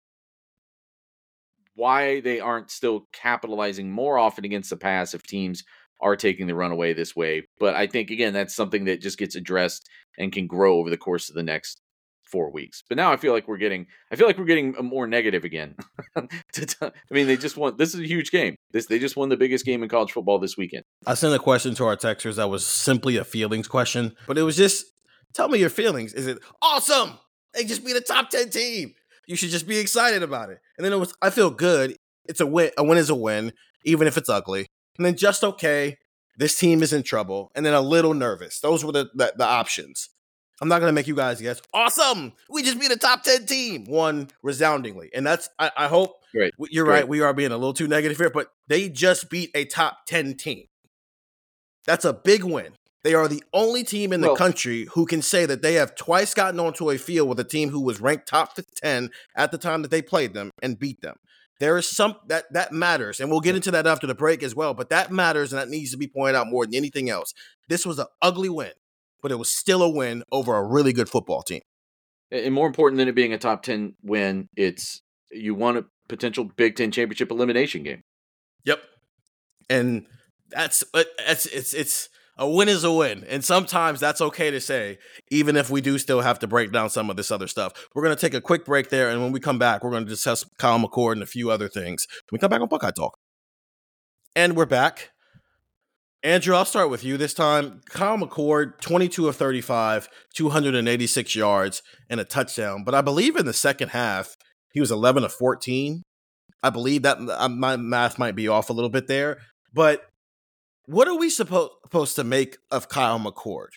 why 1.75 2.21
they 2.21 2.41
aren't 2.41 2.71
still 2.71 3.07
capitalizing 3.13 3.91
more 3.91 4.19
often 4.19 4.45
against 4.45 4.71
the 4.71 4.77
pass 4.77 5.15
if 5.15 5.23
teams 5.23 5.63
are 6.01 6.17
taking 6.17 6.47
the 6.47 6.55
runaway 6.55 6.93
this 6.93 7.17
way. 7.17 7.47
But 7.59 7.75
I 7.75 7.87
think 7.87 8.11
again 8.11 8.33
that's 8.33 8.55
something 8.55 8.85
that 8.85 9.01
just 9.01 9.19
gets 9.19 9.37
addressed 9.37 9.89
and 10.19 10.33
can 10.33 10.47
grow 10.47 10.79
over 10.79 10.91
the 10.91 10.97
course 10.97 11.29
of 11.29 11.35
the 11.35 11.43
next 11.43 11.81
four 12.31 12.51
weeks. 12.51 12.83
But 12.89 12.97
now 12.97 13.13
I 13.13 13.17
feel 13.17 13.33
like 13.33 13.47
we're 13.47 13.59
getting 13.59 13.87
I 14.11 14.17
feel 14.17 14.27
like 14.27 14.39
we're 14.39 14.45
getting 14.45 14.77
uh, 14.77 14.83
more 14.83 15.07
negative 15.07 15.45
again. 15.45 15.77
I 16.17 16.91
mean, 17.11 17.27
they 17.27 17.37
just 17.37 17.57
won. 17.57 17.77
This 17.77 17.95
is 17.95 18.01
a 18.01 18.07
huge 18.07 18.31
game. 18.31 18.57
This 18.73 18.87
they 18.87 18.99
just 18.99 19.17
won 19.17 19.29
the 19.29 19.37
biggest 19.37 19.65
game 19.65 19.83
in 19.83 19.89
college 19.89 20.13
football 20.13 20.39
this 20.39 20.57
weekend. 20.57 20.85
I 21.07 21.15
sent 21.15 21.35
a 21.35 21.39
question 21.39 21.75
to 21.77 21.85
our 21.87 21.97
texters 21.97 22.37
that 22.37 22.51
was 22.51 22.67
simply 22.67 23.17
a 23.17 23.25
feelings 23.25 23.69
question, 23.69 24.17
but 24.27 24.39
it 24.39 24.43
was 24.43 24.57
just 24.57 24.87
tell 25.33 25.49
me 25.49 25.59
your 25.59 25.71
feelings. 25.71 26.13
Is 26.13 26.27
it 26.27 26.39
awesome? 26.61 27.19
They 27.55 27.65
just 27.65 27.85
beat 27.85 27.97
a 27.97 28.01
top 28.01 28.31
10 28.31 28.51
team. 28.51 28.95
You 29.27 29.37
should 29.37 29.51
just 29.51 29.67
be 29.67 29.79
excited 29.79 30.23
about 30.23 30.51
it. 30.51 30.59
And 30.77 30.85
then 30.85 30.93
it 30.93 30.99
was 30.99 31.15
I 31.23 31.31
feel 31.31 31.51
good. 31.51 31.97
It's 32.27 32.41
a 32.41 32.47
win. 32.47 32.71
A 32.79 32.85
win 32.85 32.99
is 32.99 33.11
a 33.11 33.15
win, 33.15 33.53
even 33.85 34.07
if 34.07 34.17
it's 34.17 34.29
ugly. 34.29 34.67
And 34.97 35.05
then 35.07 35.17
just 35.17 35.43
okay. 35.45 35.99
This 36.37 36.59
team 36.59 36.83
is 36.83 36.93
in 36.93 37.05
trouble. 37.05 37.53
And 37.55 37.65
then 37.65 37.75
a 37.75 37.81
little 37.81 38.13
nervous. 38.15 38.59
Those 38.59 38.85
were 38.85 38.91
the, 38.93 39.09
the, 39.15 39.33
the 39.37 39.45
options. 39.45 40.09
I'm 40.61 40.69
not 40.69 40.81
gonna 40.81 40.93
make 40.93 41.07
you 41.09 41.17
guys 41.17 41.41
guess. 41.41 41.61
Awesome! 41.73 42.33
We 42.49 42.63
just 42.63 42.79
beat 42.79 42.93
a 42.93 42.97
top 42.97 43.25
ten 43.25 43.45
team, 43.45 43.85
won 43.87 44.29
resoundingly, 44.43 45.11
and 45.13 45.27
that's. 45.27 45.49
I, 45.59 45.71
I 45.77 45.89
hope 45.89 46.23
Great. 46.33 46.55
you're 46.71 46.85
Great. 46.85 46.95
right. 46.95 47.09
We 47.09 47.23
are 47.23 47.35
being 47.35 47.51
a 47.51 47.57
little 47.59 47.75
too 47.75 47.89
negative 47.89 48.17
here, 48.19 48.31
but 48.31 48.49
they 48.69 48.89
just 48.89 49.31
beat 49.31 49.51
a 49.55 49.65
top 49.65 50.07
ten 50.07 50.37
team. 50.37 50.67
That's 51.87 52.05
a 52.05 52.13
big 52.13 52.45
win. 52.45 52.75
They 53.05 53.15
are 53.15 53.29
the 53.29 53.45
only 53.53 53.85
team 53.85 54.13
in 54.13 54.23
the 54.23 54.29
Well- 54.29 54.37
country 54.37 54.89
who 54.95 55.05
can 55.07 55.23
say 55.23 55.47
that 55.47 55.63
they 55.63 55.75
have 55.75 55.95
twice 55.95 56.35
gotten 56.35 56.59
onto 56.59 56.91
a 56.91 56.99
field 56.99 57.29
with 57.29 57.39
a 57.39 57.45
team 57.45 57.69
who 57.69 57.81
was 57.81 58.01
ranked 58.01 58.27
top 58.27 58.57
10 58.77 59.11
at 59.37 59.53
the 59.53 59.59
time 59.59 59.83
that 59.83 59.91
they 59.91 60.03
played 60.03 60.33
them 60.35 60.51
and 60.63 60.79
beat 60.79 61.03
them. 61.03 61.17
There 61.61 61.77
is 61.77 61.87
some 61.87 62.17
that 62.27 62.53
that 62.53 62.73
matters, 62.73 63.21
and 63.21 63.31
we'll 63.31 63.41
get 63.41 63.55
into 63.55 63.71
that 63.71 63.87
after 63.87 64.09
the 64.09 64.15
break 64.15 64.43
as 64.43 64.57
well. 64.57 64.75
But 64.75 64.89
that 64.89 65.13
matters, 65.13 65.53
and 65.53 65.61
that 65.61 65.69
needs 65.69 65.93
to 65.93 65.97
be 65.97 66.09
pointed 66.09 66.35
out 66.35 66.49
more 66.49 66.67
than 66.67 66.75
anything 66.75 67.09
else. 67.09 67.33
This 67.69 67.87
was 67.87 67.99
an 67.99 68.07
ugly 68.21 68.49
win, 68.49 68.73
but 69.23 69.31
it 69.31 69.37
was 69.37 69.53
still 69.53 69.83
a 69.83 69.89
win 69.89 70.25
over 70.33 70.57
a 70.57 70.65
really 70.65 70.93
good 70.93 71.09
football 71.09 71.43
team. 71.43 71.61
And 72.33 72.53
more 72.53 72.67
important 72.67 72.99
than 72.99 73.07
it 73.07 73.15
being 73.15 73.33
a 73.33 73.39
top 73.39 73.63
10 73.63 73.95
win, 74.03 74.49
it's 74.57 75.01
you 75.31 75.55
won 75.55 75.77
a 75.77 75.85
potential 76.09 76.45
Big 76.45 76.75
Ten 76.75 76.91
championship 76.91 77.31
elimination 77.31 77.83
game. 77.83 78.03
Yep. 78.65 78.83
And 79.71 80.07
that's 80.49 80.83
it's 80.95 81.47
it's 81.47 81.73
it's 81.73 82.09
a 82.37 82.49
win 82.49 82.69
is 82.69 82.85
a 82.85 82.93
win. 82.93 83.25
And 83.29 83.45
sometimes 83.45 84.01
that's 84.01 84.21
okay 84.21 84.51
to 84.51 84.61
say, 84.61 84.99
even 85.31 85.57
if 85.57 85.71
we 85.71 85.81
do 85.81 85.99
still 85.99 86.21
have 86.21 86.39
to 86.41 86.47
break 86.47 86.73
down 86.73 86.91
some 86.91 87.11
of 87.11 87.17
this 87.17 87.31
other 87.31 87.47
stuff. 87.47 87.89
We're 87.95 88.03
gonna 88.03 88.17
take 88.17 88.35
a 88.35 88.41
quick 88.41 88.65
break 88.65 88.91
there, 88.91 89.11
and 89.11 89.23
when 89.23 89.33
we 89.33 89.41
come 89.41 89.59
back, 89.59 89.85
we're 89.85 89.91
gonna 89.91 90.05
discuss 90.05 90.45
Kyle 90.59 90.79
McCord 90.79 91.13
and 91.13 91.23
a 91.23 91.27
few 91.27 91.51
other 91.51 91.69
things. 91.69 92.07
We 92.33 92.39
come 92.39 92.51
back 92.51 92.61
on 92.61 92.69
Buckeye 92.69 92.91
Talk. 92.91 93.19
And 94.35 94.57
we're 94.57 94.67
back. 94.67 95.11
Andrew, 96.25 96.57
I'll 96.57 96.65
start 96.65 96.89
with 96.89 97.05
you 97.05 97.19
this 97.19 97.35
time. 97.35 97.83
Kyle 97.91 98.17
McCord, 98.17 98.81
22 98.81 99.29
of 99.29 99.37
35, 99.37 100.09
286 100.35 101.37
yards, 101.37 101.83
and 102.09 102.19
a 102.19 102.25
touchdown. 102.25 102.83
But 102.83 102.95
I 102.95 103.03
believe 103.03 103.37
in 103.37 103.45
the 103.45 103.53
second 103.53 103.91
half, 103.91 104.35
he 104.73 104.81
was 104.81 104.91
11 104.91 105.23
of 105.23 105.35
14. 105.35 106.03
I 106.63 106.71
believe 106.71 107.03
that 107.03 107.19
uh, 107.21 107.49
my 107.51 107.77
math 107.77 108.19
might 108.19 108.35
be 108.35 108.49
off 108.49 108.71
a 108.71 108.73
little 108.73 108.89
bit 108.89 109.07
there. 109.07 109.37
But 109.75 110.01
what 110.87 111.09
are 111.09 111.17
we 111.17 111.31
supposed 111.31 111.73
supposed 111.85 112.17
to 112.17 112.25
make 112.25 112.59
of 112.71 112.89
Kyle 112.89 113.19
McCord? 113.19 113.69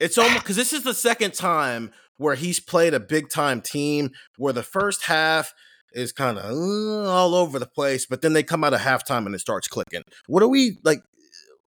It's 0.00 0.18
almost 0.18 0.38
because 0.42 0.56
this 0.56 0.72
is 0.72 0.82
the 0.82 0.94
second 0.94 1.34
time 1.34 1.92
where 2.16 2.34
he's 2.34 2.60
played 2.60 2.94
a 2.94 3.00
big 3.00 3.28
time 3.28 3.60
team 3.60 4.10
where 4.36 4.52
the 4.52 4.62
first 4.62 5.04
half 5.04 5.52
is 5.92 6.12
kind 6.12 6.38
of 6.38 6.44
uh, 6.44 7.10
all 7.10 7.34
over 7.34 7.58
the 7.58 7.66
place, 7.66 8.06
but 8.06 8.20
then 8.20 8.32
they 8.32 8.42
come 8.42 8.64
out 8.64 8.74
of 8.74 8.80
halftime 8.80 9.26
and 9.26 9.34
it 9.34 9.40
starts 9.40 9.68
clicking. 9.68 10.02
What 10.26 10.42
are 10.42 10.48
we 10.48 10.78
like? 10.84 11.00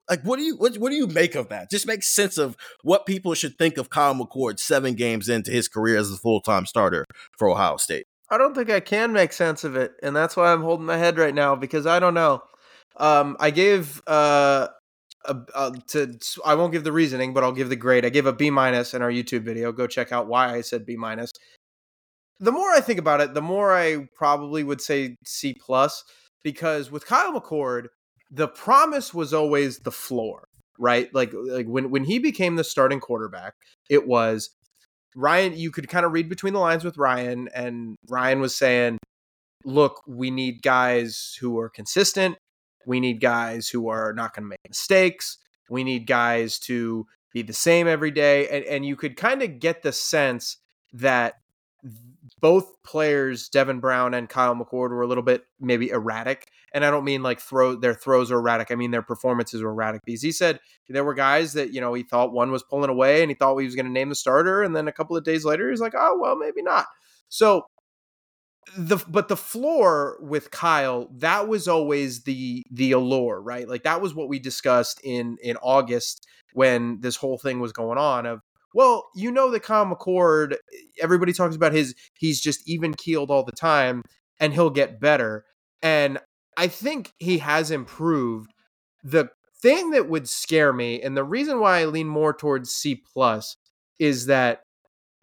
Like, 0.10 0.22
what 0.22 0.38
do 0.38 0.44
you 0.44 0.56
what, 0.58 0.76
what 0.78 0.90
do 0.90 0.96
you 0.96 1.08
make 1.08 1.36
of 1.36 1.50
that? 1.50 1.72
Just 1.72 1.88
make 1.88 2.04
sense 2.04 2.38
of 2.38 2.56
what 2.84 3.06
people 3.06 3.34
should 3.34 3.58
think 3.58 3.78
of 3.78 3.90
Kyle 3.90 4.14
McCord 4.14 4.60
seven 4.60 4.94
games 4.94 5.30
into 5.30 5.52
his 5.52 5.68
career 5.68 5.98
as 5.98 6.12
a 6.12 6.18
full 6.18 6.42
time 6.42 6.66
starter 6.66 7.06
for 7.38 7.50
Ohio 7.50 7.78
State. 7.78 8.06
I 8.30 8.38
don't 8.38 8.56
think 8.56 8.70
I 8.70 8.80
can 8.80 9.14
make 9.14 9.34
sense 9.34 9.64
of 9.64 9.76
it, 9.76 9.94
and 10.04 10.16
that's 10.16 10.36
why 10.36 10.52
I'm 10.52 10.62
holding 10.62 10.86
my 10.86 10.98
head 10.98 11.18
right 11.18 11.34
now 11.34 11.56
because 11.56 11.86
I 11.86 12.00
don't 12.00 12.14
know. 12.14 12.44
Um, 12.98 13.36
I 13.40 13.52
gave 13.52 14.02
uh, 14.08 14.68
a, 15.26 15.38
uh, 15.54 15.72
to 15.88 16.18
I 16.46 16.56
won't 16.56 16.72
give 16.72 16.84
the 16.84 16.92
reasoning, 16.92 17.34
but 17.34 17.44
I'll 17.44 17.52
give 17.52 17.70
the 17.70 17.76
grade. 17.76 18.06
I 18.06 18.10
gave 18.10 18.26
a 18.26 18.34
B 18.34 18.50
minus 18.50 18.94
in 18.94 19.02
our 19.02 19.12
YouTube 19.12 19.44
video. 19.44 19.72
Go 19.72 19.88
check 19.88 20.12
out 20.12 20.28
why 20.28 20.54
I 20.54 20.62
said 20.62 20.86
B 20.86 20.96
minus. 20.96 21.32
The 22.40 22.52
more 22.52 22.70
I 22.72 22.82
think 22.82 23.00
about 23.00 23.22
it, 23.22 23.34
the 23.34 23.42
more 23.42 23.74
I 23.74 24.08
probably 24.16 24.64
would 24.64 24.82
say 24.82 25.16
C 25.26 25.56
plus 25.60 26.04
because 26.44 26.92
with 26.92 27.06
Kyle 27.06 27.40
McCord, 27.40 27.88
the 28.30 28.48
promise 28.48 29.14
was 29.14 29.34
always 29.34 29.80
the 29.80 29.92
floor, 29.92 30.48
right? 30.78 31.14
Like 31.14 31.32
like 31.34 31.68
when 31.68 31.92
when 31.92 32.04
he 32.04 32.20
became 32.20 32.56
the 32.56 32.64
starting 32.64 33.00
quarterback, 33.00 33.54
it 33.90 34.08
was 34.08 34.52
Ryan, 35.16 35.58
you 35.58 35.72
could 35.72 35.88
kind 35.88 36.06
of 36.06 36.12
read 36.12 36.30
between 36.30 36.54
the 36.54 36.60
lines 36.60 36.84
with 36.84 36.98
Ryan, 36.98 37.50
and 37.56 37.96
Ryan 38.10 38.42
was 38.42 38.56
saying, 38.56 39.00
Look, 39.64 40.04
we 40.06 40.30
need 40.30 40.62
guys 40.62 41.38
who 41.40 41.58
are 41.58 41.70
consistent. 41.70 42.38
We 42.86 43.00
need 43.00 43.22
guys 43.22 43.70
who 43.70 43.90
are 43.90 44.14
not 44.14 44.36
going 44.36 44.44
to 44.44 44.50
make 44.50 44.60
mistakes. 44.68 45.38
We 45.70 45.84
need 45.84 46.08
guys 46.08 46.60
to 46.60 47.08
be 47.34 47.42
the 47.42 47.54
same 47.54 47.88
every 47.88 48.12
day. 48.12 48.48
And, 48.48 48.66
and 48.66 48.86
you 48.86 48.96
could 48.96 49.18
kind 49.18 49.42
of 49.42 49.60
get 49.60 49.84
the 49.84 49.92
sense 49.92 50.58
that 50.94 51.36
both 52.42 52.82
players, 52.84 53.50
Devin 53.50 53.80
Brown 53.80 54.14
and 54.14 54.30
Kyle 54.30 54.56
McCord, 54.56 54.90
were 54.90 55.02
a 55.02 55.08
little 55.08 55.24
bit 55.24 55.46
maybe 55.60 55.90
erratic. 55.90 56.48
And 56.74 56.84
I 56.84 56.92
don't 56.92 57.04
mean 57.04 57.24
like 57.24 57.40
throw 57.40 57.76
their 57.76 57.94
throws 57.94 58.32
are 58.32 58.40
erratic. 58.40 58.72
I 58.72 58.76
mean 58.76 58.92
their 58.92 59.02
performances 59.02 59.62
were 59.62 59.72
erratic 59.72 60.02
because 60.06 60.22
he 60.22 60.32
said 60.32 60.60
there 60.90 61.04
were 61.04 61.14
guys 61.14 61.54
that, 61.54 61.74
you 61.74 61.82
know, 61.82 61.94
he 61.94 62.04
thought 62.04 62.34
one 62.34 62.52
was 62.52 62.64
pulling 62.64 62.90
away 62.90 63.22
and 63.22 63.32
he 63.32 63.36
thought 63.36 63.58
he 63.58 63.66
was 63.66 63.76
going 63.76 63.86
to 63.86 63.92
name 63.92 64.10
the 64.10 64.16
starter. 64.16 64.64
And 64.64 64.76
then 64.76 64.88
a 64.88 64.92
couple 64.92 65.16
of 65.16 65.24
days 65.24 65.46
later, 65.46 65.70
he's 65.70 65.80
like, 65.80 65.94
oh, 65.96 66.18
well, 66.20 66.36
maybe 66.36 66.62
not. 66.62 66.86
So 67.30 67.66
the 68.78 68.98
but 69.08 69.28
the 69.28 69.38
floor 69.38 70.18
with 70.22 70.52
Kyle, 70.52 71.08
that 71.18 71.48
was 71.48 71.68
always 71.68 72.24
the 72.24 72.64
the 72.72 72.92
allure, 72.92 73.42
right? 73.42 73.68
Like 73.68 73.84
that 73.84 74.02
was 74.02 74.14
what 74.16 74.30
we 74.30 74.40
discussed 74.40 75.00
in 75.04 75.38
in 75.42 75.58
August 75.58 76.26
when 76.54 77.00
this 77.02 77.16
whole 77.16 77.38
thing 77.38 77.60
was 77.60 77.72
going 77.72 77.98
on 77.98 78.26
of 78.26 78.42
well, 78.74 79.06
you 79.16 79.32
know 79.32 79.52
that 79.52 79.64
Kyle 79.64 79.86
McCord, 79.86 80.58
everybody 81.02 81.32
talks 81.32 81.56
about 81.56 81.72
his 81.72 81.96
he's 82.20 82.42
just 82.42 82.68
even 82.68 82.94
keeled 82.94 83.32
all 83.32 83.44
the 83.44 83.52
time 83.52 84.04
and 84.40 84.54
he'll 84.54 84.70
get 84.70 85.00
better. 85.00 85.46
And 85.82 86.20
I 86.58 86.68
think 86.68 87.14
he 87.18 87.38
has 87.40 87.72
improved. 87.72 88.52
The 89.04 89.30
thing 89.62 89.92
that 89.92 90.10
would 90.10 90.28
scare 90.28 90.74
me, 90.74 91.02
and 91.02 91.16
the 91.16 91.24
reason 91.24 91.60
why 91.60 91.80
I 91.80 91.86
lean 91.86 92.08
more 92.08 92.34
towards 92.34 92.72
C 92.72 93.02
plus, 93.14 93.56
is 94.00 94.26
that 94.26 94.62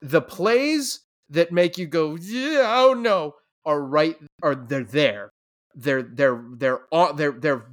the 0.01 0.23
plays 0.23 1.01
that 1.33 1.53
make 1.53 1.77
you 1.79 1.87
go, 1.87 2.17
yeah, 2.17 2.63
oh 2.79 2.95
no, 2.95 3.35
are 3.65 3.81
right, 3.83 4.17
are 4.43 4.55
they're 4.55 4.85
there. 4.85 5.31
They're 5.75 6.03
they're 6.03 6.43
they're 6.57 6.81
on 6.93 7.17
they're 7.17 7.33
they're 7.33 7.67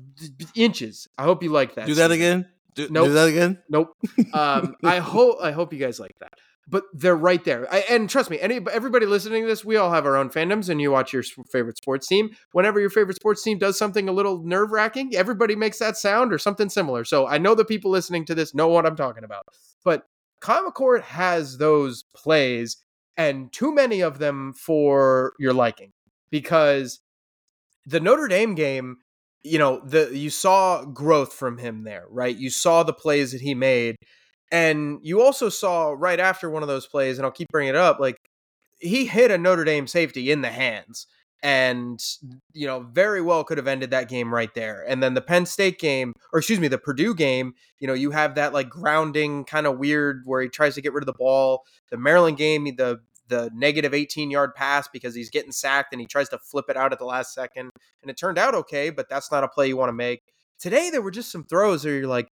inches. 0.55 1.07
I 1.17 1.23
hope 1.23 1.43
you 1.43 1.49
like 1.51 1.75
that. 1.75 1.85
Do 1.87 1.95
that 1.95 2.11
again. 2.11 2.47
Do, 2.75 2.87
Nope. 2.89 3.07
do 3.07 3.13
that 3.13 3.27
again. 3.27 3.59
Nope. 3.69 3.93
Um, 4.33 4.75
I 4.83 4.99
hope 4.99 5.37
I 5.41 5.51
hope 5.51 5.73
you 5.73 5.79
guys 5.79 5.99
like 5.99 6.17
that. 6.19 6.33
But 6.71 6.83
they're 6.93 7.15
right 7.15 7.43
there. 7.43 7.67
I, 7.73 7.79
and 7.89 8.07
trust 8.07 8.29
me, 8.29 8.39
any 8.39 8.59
everybody 8.71 9.07
listening 9.07 9.41
to 9.41 9.47
this, 9.47 9.65
we 9.65 9.75
all 9.75 9.91
have 9.91 10.05
our 10.05 10.15
own 10.15 10.29
fandoms, 10.29 10.69
and 10.69 10.79
you 10.79 10.91
watch 10.91 11.11
your 11.11 11.23
favorite 11.51 11.77
sports 11.77 12.05
team. 12.07 12.29
Whenever 12.51 12.79
your 12.79 12.91
favorite 12.91 13.15
sports 13.15 13.41
team 13.43 13.57
does 13.57 13.77
something 13.77 14.07
a 14.07 14.11
little 14.11 14.43
nerve 14.43 14.71
wracking, 14.71 15.15
everybody 15.15 15.55
makes 15.55 15.79
that 15.79 15.97
sound 15.97 16.31
or 16.31 16.37
something 16.37 16.69
similar. 16.69 17.03
So 17.03 17.27
I 17.27 17.39
know 17.39 17.55
the 17.55 17.65
people 17.65 17.89
listening 17.89 18.23
to 18.25 18.35
this 18.35 18.53
know 18.53 18.67
what 18.67 18.85
I'm 18.85 18.95
talking 18.95 19.23
about. 19.23 19.47
But 19.83 20.03
Kyle 20.41 20.69
McCord 20.71 21.01
has 21.01 21.57
those 21.57 22.03
plays, 22.15 22.77
and 23.19 23.53
too 23.53 23.71
many 23.71 24.01
of 24.01 24.17
them 24.17 24.53
for 24.53 25.33
your 25.37 25.53
liking, 25.53 25.91
because 26.31 27.01
the 27.85 27.99
Notre 27.99 28.27
Dame 28.27 28.55
game 28.55 28.97
you 29.43 29.57
know 29.57 29.81
the 29.85 30.09
you 30.13 30.29
saw 30.29 30.83
growth 30.83 31.33
from 31.33 31.57
him 31.57 31.83
there 31.83 32.05
right? 32.09 32.35
You 32.35 32.49
saw 32.49 32.83
the 32.83 32.93
plays 32.93 33.31
that 33.31 33.41
he 33.41 33.53
made 33.53 33.95
and 34.51 34.99
you 35.01 35.21
also 35.21 35.49
saw 35.49 35.95
right 35.97 36.19
after 36.19 36.49
one 36.49 36.63
of 36.63 36.67
those 36.67 36.87
plays 36.87 37.17
and 37.17 37.25
i'll 37.25 37.31
keep 37.31 37.47
bringing 37.49 37.69
it 37.69 37.75
up 37.75 37.99
like 37.99 38.17
he 38.79 39.05
hit 39.05 39.31
a 39.31 39.37
notre 39.37 39.63
dame 39.63 39.87
safety 39.87 40.31
in 40.31 40.41
the 40.41 40.49
hands 40.49 41.07
and 41.41 42.03
you 42.53 42.67
know 42.67 42.81
very 42.91 43.21
well 43.21 43.43
could 43.43 43.57
have 43.57 43.67
ended 43.67 43.91
that 43.91 44.09
game 44.09 44.33
right 44.33 44.53
there. 44.55 44.83
And 44.87 45.01
then 45.01 45.13
the 45.13 45.21
penn 45.21 45.45
state 45.45 45.79
game 45.79 46.13
or 46.33 46.39
excuse 46.39 46.59
me 46.59 46.67
the 46.67 46.77
purdue 46.77 47.15
game 47.15 47.53
you 47.79 47.87
know 47.87 47.93
you 47.93 48.11
have 48.11 48.35
that 48.35 48.53
like 48.53 48.69
grounding 48.69 49.45
kind 49.45 49.65
of 49.65 49.77
weird 49.77 50.23
where 50.25 50.41
he 50.41 50.49
tries 50.49 50.75
to 50.75 50.81
get 50.81 50.93
rid 50.93 51.03
of 51.03 51.07
the 51.07 51.13
ball. 51.13 51.63
The 51.91 51.97
maryland 51.97 52.37
game 52.37 52.65
the 52.75 52.99
the 53.29 53.49
negative 53.53 53.93
18 53.93 54.29
yard 54.29 54.53
pass 54.55 54.87
because 54.87 55.15
he's 55.15 55.29
getting 55.29 55.51
sacked 55.51 55.93
and 55.93 56.01
he 56.01 56.07
tries 56.07 56.29
to 56.29 56.37
flip 56.39 56.65
it 56.69 56.77
out 56.77 56.91
at 56.91 56.99
the 56.99 57.05
last 57.05 57.33
second 57.33 57.69
and 58.01 58.11
it 58.11 58.17
turned 58.17 58.37
out 58.37 58.53
okay, 58.53 58.89
but 58.89 59.09
that's 59.09 59.31
not 59.31 59.43
a 59.43 59.47
play 59.47 59.67
you 59.67 59.77
want 59.77 59.89
to 59.89 59.93
make. 59.93 60.21
Today 60.59 60.89
there 60.89 61.01
were 61.01 61.11
just 61.11 61.31
some 61.31 61.45
throws 61.45 61.85
where 61.85 61.95
you're 61.95 62.07
like, 62.07 62.27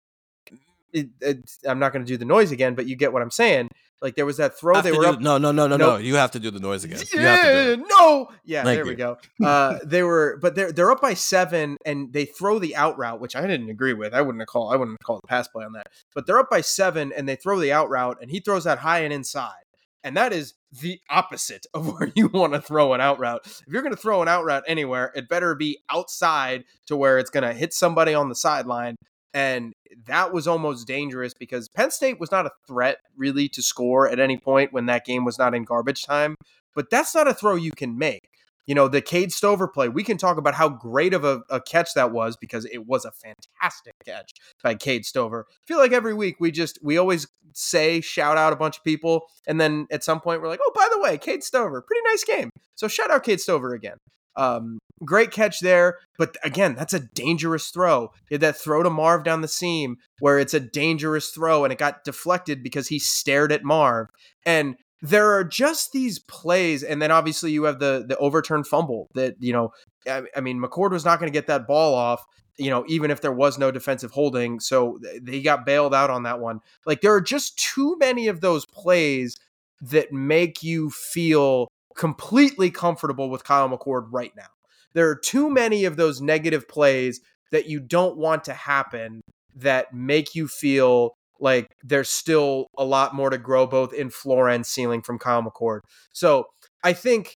it, 0.92 1.08
it, 1.20 1.50
I'm 1.66 1.78
not 1.78 1.92
going 1.92 2.04
to 2.04 2.08
do 2.08 2.16
the 2.16 2.24
noise 2.24 2.52
again, 2.52 2.74
but 2.74 2.86
you 2.86 2.96
get 2.96 3.12
what 3.12 3.22
I'm 3.22 3.30
saying. 3.30 3.68
Like 4.00 4.14
there 4.14 4.26
was 4.26 4.36
that 4.36 4.56
throw 4.56 4.80
they 4.80 4.92
were 4.92 5.02
do- 5.02 5.08
up. 5.10 5.20
no, 5.20 5.38
no, 5.38 5.50
no, 5.50 5.66
no, 5.66 5.76
no. 5.76 5.96
You 5.96 6.14
have 6.16 6.30
to 6.32 6.38
do 6.38 6.50
the 6.50 6.60
noise 6.60 6.84
again. 6.84 7.00
You 7.12 7.18
have 7.18 7.42
to 7.42 7.76
do 7.76 7.82
Yeah, 7.82 7.86
no, 7.88 8.28
yeah, 8.44 8.62
Thank 8.62 8.76
there 8.76 8.86
we 8.86 8.94
go. 8.94 9.18
Uh, 9.44 9.78
they 9.84 10.02
were, 10.02 10.38
but 10.40 10.54
they're 10.54 10.72
they're 10.72 10.90
up 10.90 11.00
by 11.00 11.14
seven, 11.14 11.76
and 11.84 12.12
they 12.12 12.24
throw 12.24 12.58
the 12.58 12.76
out 12.76 12.98
route, 12.98 13.20
which 13.20 13.34
I 13.34 13.46
didn't 13.46 13.70
agree 13.70 13.94
with. 13.94 14.14
I 14.14 14.20
wouldn't 14.20 14.40
have 14.40 14.48
called, 14.48 14.72
I 14.72 14.76
wouldn't 14.76 14.98
call 15.02 15.20
the 15.20 15.26
pass 15.26 15.48
play 15.48 15.64
on 15.64 15.72
that. 15.72 15.86
But 16.14 16.26
they're 16.26 16.38
up 16.38 16.50
by 16.50 16.60
seven, 16.60 17.12
and 17.16 17.28
they 17.28 17.36
throw 17.36 17.58
the 17.58 17.72
out 17.72 17.88
route, 17.88 18.18
and 18.20 18.30
he 18.30 18.40
throws 18.40 18.64
that 18.64 18.78
high 18.78 19.00
and 19.00 19.12
inside, 19.12 19.64
and 20.04 20.16
that 20.16 20.32
is 20.32 20.54
the 20.72 21.00
opposite 21.08 21.66
of 21.74 21.92
where 21.92 22.12
you 22.14 22.28
want 22.28 22.52
to 22.52 22.60
throw 22.60 22.94
an 22.94 23.00
out 23.00 23.18
route. 23.18 23.46
If 23.46 23.64
you're 23.68 23.82
going 23.82 23.94
to 23.94 24.00
throw 24.00 24.22
an 24.22 24.28
out 24.28 24.44
route 24.44 24.64
anywhere, 24.66 25.12
it 25.14 25.28
better 25.28 25.54
be 25.54 25.78
outside 25.90 26.64
to 26.86 26.96
where 26.96 27.18
it's 27.18 27.30
going 27.30 27.44
to 27.44 27.52
hit 27.52 27.72
somebody 27.72 28.14
on 28.14 28.28
the 28.28 28.34
sideline. 28.34 28.96
And 29.34 29.74
that 30.06 30.32
was 30.32 30.48
almost 30.48 30.86
dangerous 30.86 31.34
because 31.34 31.68
Penn 31.68 31.90
State 31.90 32.18
was 32.18 32.30
not 32.30 32.46
a 32.46 32.52
threat 32.66 32.98
really 33.16 33.48
to 33.50 33.62
score 33.62 34.08
at 34.08 34.18
any 34.18 34.38
point 34.38 34.72
when 34.72 34.86
that 34.86 35.04
game 35.04 35.24
was 35.24 35.38
not 35.38 35.54
in 35.54 35.64
garbage 35.64 36.02
time. 36.04 36.34
But 36.74 36.90
that's 36.90 37.14
not 37.14 37.28
a 37.28 37.34
throw 37.34 37.56
you 37.56 37.72
can 37.72 37.98
make. 37.98 38.28
You 38.68 38.74
know, 38.74 38.86
the 38.86 39.00
Cade 39.00 39.32
Stover 39.32 39.66
play, 39.66 39.88
we 39.88 40.04
can 40.04 40.18
talk 40.18 40.36
about 40.36 40.54
how 40.54 40.68
great 40.68 41.14
of 41.14 41.24
a, 41.24 41.40
a 41.48 41.58
catch 41.58 41.94
that 41.94 42.12
was 42.12 42.36
because 42.36 42.66
it 42.66 42.86
was 42.86 43.06
a 43.06 43.10
fantastic 43.10 43.94
catch 44.04 44.30
by 44.62 44.74
Cade 44.74 45.06
Stover. 45.06 45.46
I 45.48 45.64
feel 45.66 45.78
like 45.78 45.92
every 45.92 46.12
week 46.12 46.36
we 46.38 46.50
just, 46.50 46.78
we 46.82 46.98
always 46.98 47.26
say, 47.54 48.02
shout 48.02 48.36
out 48.36 48.52
a 48.52 48.56
bunch 48.56 48.76
of 48.76 48.84
people. 48.84 49.22
And 49.46 49.58
then 49.58 49.86
at 49.90 50.04
some 50.04 50.20
point 50.20 50.42
we're 50.42 50.48
like, 50.48 50.60
oh, 50.62 50.72
by 50.74 50.86
the 50.92 51.00
way, 51.00 51.16
Cade 51.16 51.42
Stover, 51.42 51.80
pretty 51.80 52.02
nice 52.10 52.24
game. 52.24 52.50
So 52.74 52.88
shout 52.88 53.10
out 53.10 53.24
Cade 53.24 53.40
Stover 53.40 53.72
again. 53.72 53.96
Um, 54.36 54.78
great 55.02 55.30
catch 55.30 55.60
there, 55.60 55.98
but 56.18 56.36
again, 56.44 56.74
that's 56.74 56.92
a 56.92 57.00
dangerous 57.00 57.70
throw. 57.70 58.10
That 58.30 58.56
throw 58.56 58.82
to 58.82 58.90
Marv 58.90 59.24
down 59.24 59.40
the 59.40 59.48
seam 59.48 59.96
where 60.20 60.38
it's 60.38 60.54
a 60.54 60.60
dangerous 60.60 61.30
throw 61.30 61.64
and 61.64 61.72
it 61.72 61.78
got 61.78 62.04
deflected 62.04 62.62
because 62.62 62.88
he 62.88 62.98
stared 62.98 63.50
at 63.50 63.64
Marv. 63.64 64.08
And 64.44 64.76
there 65.00 65.32
are 65.32 65.44
just 65.44 65.92
these 65.92 66.18
plays, 66.18 66.82
and 66.82 67.00
then 67.00 67.10
obviously 67.10 67.52
you 67.52 67.64
have 67.64 67.78
the 67.78 68.04
the 68.06 68.16
overturned 68.18 68.66
fumble 68.66 69.08
that 69.14 69.36
you 69.40 69.52
know. 69.52 69.72
I, 70.08 70.22
I 70.36 70.40
mean, 70.40 70.60
McCord 70.60 70.92
was 70.92 71.04
not 71.04 71.18
going 71.18 71.30
to 71.30 71.36
get 71.36 71.48
that 71.48 71.66
ball 71.66 71.94
off, 71.94 72.24
you 72.56 72.70
know, 72.70 72.84
even 72.88 73.10
if 73.10 73.20
there 73.20 73.32
was 73.32 73.58
no 73.58 73.70
defensive 73.70 74.10
holding. 74.10 74.58
So 74.58 74.98
he 75.26 75.42
got 75.42 75.66
bailed 75.66 75.94
out 75.94 76.10
on 76.10 76.22
that 76.22 76.40
one. 76.40 76.60
Like 76.86 77.02
there 77.02 77.14
are 77.14 77.20
just 77.20 77.58
too 77.58 77.96
many 77.98 78.28
of 78.28 78.40
those 78.40 78.64
plays 78.66 79.36
that 79.80 80.12
make 80.12 80.62
you 80.62 80.90
feel 80.90 81.68
completely 81.96 82.70
comfortable 82.70 83.28
with 83.28 83.44
Kyle 83.44 83.68
McCord 83.68 84.06
right 84.10 84.32
now. 84.36 84.48
There 84.94 85.08
are 85.08 85.16
too 85.16 85.50
many 85.50 85.84
of 85.84 85.96
those 85.96 86.20
negative 86.20 86.66
plays 86.68 87.20
that 87.50 87.68
you 87.68 87.80
don't 87.80 88.16
want 88.16 88.44
to 88.44 88.54
happen 88.54 89.20
that 89.54 89.92
make 89.92 90.34
you 90.34 90.48
feel 90.48 91.14
like 91.40 91.74
there's 91.82 92.08
still 92.08 92.66
a 92.76 92.84
lot 92.84 93.14
more 93.14 93.30
to 93.30 93.38
grow 93.38 93.66
both 93.66 93.92
in 93.92 94.10
floor 94.10 94.48
and 94.48 94.66
ceiling 94.66 95.02
from 95.02 95.18
Kyle 95.18 95.42
McCord. 95.42 95.80
So 96.12 96.46
I 96.82 96.92
think 96.92 97.36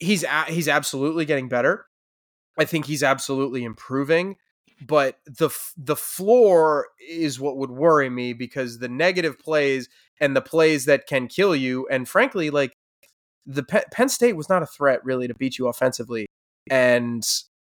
he's 0.00 0.24
a- 0.24 0.50
he's 0.50 0.68
absolutely 0.68 1.24
getting 1.24 1.48
better. 1.48 1.86
I 2.58 2.64
think 2.64 2.86
he's 2.86 3.02
absolutely 3.02 3.64
improving, 3.64 4.36
but 4.86 5.18
the 5.26 5.50
the 5.76 5.96
floor 5.96 6.88
is 7.08 7.40
what 7.40 7.56
would 7.56 7.70
worry 7.70 8.10
me 8.10 8.32
because 8.32 8.78
the 8.78 8.88
negative 8.88 9.38
plays 9.38 9.88
and 10.20 10.36
the 10.36 10.42
plays 10.42 10.84
that 10.86 11.06
can 11.06 11.26
kill 11.28 11.56
you, 11.56 11.86
and 11.90 12.08
frankly, 12.08 12.50
like 12.50 12.72
the 13.46 13.62
Penn 13.64 14.08
State 14.08 14.36
was 14.36 14.48
not 14.48 14.62
a 14.62 14.66
threat 14.66 15.04
really 15.04 15.28
to 15.28 15.34
beat 15.34 15.58
you 15.58 15.68
offensively, 15.68 16.26
and 16.70 17.24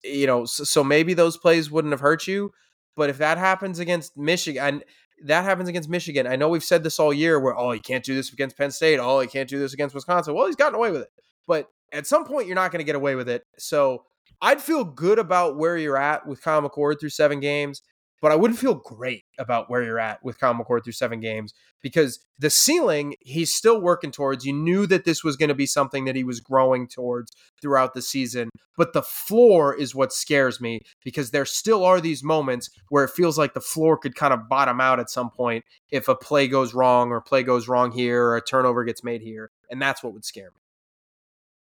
you 0.02 0.26
know, 0.26 0.44
so, 0.44 0.64
so 0.64 0.84
maybe 0.84 1.14
those 1.14 1.36
plays 1.38 1.70
wouldn't 1.70 1.92
have 1.92 2.00
hurt 2.00 2.26
you. 2.26 2.52
But 2.96 3.10
if 3.10 3.18
that 3.18 3.38
happens 3.38 3.78
against 3.78 4.16
Michigan, 4.16 4.82
that 5.24 5.44
happens 5.44 5.68
against 5.68 5.88
Michigan. 5.88 6.26
I 6.26 6.36
know 6.36 6.48
we've 6.48 6.64
said 6.64 6.84
this 6.84 7.00
all 7.00 7.12
year 7.12 7.40
where, 7.40 7.58
oh, 7.58 7.72
he 7.72 7.80
can't 7.80 8.04
do 8.04 8.14
this 8.14 8.32
against 8.32 8.56
Penn 8.56 8.70
State. 8.70 8.98
Oh, 8.98 9.20
he 9.20 9.26
can't 9.26 9.48
do 9.48 9.58
this 9.58 9.72
against 9.72 9.94
Wisconsin. 9.94 10.34
Well, 10.34 10.46
he's 10.46 10.56
gotten 10.56 10.74
away 10.74 10.90
with 10.90 11.02
it. 11.02 11.08
But 11.46 11.68
at 11.92 12.06
some 12.06 12.24
point, 12.24 12.46
you're 12.46 12.54
not 12.54 12.70
going 12.70 12.80
to 12.80 12.84
get 12.84 12.94
away 12.94 13.14
with 13.14 13.28
it. 13.28 13.44
So 13.58 14.04
I'd 14.42 14.60
feel 14.60 14.84
good 14.84 15.18
about 15.18 15.56
where 15.56 15.76
you're 15.76 15.96
at 15.96 16.26
with 16.26 16.42
Kyle 16.42 16.62
McCord 16.62 17.00
through 17.00 17.10
seven 17.10 17.40
games 17.40 17.82
but 18.24 18.32
I 18.32 18.36
wouldn't 18.36 18.58
feel 18.58 18.72
great 18.72 19.26
about 19.38 19.68
where 19.68 19.82
you're 19.82 20.00
at 20.00 20.24
with 20.24 20.40
Kyle 20.40 20.54
McCord 20.54 20.82
through 20.82 20.94
seven 20.94 21.20
games 21.20 21.52
because 21.82 22.24
the 22.38 22.48
ceiling 22.48 23.16
he's 23.20 23.54
still 23.54 23.78
working 23.78 24.10
towards. 24.10 24.46
You 24.46 24.54
knew 24.54 24.86
that 24.86 25.04
this 25.04 25.22
was 25.22 25.36
going 25.36 25.50
to 25.50 25.54
be 25.54 25.66
something 25.66 26.06
that 26.06 26.16
he 26.16 26.24
was 26.24 26.40
growing 26.40 26.88
towards 26.88 27.32
throughout 27.60 27.92
the 27.92 28.00
season, 28.00 28.48
but 28.78 28.94
the 28.94 29.02
floor 29.02 29.74
is 29.74 29.94
what 29.94 30.10
scares 30.10 30.58
me 30.58 30.80
because 31.04 31.32
there 31.32 31.44
still 31.44 31.84
are 31.84 32.00
these 32.00 32.24
moments 32.24 32.70
where 32.88 33.04
it 33.04 33.10
feels 33.10 33.36
like 33.36 33.52
the 33.52 33.60
floor 33.60 33.98
could 33.98 34.14
kind 34.14 34.32
of 34.32 34.48
bottom 34.48 34.80
out 34.80 34.98
at 34.98 35.10
some 35.10 35.28
point 35.28 35.62
if 35.90 36.08
a 36.08 36.14
play 36.14 36.48
goes 36.48 36.72
wrong 36.72 37.10
or 37.10 37.20
play 37.20 37.42
goes 37.42 37.68
wrong 37.68 37.92
here 37.92 38.24
or 38.24 38.38
a 38.38 38.42
turnover 38.42 38.84
gets 38.84 39.04
made 39.04 39.20
here, 39.20 39.50
and 39.70 39.82
that's 39.82 40.02
what 40.02 40.14
would 40.14 40.24
scare 40.24 40.50
me. 40.50 40.62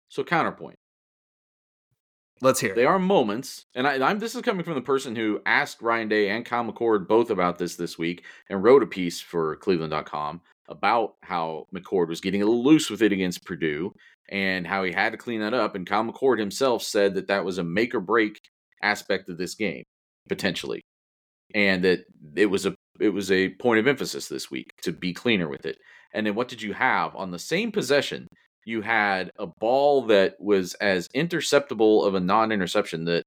So 0.07 0.23
counterpoint. 0.23 0.79
Let's 2.41 2.59
hear. 2.59 2.71
It. 2.71 2.75
They 2.75 2.85
are 2.85 2.99
moments, 2.99 3.65
and 3.73 3.87
I, 3.87 4.09
am 4.09 4.19
This 4.19 4.35
is 4.35 4.41
coming 4.41 4.63
from 4.63 4.75
the 4.75 4.81
person 4.81 5.15
who 5.15 5.41
asked 5.45 5.81
Ryan 5.81 6.07
Day 6.07 6.29
and 6.29 6.45
Kyle 6.45 6.63
McCord 6.63 7.07
both 7.07 7.29
about 7.29 7.57
this 7.57 7.75
this 7.75 7.97
week, 7.97 8.23
and 8.49 8.63
wrote 8.63 8.83
a 8.83 8.87
piece 8.87 9.19
for 9.19 9.55
Cleveland.com 9.57 10.41
about 10.69 11.15
how 11.21 11.67
McCord 11.73 12.09
was 12.09 12.21
getting 12.21 12.41
a 12.41 12.45
little 12.45 12.63
loose 12.63 12.89
with 12.89 13.01
it 13.01 13.11
against 13.11 13.45
Purdue, 13.45 13.93
and 14.29 14.67
how 14.67 14.83
he 14.83 14.91
had 14.91 15.11
to 15.11 15.17
clean 15.17 15.39
that 15.41 15.53
up. 15.53 15.75
And 15.75 15.87
Kyle 15.87 16.03
McCord 16.03 16.39
himself 16.39 16.83
said 16.83 17.15
that 17.15 17.27
that 17.27 17.45
was 17.45 17.57
a 17.57 17.63
make 17.63 17.95
or 17.95 18.01
break 18.01 18.39
aspect 18.83 19.29
of 19.29 19.37
this 19.37 19.55
game, 19.55 19.83
potentially, 20.29 20.81
and 21.55 21.83
that 21.83 22.05
it 22.35 22.47
was 22.47 22.65
a 22.65 22.75
it 22.99 23.09
was 23.09 23.31
a 23.31 23.49
point 23.49 23.79
of 23.79 23.87
emphasis 23.87 24.27
this 24.27 24.51
week 24.51 24.73
to 24.81 24.91
be 24.91 25.13
cleaner 25.13 25.47
with 25.47 25.65
it. 25.65 25.77
And 26.13 26.25
then 26.25 26.35
what 26.35 26.47
did 26.47 26.61
you 26.61 26.73
have 26.73 27.15
on 27.15 27.31
the 27.31 27.39
same 27.39 27.71
possession? 27.71 28.27
You 28.67 28.81
had 28.81 29.31
a 29.39 29.47
ball 29.47 30.07
that 30.07 30.35
was 30.39 30.73
as 30.75 31.07
interceptable 31.15 32.05
of 32.05 32.15
a 32.15 32.19
non-interception 32.19 33.05
that 33.05 33.23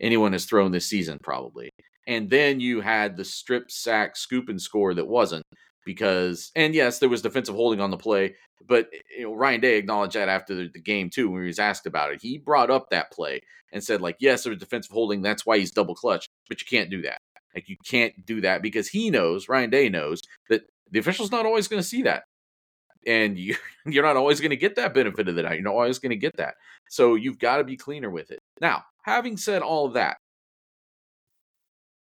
anyone 0.00 0.32
has 0.32 0.46
thrown 0.46 0.72
this 0.72 0.86
season 0.86 1.18
probably. 1.22 1.68
And 2.06 2.30
then 2.30 2.60
you 2.60 2.80
had 2.80 3.16
the 3.16 3.24
strip 3.24 3.70
sack 3.70 4.16
scoop 4.16 4.48
and 4.48 4.60
score 4.60 4.94
that 4.94 5.06
wasn't 5.06 5.44
because 5.84 6.50
and 6.56 6.74
yes 6.74 6.98
there 6.98 7.08
was 7.08 7.22
defensive 7.22 7.54
holding 7.54 7.80
on 7.80 7.90
the 7.90 7.96
play 7.96 8.34
but 8.66 8.88
you 9.16 9.24
know 9.24 9.34
ryan 9.34 9.62
day 9.62 9.78
acknowledged 9.78 10.14
that 10.14 10.28
after 10.28 10.54
the, 10.54 10.68
the 10.74 10.80
game 10.80 11.08
too 11.08 11.30
when 11.30 11.40
he 11.40 11.46
was 11.46 11.58
asked 11.58 11.86
about 11.86 12.12
it. 12.12 12.20
He 12.20 12.36
brought 12.36 12.70
up 12.70 12.90
that 12.90 13.10
play 13.10 13.40
and 13.72 13.82
said 13.82 14.00
like 14.00 14.16
yes 14.20 14.44
there 14.44 14.50
was 14.50 14.60
defensive 14.60 14.92
holding 14.92 15.22
that's 15.22 15.46
why 15.46 15.58
he's 15.58 15.70
double 15.70 15.94
clutch 15.94 16.26
but 16.48 16.60
you 16.60 16.66
can't 16.66 16.90
do 16.90 17.02
that. 17.02 17.18
Like 17.54 17.68
you 17.68 17.76
can't 17.86 18.14
do 18.24 18.40
that 18.42 18.62
because 18.62 18.88
he 18.88 19.10
knows 19.10 19.48
ryan 19.48 19.70
day 19.70 19.88
knows 19.88 20.20
that 20.48 20.62
the 20.90 20.98
official's 20.98 21.30
not 21.30 21.46
always 21.46 21.68
going 21.68 21.82
to 21.82 21.88
see 21.88 22.02
that 22.02 22.24
and 23.06 23.38
you, 23.38 23.56
you're 23.86 24.04
not 24.04 24.16
always 24.16 24.40
going 24.40 24.50
to 24.50 24.56
get 24.56 24.76
that 24.76 24.94
benefit 24.94 25.28
of 25.28 25.34
the 25.34 25.42
doubt. 25.42 25.54
You're 25.54 25.62
not 25.62 25.74
always 25.74 25.98
going 25.98 26.10
to 26.10 26.16
get 26.16 26.36
that. 26.36 26.54
So 26.88 27.14
you've 27.14 27.38
got 27.38 27.58
to 27.58 27.64
be 27.64 27.76
cleaner 27.76 28.10
with 28.10 28.30
it. 28.30 28.38
Now, 28.60 28.84
having 29.02 29.36
said 29.36 29.62
all 29.62 29.86
of 29.86 29.94
that, 29.94 30.16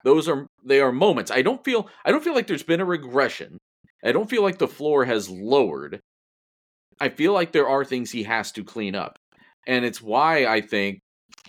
those 0.04 0.28
are 0.28 0.48
they 0.66 0.82
are 0.82 0.92
moments. 0.92 1.32
I 1.32 1.42
don't 1.42 1.64
feel 1.64 1.88
I 2.04 2.12
don't 2.12 2.24
feel 2.24 2.36
like 2.36 2.48
there's 2.48 2.64
been 2.64 2.82
a 2.82 2.86
regression. 2.86 3.58
I 4.04 4.12
don't 4.12 4.30
feel 4.30 4.44
like 4.44 4.58
the 4.58 4.68
floor 4.68 5.06
has 5.06 5.30
lowered. 5.30 6.02
I 7.00 7.10
feel 7.10 7.34
like 7.34 7.52
there 7.52 7.70
are 7.70 7.86
things 7.86 8.12
he 8.12 8.24
has 8.24 8.52
to 8.54 8.64
clean 8.64 8.96
up. 8.96 9.18
And 9.66 9.86
it's 9.86 10.02
why 10.02 10.46
I 10.46 10.60
think 10.60 11.00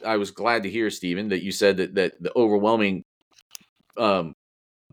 I 0.07 0.17
was 0.17 0.31
glad 0.31 0.63
to 0.63 0.71
hear, 0.71 0.89
Stephen, 0.91 1.29
that 1.31 1.43
you 1.43 1.51
said 1.51 1.79
that 1.79 1.95
that 1.97 2.23
the 2.23 2.33
overwhelming 2.37 3.03
um, 3.97 4.35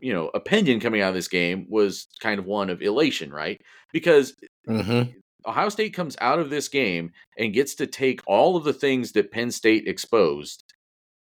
you 0.01 0.13
know 0.13 0.29
opinion 0.33 0.79
coming 0.79 1.01
out 1.01 1.09
of 1.09 1.15
this 1.15 1.27
game 1.27 1.65
was 1.69 2.07
kind 2.19 2.39
of 2.39 2.45
one 2.45 2.69
of 2.69 2.81
elation, 2.81 3.31
right? 3.31 3.61
Because 3.93 4.33
mm-hmm. 4.67 5.11
Ohio 5.45 5.69
State 5.69 5.93
comes 5.93 6.17
out 6.21 6.39
of 6.39 6.49
this 6.49 6.67
game 6.67 7.11
and 7.37 7.53
gets 7.53 7.75
to 7.75 7.87
take 7.87 8.21
all 8.27 8.55
of 8.55 8.63
the 8.63 8.73
things 8.73 9.13
that 9.13 9.31
Penn 9.31 9.51
State 9.51 9.87
exposed 9.87 10.63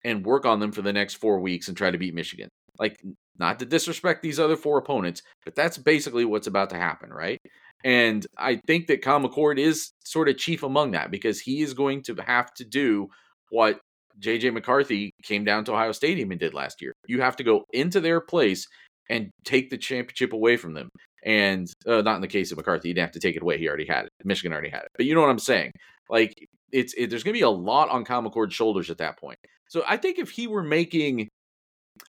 and 0.03 0.26
work 0.26 0.45
on 0.45 0.59
them 0.59 0.72
for 0.72 0.82
the 0.82 0.93
next 0.93 1.15
four 1.15 1.39
weeks 1.39 1.67
and 1.67 1.78
try 1.78 1.91
to 1.91 1.97
beat 1.97 2.13
Michigan. 2.15 2.49
Like, 2.80 3.01
not 3.38 3.59
to 3.59 3.65
disrespect 3.65 4.22
these 4.22 4.39
other 4.39 4.55
four 4.55 4.78
opponents, 4.78 5.22
but 5.43 5.55
that's 5.55 5.78
basically 5.78 6.26
what's 6.26 6.47
about 6.47 6.70
to 6.72 6.78
happen, 6.78 7.11
right? 7.11 7.39
And 7.84 8.26
I 8.38 8.57
think 8.67 8.88
that 8.88 9.01
Kyle 9.01 9.20
McCord 9.22 9.57
is 9.57 9.91
sort 10.03 10.30
of 10.30 10.38
chief 10.38 10.63
among 10.63 10.91
that 10.91 11.11
because 11.11 11.39
he 11.39 11.61
is 11.61 11.74
going 11.74 12.03
to 12.03 12.15
have 12.15 12.53
to 12.55 12.65
do 12.65 13.07
what 13.49 13.80
JJ 14.20 14.53
McCarthy 14.53 15.11
came 15.24 15.43
down 15.43 15.65
to 15.65 15.74
Ohio 15.74 15.91
Stadium 15.91 16.32
and 16.32 16.39
did 16.39 16.53
last 16.53 16.82
year. 16.82 16.93
You 17.07 17.22
have 17.22 17.36
to 17.38 17.43
go 17.43 17.63
into 17.74 18.01
their 18.01 18.22
place 18.22 18.67
and 19.09 19.30
take 19.43 19.70
the 19.70 19.78
championship 19.78 20.34
away 20.34 20.57
from 20.57 20.74
them. 20.74 20.89
And 21.24 21.67
uh, 21.86 22.01
not 22.01 22.15
in 22.15 22.22
the 22.22 22.28
case 22.28 22.51
of 22.51 22.57
McCarthy, 22.57 22.89
he 22.89 22.93
didn't 22.93 23.07
have 23.07 23.13
to 23.13 23.20
take 23.20 23.36
it 23.36 23.41
away. 23.41 23.57
He 23.57 23.67
already 23.67 23.88
had 23.88 24.05
it. 24.05 24.11
Michigan 24.24 24.53
already 24.53 24.70
had 24.70 24.84
it. 24.84 24.89
But 24.95 25.05
you 25.05 25.15
know 25.15 25.22
what 25.22 25.30
I'm 25.30 25.39
saying? 25.39 25.72
Like 26.09 26.34
it's 26.72 26.93
it, 26.93 27.09
there's 27.09 27.24
going 27.24 27.34
to 27.34 27.39
be 27.39 27.43
a 27.43 27.49
lot 27.49 27.89
on 27.89 28.05
Kyle 28.05 28.22
McCord's 28.22 28.53
shoulders 28.53 28.89
at 28.89 28.99
that 28.99 29.17
point. 29.17 29.39
So 29.67 29.84
I 29.88 29.97
think 29.97 30.17
if 30.17 30.32
he 30.32 30.47
were 30.47 30.63
making, 30.63 31.28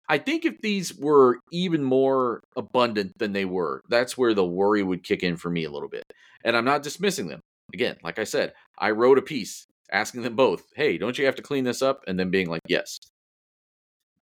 I 0.09 0.19
think 0.19 0.45
if 0.45 0.61
these 0.61 0.97
were 0.97 1.41
even 1.53 1.83
more 1.83 2.41
abundant 2.57 3.13
than 3.19 3.33
they 3.33 3.45
were, 3.45 3.83
that's 3.89 4.17
where 4.17 4.35
the 4.35 4.47
worry 4.47 4.83
would 4.83 5.03
kick 5.03 5.23
in 5.23 5.37
for 5.37 5.51
me 5.51 5.65
a 5.65 5.71
little 5.71 5.89
bit. 5.89 6.05
And 6.45 6.57
I'm 6.57 6.65
not 6.65 6.83
dismissing 6.83 7.29
them. 7.29 7.41
Again, 7.75 7.97
like 8.03 8.19
I 8.19 8.25
said, 8.25 8.53
I 8.79 8.91
wrote 8.91 9.19
a 9.19 9.23
piece 9.23 9.67
asking 9.93 10.23
them 10.23 10.37
both, 10.37 10.65
"Hey, 10.75 10.99
don't 10.99 11.19
you 11.19 11.27
have 11.27 11.37
to 11.37 11.43
clean 11.43 11.65
this 11.65 11.83
up?" 11.83 12.05
and 12.07 12.19
then 12.19 12.31
being 12.31 12.49
like, 12.49 12.63
"Yes." 12.69 12.99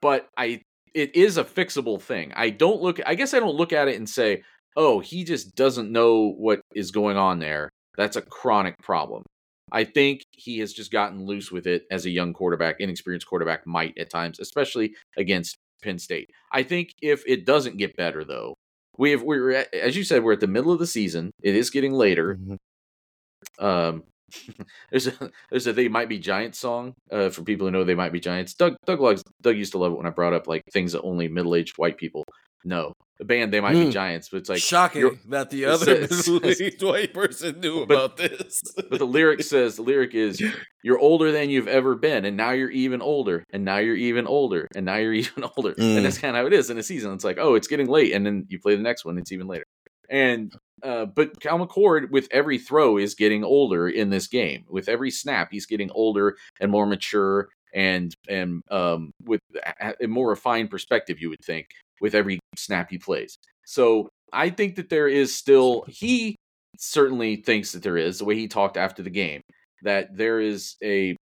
But 0.00 0.28
I 0.36 0.62
it 0.94 1.14
is 1.14 1.36
a 1.38 1.44
fixable 1.44 2.00
thing. 2.00 2.32
I 2.34 2.50
don't 2.50 2.80
look 2.82 3.00
I 3.06 3.14
guess 3.14 3.34
I 3.34 3.40
don't 3.40 3.56
look 3.56 3.72
at 3.72 3.88
it 3.88 3.96
and 3.96 4.08
say, 4.08 4.42
"Oh, 4.76 5.00
he 5.00 5.24
just 5.24 5.54
doesn't 5.54 5.92
know 5.92 6.30
what 6.30 6.60
is 6.74 6.90
going 6.90 7.16
on 7.16 7.38
there." 7.38 7.70
That's 7.96 8.16
a 8.16 8.22
chronic 8.22 8.76
problem. 8.82 9.24
I 9.72 9.84
think 9.84 10.22
he 10.32 10.58
has 10.60 10.72
just 10.72 10.90
gotten 10.90 11.26
loose 11.26 11.52
with 11.52 11.66
it 11.66 11.84
as 11.90 12.06
a 12.06 12.10
young 12.10 12.32
quarterback, 12.32 12.76
inexperienced 12.80 13.26
quarterback 13.26 13.66
might 13.66 13.96
at 13.98 14.10
times, 14.10 14.40
especially 14.40 14.94
against 15.16 15.56
Penn 15.82 15.98
State. 15.98 16.30
I 16.52 16.62
think 16.62 16.92
if 17.02 17.22
it 17.26 17.44
doesn't 17.44 17.76
get 17.76 17.96
better 17.96 18.24
though, 18.24 18.54
we 18.96 19.10
have 19.12 19.22
we're 19.22 19.52
at, 19.52 19.74
as 19.74 19.96
you 19.96 20.04
said 20.04 20.24
we're 20.24 20.32
at 20.34 20.40
the 20.40 20.46
middle 20.46 20.72
of 20.72 20.78
the 20.78 20.86
season. 20.86 21.30
It 21.42 21.54
is 21.54 21.70
getting 21.70 21.92
later. 21.92 22.36
Mm-hmm. 22.36 23.64
Um 23.64 24.04
there's 24.90 25.06
a 25.06 25.12
there's 25.50 25.66
a 25.66 25.72
they 25.72 25.88
might 25.88 26.08
be 26.08 26.18
giants 26.18 26.58
song 26.58 26.94
uh, 27.10 27.30
for 27.30 27.42
people 27.42 27.66
who 27.66 27.70
know 27.70 27.84
they 27.84 27.94
might 27.94 28.12
be 28.12 28.20
giants. 28.20 28.54
Doug 28.54 28.76
Doug 28.86 29.00
Doug 29.42 29.56
used 29.56 29.72
to 29.72 29.78
love 29.78 29.92
it 29.92 29.96
when 29.96 30.06
I 30.06 30.10
brought 30.10 30.32
up 30.34 30.46
like 30.46 30.62
things 30.72 30.92
that 30.92 31.02
only 31.02 31.28
middle 31.28 31.54
aged 31.54 31.74
white 31.78 31.96
people 31.98 32.24
know. 32.64 32.92
The 33.18 33.24
band 33.24 33.52
they 33.52 33.60
might 33.60 33.72
be 33.72 33.86
Mm. 33.86 33.90
giants, 33.92 34.28
but 34.30 34.36
it's 34.36 34.48
like 34.48 34.60
Shocking 34.60 35.18
that 35.30 35.50
the 35.50 35.64
other 35.64 36.06
says- 36.06 36.76
white 36.80 37.12
person 37.12 37.58
knew 37.58 37.84
But- 37.84 37.94
about 37.94 38.16
this. 38.16 38.62
but 38.88 38.98
the 39.00 39.06
lyric 39.06 39.42
says 39.42 39.74
the 39.74 39.82
lyric 39.82 40.14
is 40.14 40.40
you're 40.84 41.00
older 41.00 41.32
than 41.32 41.50
you've 41.50 41.66
ever 41.66 41.96
been 41.96 42.24
and 42.24 42.36
now 42.36 42.50
you're 42.52 42.70
even 42.70 43.02
older 43.02 43.42
and 43.52 43.64
now 43.64 43.78
you're 43.78 43.96
even 43.96 44.28
older 44.28 44.68
and 44.76 44.86
now 44.86 44.96
you're 44.96 45.12
even 45.14 45.42
older 45.56 45.72
Mm. 45.74 45.96
and 45.96 46.04
that's 46.06 46.18
kind 46.18 46.36
of 46.36 46.42
how 46.42 46.46
it 46.46 46.52
is 46.52 46.70
in 46.70 46.78
a 46.78 46.82
season 46.82 47.12
it's 47.12 47.24
like 47.24 47.38
oh 47.40 47.54
it's 47.56 47.66
getting 47.66 47.88
late 47.88 48.12
and 48.12 48.24
then 48.24 48.46
you 48.48 48.60
play 48.60 48.76
the 48.76 48.82
next 48.82 49.04
one 49.04 49.18
it's 49.18 49.32
even 49.32 49.48
later 49.48 49.64
and 50.08 50.54
uh, 50.82 51.06
but 51.06 51.40
Cal 51.40 51.58
McCord 51.58 52.10
with 52.10 52.28
every 52.30 52.58
throw 52.58 52.98
is 52.98 53.14
getting 53.14 53.42
older 53.42 53.88
in 53.88 54.10
this 54.10 54.28
game. 54.28 54.64
With 54.68 54.88
every 54.88 55.10
snap 55.10 55.48
he's 55.50 55.66
getting 55.66 55.90
older 55.90 56.36
and 56.60 56.70
more 56.70 56.86
mature 56.86 57.48
and 57.74 58.14
and 58.28 58.62
um, 58.70 59.10
with 59.24 59.40
a, 59.80 59.94
a 60.02 60.06
more 60.06 60.30
refined 60.30 60.70
perspective 60.70 61.20
you 61.20 61.28
would 61.28 61.44
think 61.44 61.68
with 62.00 62.14
every 62.14 62.38
snap 62.56 62.90
he 62.90 62.98
plays. 62.98 63.36
So 63.66 64.08
I 64.32 64.50
think 64.50 64.76
that 64.76 64.88
there 64.88 65.08
is 65.08 65.36
still 65.36 65.84
he 65.88 66.36
certainly 66.78 67.36
thinks 67.36 67.72
that 67.72 67.82
there 67.82 67.96
is 67.96 68.18
the 68.18 68.24
way 68.24 68.36
he 68.36 68.46
talked 68.46 68.76
after 68.76 69.02
the 69.02 69.10
game 69.10 69.40
that 69.82 70.16
there 70.16 70.40
is 70.40 70.76
a 70.82 71.16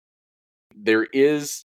there 0.75 1.03
is 1.03 1.63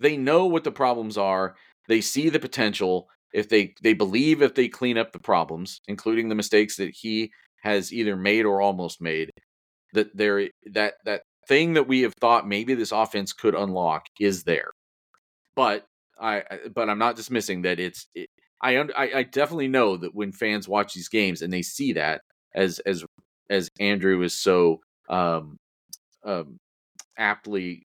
they 0.00 0.16
know 0.16 0.46
what 0.46 0.64
the 0.64 0.70
problems 0.70 1.18
are 1.18 1.56
they 1.88 2.00
see 2.00 2.28
the 2.28 2.38
potential 2.38 3.08
if 3.34 3.48
they 3.48 3.74
they 3.82 3.92
believe 3.92 4.40
if 4.40 4.54
they 4.54 4.68
clean 4.68 4.96
up 4.96 5.12
the 5.12 5.18
problems 5.18 5.80
including 5.88 6.28
the 6.28 6.34
mistakes 6.34 6.76
that 6.76 6.94
he 6.94 7.30
has 7.62 7.92
either 7.92 8.16
made 8.16 8.46
or 8.46 8.62
almost 8.62 9.02
made 9.02 9.30
that 9.92 10.16
there 10.16 10.48
that 10.72 10.94
that 11.04 11.22
thing 11.46 11.74
that 11.74 11.86
we 11.86 12.00
have 12.00 12.14
thought 12.20 12.48
maybe 12.48 12.74
this 12.74 12.92
offense 12.92 13.32
could 13.32 13.54
unlock 13.54 14.06
is 14.18 14.44
there 14.44 14.70
but 15.54 15.84
i 16.18 16.42
but 16.74 16.88
i'm 16.88 16.98
not 16.98 17.16
dismissing 17.16 17.62
that 17.62 17.78
it's 17.78 18.06
it, 18.14 18.28
I 18.62 18.78
I 18.96 19.22
definitely 19.24 19.68
know 19.68 19.98
that 19.98 20.14
when 20.14 20.32
fans 20.32 20.66
watch 20.66 20.94
these 20.94 21.10
games 21.10 21.42
and 21.42 21.52
they 21.52 21.60
see 21.60 21.92
that 21.94 22.22
as 22.54 22.78
as 22.80 23.04
as 23.50 23.68
Andrew 23.78 24.22
is 24.22 24.38
so 24.38 24.80
um 25.10 25.58
um 26.24 26.56
aptly 27.18 27.86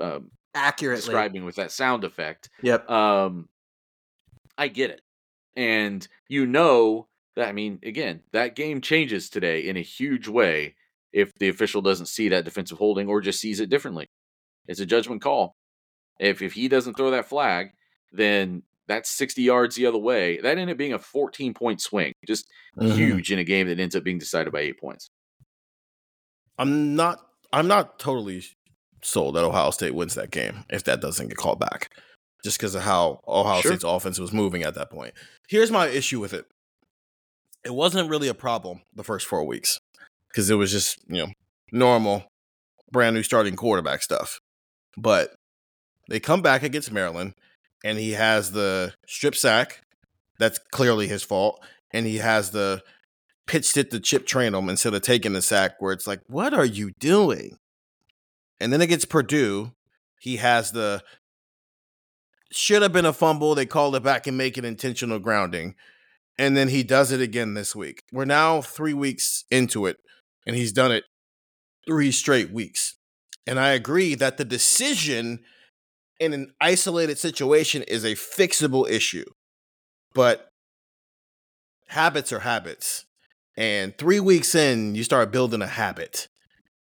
um 0.00 0.30
Accurately. 0.54 1.00
describing 1.02 1.44
with 1.44 1.56
that 1.56 1.72
sound 1.72 2.04
effect 2.04 2.48
Yep. 2.62 2.88
um 2.88 3.48
I 4.58 4.68
get 4.68 4.90
it. 4.90 5.00
And 5.56 6.06
you 6.28 6.46
know 6.46 7.08
that 7.36 7.48
I 7.48 7.52
mean 7.52 7.78
again, 7.82 8.22
that 8.32 8.56
game 8.56 8.80
changes 8.80 9.28
today 9.30 9.60
in 9.68 9.76
a 9.76 9.82
huge 9.82 10.28
way 10.28 10.74
if 11.12 11.34
the 11.34 11.48
official 11.48 11.82
doesn't 11.82 12.06
see 12.06 12.28
that 12.28 12.44
defensive 12.44 12.78
holding 12.78 13.08
or 13.08 13.20
just 13.20 13.40
sees 13.40 13.60
it 13.60 13.68
differently. 13.70 14.06
It's 14.68 14.80
a 14.80 14.86
judgment 14.86 15.22
call. 15.22 15.54
If 16.20 16.42
if 16.42 16.52
he 16.54 16.68
doesn't 16.68 16.94
throw 16.94 17.10
that 17.10 17.28
flag, 17.28 17.70
then 18.12 18.62
that's 18.88 19.10
60 19.10 19.42
yards 19.42 19.76
the 19.76 19.86
other 19.86 19.98
way. 19.98 20.38
That 20.40 20.58
ended 20.58 20.70
up 20.70 20.78
being 20.78 20.92
a 20.92 20.98
14 20.98 21.54
point 21.54 21.80
swing. 21.80 22.12
Just 22.26 22.46
Mhm. 22.78 22.96
huge 22.96 23.32
in 23.32 23.38
a 23.38 23.44
game 23.44 23.68
that 23.68 23.78
ends 23.80 23.94
up 23.96 24.04
being 24.04 24.18
decided 24.18 24.52
by 24.52 24.60
8 24.60 24.78
points. 24.80 25.10
I'm 26.58 26.94
not. 26.94 27.18
I'm 27.52 27.68
not 27.68 27.98
totally 27.98 28.42
sold 29.02 29.34
that 29.36 29.44
Ohio 29.44 29.70
State 29.70 29.94
wins 29.94 30.14
that 30.14 30.30
game 30.30 30.64
if 30.70 30.84
that 30.84 31.00
doesn't 31.00 31.28
get 31.28 31.36
called 31.36 31.58
back, 31.60 31.90
just 32.42 32.58
because 32.58 32.74
of 32.74 32.82
how 32.82 33.20
Ohio 33.26 33.60
Sure. 33.60 33.72
State's 33.72 33.84
offense 33.84 34.18
was 34.18 34.32
moving 34.32 34.62
at 34.62 34.74
that 34.74 34.90
point. 34.90 35.14
Here's 35.48 35.70
my 35.70 35.88
issue 35.88 36.20
with 36.20 36.32
it. 36.32 36.46
It 37.64 37.74
wasn't 37.74 38.10
really 38.10 38.28
a 38.28 38.34
problem 38.34 38.82
the 38.94 39.04
first 39.04 39.26
four 39.26 39.44
weeks 39.44 39.78
because 40.28 40.50
it 40.50 40.56
was 40.56 40.72
just 40.72 40.98
you 41.08 41.18
know 41.18 41.32
normal, 41.70 42.24
brand 42.90 43.14
new 43.14 43.22
starting 43.22 43.56
quarterback 43.56 44.02
stuff. 44.02 44.40
But 44.96 45.34
they 46.08 46.20
come 46.20 46.42
back 46.42 46.62
against 46.62 46.92
Maryland, 46.92 47.34
and 47.84 47.98
he 47.98 48.12
has 48.12 48.50
the 48.52 48.94
strip 49.06 49.34
sack. 49.36 49.80
That's 50.38 50.58
clearly 50.72 51.06
his 51.06 51.22
fault, 51.22 51.62
and 51.92 52.06
he 52.06 52.16
has 52.18 52.50
the 52.50 52.82
pitched 53.46 53.76
it 53.76 53.90
to 53.90 54.00
Chip 54.00 54.26
Trayanum 54.26 54.68
instead 54.68 54.94
of 54.94 55.02
taking 55.02 55.32
the 55.32 55.42
sack, 55.42 55.72
where 55.78 55.92
it's 55.92 56.06
like, 56.06 56.20
what 56.26 56.54
are 56.54 56.64
you 56.64 56.92
doing? 56.98 57.58
And 58.60 58.72
then 58.72 58.80
against 58.80 59.08
Purdue, 59.08 59.72
he 60.20 60.36
has 60.36 60.72
the 60.72 61.02
should 62.54 62.82
have 62.82 62.92
been 62.92 63.06
a 63.06 63.12
fumble. 63.12 63.54
They 63.54 63.66
called 63.66 63.96
it 63.96 64.02
back 64.02 64.26
and 64.26 64.36
make 64.36 64.56
an 64.56 64.64
intentional 64.64 65.18
grounding. 65.18 65.74
And 66.38 66.56
then 66.56 66.68
he 66.68 66.82
does 66.82 67.12
it 67.12 67.20
again 67.20 67.54
this 67.54 67.76
week. 67.76 68.02
We're 68.12 68.24
now 68.24 68.62
three 68.62 68.94
weeks 68.94 69.44
into 69.50 69.86
it, 69.86 69.98
and 70.46 70.56
he's 70.56 70.72
done 70.72 70.90
it 70.90 71.04
three 71.86 72.10
straight 72.10 72.50
weeks. 72.50 72.96
And 73.46 73.58
I 73.58 73.70
agree 73.70 74.14
that 74.14 74.38
the 74.38 74.44
decision 74.44 75.40
in 76.20 76.32
an 76.32 76.52
isolated 76.60 77.18
situation 77.18 77.82
is 77.82 78.04
a 78.04 78.14
fixable 78.14 78.88
issue. 78.88 79.24
But 80.14 80.48
habits 81.88 82.32
are 82.32 82.40
habits. 82.40 83.04
And 83.56 83.96
three 83.98 84.20
weeks 84.20 84.54
in, 84.54 84.94
you 84.94 85.04
start 85.04 85.32
building 85.32 85.60
a 85.62 85.66
habit. 85.66 86.28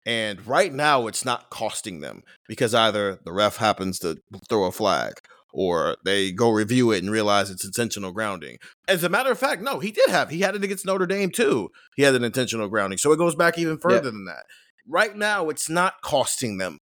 And 0.07 0.47
right 0.47 0.73
now, 0.73 1.07
it's 1.07 1.25
not 1.25 1.51
costing 1.51 2.01
them 2.01 2.23
because 2.47 2.75
either 2.75 3.19
the 3.25 3.33
ref 3.33 3.57
happens 3.57 3.99
to 4.01 4.19
throw 4.49 4.65
a 4.65 4.73
flag 4.73 5.15
or 5.55 5.97
they 6.05 6.33
go 6.33 6.51
review 6.51 6.91
it 6.91 7.03
and 7.03 7.13
realize 7.13 7.49
it's 7.49 7.65
intentional 7.65 8.11
grounding. 8.11 8.59
As 8.89 9.05
a 9.05 9.09
matter 9.09 9.31
of 9.31 9.39
fact, 9.39 9.63
no, 9.63 9.79
he 9.79 9.93
did 9.93 10.11
have. 10.11 10.29
He 10.29 10.41
had 10.41 10.57
it 10.57 10.65
against 10.65 10.85
Notre 10.85 11.07
Dame 11.07 11.31
too. 11.31 11.71
He 11.95 12.03
had 12.03 12.17
an 12.17 12.25
intentional 12.25 12.69
grounding. 12.69 12.99
So 12.99 13.13
it 13.13 13.19
goes 13.19 13.37
back 13.37 13.57
even 13.57 13.79
further 13.79 14.11
than 14.11 14.25
that. 14.25 14.45
Right 14.87 15.17
now, 15.17 15.49
it's 15.49 15.71
not 15.71 16.03
costing 16.03 16.59
them 16.59 16.81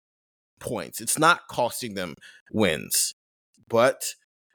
points, 0.59 1.01
it's 1.01 1.19
not 1.19 1.41
costing 1.49 1.95
them 1.95 2.15
wins. 2.51 3.13
But 3.67 4.03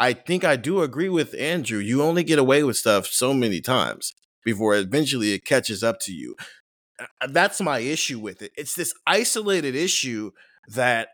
I 0.01 0.15
think 0.15 0.45
I 0.45 0.57
do 0.57 0.81
agree 0.81 1.11
with 1.11 1.35
Andrew. 1.35 1.79
You 1.79 2.03
only 2.03 2.25
get 2.25 2.39
away 2.39 2.63
with 2.63 2.77
stuff 2.77 3.07
so 3.07 3.35
many 3.35 3.61
times 3.61 4.15
before 4.45 4.75
eventually 4.75 5.35
it 5.35 5.45
catches 5.45 5.83
up 5.85 6.01
to 6.01 6.13
you. 6.13 6.37
Uh, 6.99 7.27
That's 7.29 7.61
my 7.61 7.81
issue 7.81 8.19
with 8.19 8.41
it. 8.41 8.53
It's 8.57 8.75
this 8.75 8.95
isolated 9.07 9.75
issue 9.75 10.31
that 10.69 11.09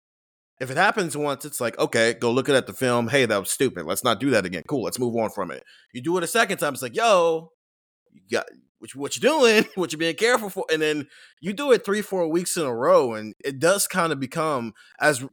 if 0.62 0.70
it 0.70 0.76
happens 0.76 1.16
once, 1.16 1.44
it's 1.44 1.60
like, 1.60 1.76
okay, 1.76 2.14
go 2.14 2.30
look 2.30 2.48
at 2.48 2.68
the 2.68 2.72
film. 2.72 3.08
Hey, 3.08 3.26
that 3.26 3.36
was 3.36 3.50
stupid. 3.50 3.84
Let's 3.84 4.04
not 4.04 4.20
do 4.20 4.30
that 4.30 4.46
again. 4.46 4.62
Cool. 4.68 4.84
Let's 4.84 4.98
move 4.98 5.16
on 5.16 5.30
from 5.30 5.50
it. 5.50 5.64
You 5.92 6.00
do 6.00 6.16
it 6.18 6.22
a 6.22 6.28
second 6.28 6.58
time, 6.58 6.72
it's 6.72 6.82
like, 6.82 6.94
yo, 6.94 7.50
you 8.12 8.22
got 8.30 8.46
what 8.78 8.94
you, 8.94 9.00
what 9.00 9.16
you 9.16 9.22
doing? 9.22 9.66
What 9.74 9.90
you 9.90 9.98
being 9.98 10.14
careful 10.14 10.50
for? 10.50 10.64
And 10.72 10.80
then 10.80 11.08
you 11.40 11.52
do 11.52 11.72
it 11.72 11.84
three, 11.84 12.00
four 12.00 12.28
weeks 12.28 12.56
in 12.56 12.62
a 12.62 12.72
row, 12.72 13.14
and 13.14 13.34
it 13.44 13.58
does 13.58 13.88
kind 13.88 14.12
of 14.12 14.20
become 14.20 14.72
as 15.00 15.24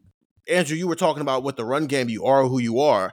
Andrew, 0.47 0.75
you 0.75 0.87
were 0.87 0.95
talking 0.95 1.21
about 1.21 1.43
with 1.43 1.57
the 1.57 1.65
run 1.65 1.85
game, 1.85 2.09
you 2.09 2.25
are 2.25 2.45
who 2.45 2.57
you 2.57 2.79
are. 2.79 3.11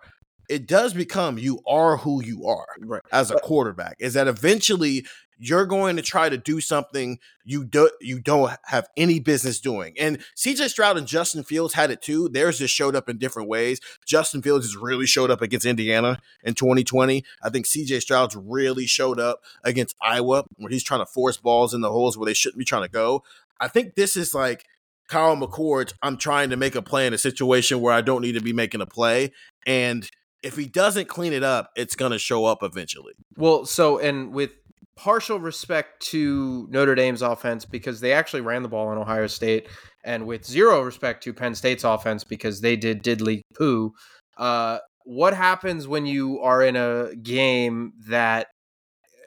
It 0.48 0.66
does 0.66 0.94
become 0.94 1.38
you 1.38 1.60
are 1.66 1.98
who 1.98 2.22
you 2.22 2.46
are 2.46 2.66
Right. 2.80 3.02
as 3.12 3.30
a 3.30 3.38
quarterback. 3.40 3.96
Is 3.98 4.14
that 4.14 4.28
eventually 4.28 5.06
you're 5.38 5.66
going 5.66 5.96
to 5.96 6.02
try 6.02 6.28
to 6.30 6.38
do 6.38 6.60
something 6.62 7.18
you 7.44 7.64
do 7.64 7.90
you 8.00 8.18
don't 8.18 8.52
have 8.64 8.88
any 8.96 9.20
business 9.20 9.60
doing. 9.60 9.94
And 9.98 10.18
CJ 10.34 10.68
Stroud 10.70 10.96
and 10.96 11.06
Justin 11.06 11.44
Fields 11.44 11.74
had 11.74 11.90
it 11.90 12.00
too. 12.00 12.28
Theirs 12.30 12.58
just 12.58 12.72
showed 12.72 12.96
up 12.96 13.08
in 13.08 13.18
different 13.18 13.48
ways. 13.48 13.80
Justin 14.06 14.40
Fields 14.40 14.64
has 14.64 14.76
really 14.76 15.06
showed 15.06 15.30
up 15.30 15.42
against 15.42 15.66
Indiana 15.66 16.20
in 16.42 16.54
2020. 16.54 17.22
I 17.42 17.50
think 17.50 17.66
CJ 17.66 18.00
Stroud's 18.00 18.34
really 18.34 18.86
showed 18.86 19.20
up 19.20 19.40
against 19.62 19.94
Iowa 20.00 20.44
where 20.56 20.70
he's 20.70 20.82
trying 20.84 21.00
to 21.00 21.06
force 21.06 21.36
balls 21.36 21.74
in 21.74 21.82
the 21.82 21.90
holes 21.90 22.16
where 22.16 22.26
they 22.26 22.34
shouldn't 22.34 22.58
be 22.58 22.64
trying 22.64 22.84
to 22.84 22.88
go. 22.90 23.22
I 23.60 23.68
think 23.68 23.94
this 23.94 24.16
is 24.16 24.34
like 24.34 24.64
Kyle 25.08 25.36
McCord. 25.36 25.92
I'm 26.02 26.16
trying 26.16 26.50
to 26.50 26.56
make 26.56 26.74
a 26.74 26.82
play 26.82 27.06
in 27.06 27.12
a 27.14 27.18
situation 27.18 27.80
where 27.80 27.92
I 27.92 28.00
don't 28.00 28.22
need 28.22 28.32
to 28.32 28.40
be 28.40 28.52
making 28.54 28.80
a 28.80 28.86
play. 28.86 29.32
And 29.66 30.08
if 30.42 30.56
he 30.56 30.66
doesn't 30.66 31.08
clean 31.08 31.32
it 31.32 31.42
up, 31.42 31.70
it's 31.76 31.96
going 31.96 32.12
to 32.12 32.18
show 32.18 32.44
up 32.44 32.62
eventually. 32.62 33.12
Well, 33.36 33.64
so 33.66 33.98
and 33.98 34.32
with 34.32 34.50
partial 34.96 35.38
respect 35.38 36.00
to 36.00 36.66
Notre 36.70 36.94
Dame's 36.94 37.22
offense 37.22 37.64
because 37.64 38.00
they 38.00 38.12
actually 38.12 38.40
ran 38.40 38.62
the 38.62 38.68
ball 38.68 38.88
on 38.88 38.98
Ohio 38.98 39.26
State, 39.26 39.68
and 40.04 40.26
with 40.26 40.44
zero 40.44 40.80
respect 40.82 41.22
to 41.24 41.34
Penn 41.34 41.54
State's 41.54 41.84
offense 41.84 42.24
because 42.24 42.60
they 42.60 42.76
did 42.76 43.02
diddly 43.02 43.42
poo. 43.56 43.92
Uh, 44.38 44.78
what 45.04 45.34
happens 45.34 45.86
when 45.86 46.06
you 46.06 46.40
are 46.40 46.62
in 46.62 46.76
a 46.76 47.14
game 47.22 47.92
that 48.08 48.48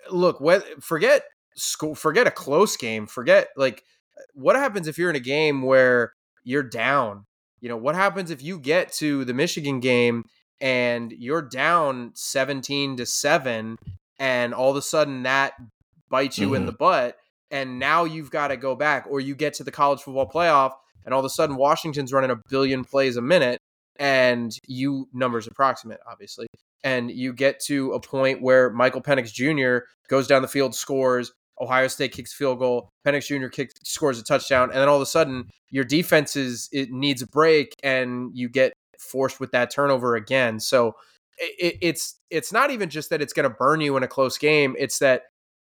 look? 0.10 0.44
Forget 0.82 1.24
school, 1.56 1.96
forget 1.96 2.28
a 2.28 2.32
close 2.32 2.76
game, 2.78 3.08
forget 3.08 3.50
like 3.56 3.84
what 4.34 4.56
happens 4.56 4.88
if 4.88 4.98
you're 4.98 5.10
in 5.10 5.16
a 5.16 5.22
game 5.22 5.62
where 5.62 6.14
you're 6.44 6.64
down? 6.64 7.26
You 7.62 7.70
know 7.70 7.78
what 7.78 7.96
happens 7.96 8.32
if 8.32 8.42
you 8.42 8.60
get 8.60 8.92
to 8.94 9.26
the 9.26 9.34
Michigan 9.34 9.80
game 9.80 10.24
and 10.62 11.12
you're 11.14 11.42
down 11.42 12.12
17 12.16 12.98
to 12.98 13.06
7 13.06 13.78
and 14.20 14.54
all 14.54 14.72
of 14.72 14.76
a 14.78 14.82
sudden 14.82 15.24
that 15.24 15.54
bites 16.10 16.38
you 16.38 16.54
in 16.54 16.64
Mhm. 16.64 16.66
the 16.68 16.72
butt 16.74 17.18
and 17.52 17.80
now 17.80 18.04
you've 18.04 18.32
got 18.32 18.50
to 18.50 18.58
go 18.58 18.76
back 18.76 19.06
or 19.10 19.20
you 19.20 19.36
get 19.36 19.54
to 19.56 19.64
the 19.64 19.72
college 19.72 20.02
football 20.02 20.30
playoff 20.30 20.74
and 21.06 21.14
all 21.14 21.20
of 21.20 21.26
a 21.26 21.30
sudden 21.30 21.56
Washington's 21.56 22.12
running 22.12 22.32
a 22.32 22.36
billion 22.50 22.84
plays 22.84 23.16
a 23.16 23.22
minute 23.22 23.60
and 23.98 24.58
you 24.68 25.08
numbers 25.14 25.48
approximate 25.48 26.00
obviously 26.10 26.48
and 26.84 27.12
you 27.12 27.34
get 27.34 27.60
to 27.60 27.92
a 27.94 28.00
point 28.00 28.42
where 28.42 28.70
Michael 28.70 29.02
Penix 29.02 29.32
Jr. 29.34 29.86
goes 30.08 30.28
down 30.28 30.42
the 30.42 30.48
field 30.48 30.76
scores 30.76 31.32
Ohio 31.62 31.88
State 31.90 32.14
kicks 32.14 32.34
field 32.34 32.60
goal 32.60 32.90
Penix 33.06 33.28
Jr. 33.28 33.48
kicks 33.50 33.74
scores 33.84 34.20
a 34.20 34.24
touchdown 34.24 34.70
and 34.72 34.80
then 34.80 34.88
all 34.90 34.96
of 34.96 35.02
a 35.02 35.06
sudden 35.06 35.50
your 35.70 35.84
defense 35.84 36.36
is 36.36 36.70
it 36.72 36.90
needs 36.92 37.22
a 37.22 37.28
break 37.28 37.74
and 37.84 38.32
you 38.34 38.50
get 38.50 38.74
forced 39.00 39.40
with 39.40 39.52
that 39.52 39.72
turnover 39.72 40.16
again 40.16 40.60
so 40.60 40.96
it, 41.40 41.78
it's 41.82 42.16
it's 42.30 42.52
not 42.52 42.72
even 42.72 42.90
just 42.90 43.10
that 43.10 43.22
it's 43.22 43.34
going 43.34 43.50
to 43.50 43.56
burn 43.56 43.82
you 43.82 43.98
in 43.98 44.04
a 44.04 44.08
close 44.08 44.38
game. 44.38 44.76
It's 44.78 45.00
that 45.00 45.24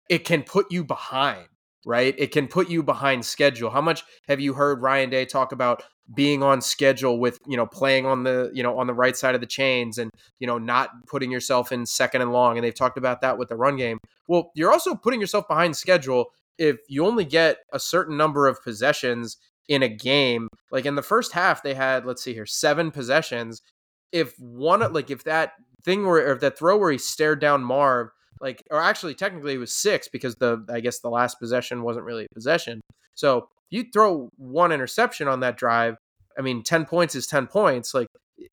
it 0.09 0.25
can 0.25 0.43
put 0.43 0.71
you 0.71 0.85
behind, 0.85 1.49
right? 1.87 2.15
It 2.19 2.33
can 2.33 2.47
put 2.47 2.69
you 2.69 2.83
behind 2.83 3.25
schedule. 3.25 3.71
How 3.71 3.81
much 3.81 4.05
have 4.29 4.41
you 4.41 4.55
heard 4.55 4.83
Ryan 4.83 5.11
Day 5.11 5.25
talk 5.25 5.53
about 5.53 5.83
being 6.15 6.43
on 6.43 6.61
schedule 6.61 7.19
with 7.19 7.39
you 7.47 7.57
know 7.57 7.67
playing 7.67 8.07
on 8.07 8.25
the 8.25 8.51
you 8.53 8.63
know 8.63 8.79
on 8.79 8.87
the 8.87 8.95
right 8.95 9.17
side 9.17 9.35
of 9.35 9.41
the 9.41 9.47
chains 9.47 9.99
and 9.99 10.11
you 10.41 10.47
know 10.47 10.59
not 10.59 10.91
putting 11.07 11.31
yourself 11.31 11.73
in 11.73 11.87
second 11.87 12.21
and 12.21 12.33
long 12.33 12.59
and 12.59 12.65
they've 12.65 12.75
talked 12.75 12.99
about 12.99 13.21
that 13.21 13.39
with 13.39 13.49
the 13.49 13.55
run 13.55 13.77
game 13.77 13.99
well 14.27 14.51
you're 14.57 14.73
also 14.73 14.97
putting 14.97 15.21
yourself 15.21 15.47
behind 15.47 15.77
schedule 15.77 16.27
if 16.59 16.79
you 16.89 17.07
only 17.07 17.25
get 17.25 17.59
a 17.73 17.79
certain 17.79 18.17
number 18.17 18.49
of 18.49 18.63
possessions 18.65 19.39
in 19.69 19.83
a 19.83 19.89
game 19.89 20.49
like 20.71 20.87
in 20.87 20.95
the 20.95 21.03
first 21.03 21.33
half 21.33 21.63
they 21.63 21.75
had 21.75 22.05
let's 22.05 22.23
see 22.23 22.35
here 22.35 22.47
seven 22.47 22.91
possessions 22.91 23.63
if 24.11 24.35
one 24.39 24.81
like 24.93 25.11
if 25.11 25.25
that 25.25 25.53
thing 25.85 26.05
where 26.05 26.29
or 26.29 26.33
if 26.33 26.41
that 26.41 26.59
throw 26.59 26.77
where 26.77 26.91
he 26.91 26.99
stared 26.99 27.41
down 27.41 27.63
marv 27.63 28.09
like 28.41 28.63
or 28.71 28.81
actually 28.81 29.15
technically 29.15 29.55
it 29.55 29.59
was 29.59 29.75
six 29.75 30.09
because 30.09 30.35
the 30.37 30.65
i 30.73 30.81
guess 30.81 30.99
the 31.01 31.09
last 31.09 31.39
possession 31.39 31.83
wasn't 31.83 32.05
really 32.05 32.25
a 32.25 32.35
possession 32.35 32.81
so 33.15 33.49
you 33.73 33.85
throw 33.93 34.29
one 34.37 34.71
interception 34.71 35.27
on 35.29 35.41
that 35.41 35.57
drive, 35.57 35.97
I 36.39 36.43
mean, 36.43 36.63
10 36.63 36.85
points 36.85 37.15
is 37.15 37.27
10 37.27 37.47
points, 37.47 37.95
like, 37.95 38.07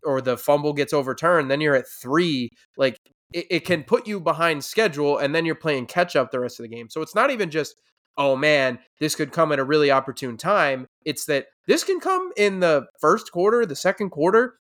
or 0.03 0.22
the 0.22 0.38
fumble 0.38 0.74
gets 0.74 0.93
overturned, 0.93 1.51
then 1.51 1.62
you're 1.62 1.76
at 1.76 1.88
three. 1.88 2.49
Like, 2.78 2.97
it, 3.34 3.47
it 3.49 3.66
can 3.66 3.84
put 3.84 4.07
you 4.07 4.20
behind 4.20 4.64
schedule, 4.64 5.18
and 5.18 5.36
then 5.36 5.45
you're 5.45 5.55
playing 5.55 5.88
catch 5.88 6.16
up 6.16 6.32
the 6.32 6.39
rest 6.39 6.60
of 6.60 6.64
the 6.64 6.76
game. 6.76 6.89
So 6.89 7.01
it's 7.01 7.16
not 7.16 7.32
even 7.32 7.51
just, 7.51 7.76
oh 8.18 8.36
man, 8.36 8.80
this 8.99 9.16
could 9.16 9.32
come 9.32 9.51
at 9.51 9.60
a 9.60 9.64
really 9.64 9.91
opportune 9.91 10.38
time. 10.38 10.88
It's 11.05 11.26
that 11.26 11.47
this 11.68 11.84
can 11.84 11.99
come 11.99 12.32
in 12.36 12.60
the 12.60 12.88
first 12.99 13.32
quarter, 13.32 13.66
the 13.66 13.76
second 13.76 14.10
quarter, 14.10 14.55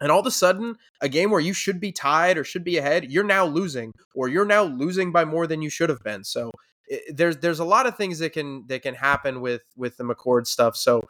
and 0.00 0.10
all 0.10 0.20
of 0.20 0.26
a 0.26 0.30
sudden, 0.30 0.76
a 1.00 1.08
game 1.08 1.30
where 1.30 1.40
you 1.40 1.52
should 1.52 1.80
be 1.80 1.92
tied 1.92 2.36
or 2.36 2.44
should 2.44 2.64
be 2.64 2.76
ahead, 2.76 3.10
you're 3.10 3.24
now 3.24 3.44
losing, 3.44 3.92
or 4.14 4.28
you're 4.28 4.44
now 4.44 4.64
losing 4.64 5.12
by 5.12 5.24
more 5.24 5.46
than 5.46 5.62
you 5.62 5.70
should 5.70 5.90
have 5.90 6.02
been. 6.02 6.24
So 6.24 6.50
it, 6.86 7.16
there's 7.16 7.36
there's 7.38 7.60
a 7.60 7.64
lot 7.64 7.86
of 7.86 7.96
things 7.96 8.18
that 8.18 8.32
can 8.32 8.66
that 8.68 8.82
can 8.82 8.94
happen 8.94 9.40
with 9.40 9.62
with 9.76 9.96
the 9.96 10.04
McCord 10.04 10.46
stuff. 10.46 10.76
So 10.76 11.02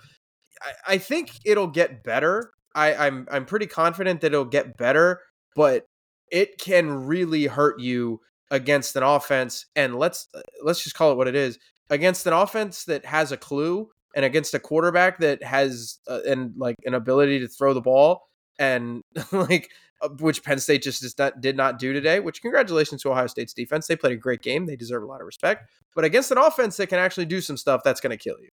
I, 0.62 0.94
I 0.94 0.98
think 0.98 1.30
it'll 1.44 1.68
get 1.68 2.04
better. 2.04 2.50
I, 2.74 2.94
I'm 2.94 3.26
I'm 3.30 3.44
pretty 3.44 3.66
confident 3.66 4.20
that 4.20 4.32
it'll 4.32 4.44
get 4.44 4.76
better, 4.76 5.20
but 5.56 5.86
it 6.30 6.58
can 6.58 7.06
really 7.06 7.46
hurt 7.46 7.80
you 7.80 8.20
against 8.50 8.94
an 8.96 9.02
offense. 9.02 9.66
And 9.74 9.96
let's 9.98 10.28
let's 10.62 10.82
just 10.82 10.96
call 10.96 11.12
it 11.12 11.16
what 11.16 11.28
it 11.28 11.34
is 11.34 11.58
against 11.93 12.26
an 12.26 12.32
offense 12.32 12.84
that 12.86 13.05
has 13.05 13.32
a 13.32 13.36
clue 13.36 13.90
and 14.16 14.24
against 14.24 14.55
a 14.55 14.59
quarterback 14.59 15.18
that 15.18 15.43
has 15.43 15.99
uh, 16.09 16.20
and 16.26 16.55
like 16.57 16.76
an 16.86 16.95
ability 16.95 17.38
to 17.38 17.47
throw 17.47 17.74
the 17.74 17.82
ball 17.82 18.28
and 18.59 19.03
like 19.32 19.70
uh, 20.01 20.09
which 20.18 20.43
Penn 20.43 20.59
State 20.59 20.82
just 20.82 21.18
not, 21.18 21.40
did 21.43 21.55
not 21.55 21.78
do 21.78 21.93
today. 21.93 22.18
Which 22.18 22.40
congratulations 22.40 23.03
to 23.03 23.11
Ohio 23.11 23.26
State's 23.26 23.53
defense. 23.53 23.86
They 23.86 23.97
played 23.97 24.14
a 24.14 24.16
great 24.16 24.40
game. 24.40 24.64
They 24.64 24.74
deserve 24.74 25.03
a 25.03 25.07
lot 25.07 25.20
of 25.20 25.26
respect. 25.26 25.70
But 25.95 26.07
against 26.07 26.30
an 26.30 26.38
offense 26.38 26.78
that 26.78 26.88
can 26.88 26.99
actually 26.99 27.26
do 27.26 27.43
some 27.43 27.59
stuff, 27.59 27.82
that's 27.84 28.01
going 28.01 28.16
to 28.16 28.16
kill 28.16 28.36
you. 28.40 28.49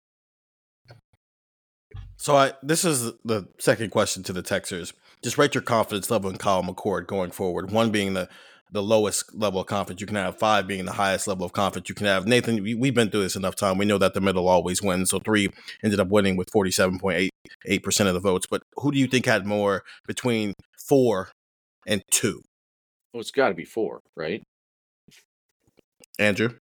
So 2.17 2.35
I 2.35 2.51
this 2.61 2.83
is 2.83 3.13
the 3.23 3.47
second 3.57 3.91
question 3.91 4.23
to 4.23 4.33
the 4.33 4.43
Texers. 4.43 4.91
Just 5.23 5.37
rate 5.37 5.55
your 5.55 5.61
confidence 5.61 6.11
level 6.11 6.29
in 6.29 6.37
Kyle 6.37 6.61
McCord 6.61 7.07
going 7.07 7.31
forward. 7.31 7.71
One 7.71 7.91
being 7.91 8.13
the 8.13 8.27
the 8.71 8.83
lowest 8.83 9.33
level 9.33 9.61
of 9.61 9.67
confidence 9.67 10.01
you 10.01 10.07
can 10.07 10.15
have, 10.15 10.37
five 10.37 10.67
being 10.67 10.85
the 10.85 10.91
highest 10.91 11.27
level 11.27 11.45
of 11.45 11.53
confidence 11.53 11.89
you 11.89 11.95
can 11.95 12.05
have. 12.05 12.27
Nathan, 12.27 12.61
we, 12.61 12.87
have 12.87 12.95
been 12.95 13.09
through 13.09 13.23
this 13.23 13.35
enough 13.35 13.55
time. 13.55 13.77
We 13.77 13.85
know 13.85 13.97
that 13.97 14.13
the 14.13 14.21
middle 14.21 14.47
always 14.47 14.81
wins. 14.81 15.09
So 15.09 15.19
three 15.19 15.49
ended 15.83 15.99
up 15.99 16.09
winning 16.09 16.37
with 16.37 16.49
47.88% 16.51 17.29
of 18.07 18.13
the 18.13 18.19
votes. 18.19 18.45
But 18.49 18.63
who 18.75 18.91
do 18.91 18.99
you 18.99 19.07
think 19.07 19.25
had 19.25 19.45
more 19.45 19.83
between 20.07 20.53
four 20.87 21.29
and 21.87 22.03
two? 22.11 22.41
Well, 23.13 23.21
it's 23.21 23.31
got 23.31 23.49
to 23.49 23.55
be 23.55 23.65
four, 23.65 24.01
right? 24.15 24.43
Andrew? 26.19 26.55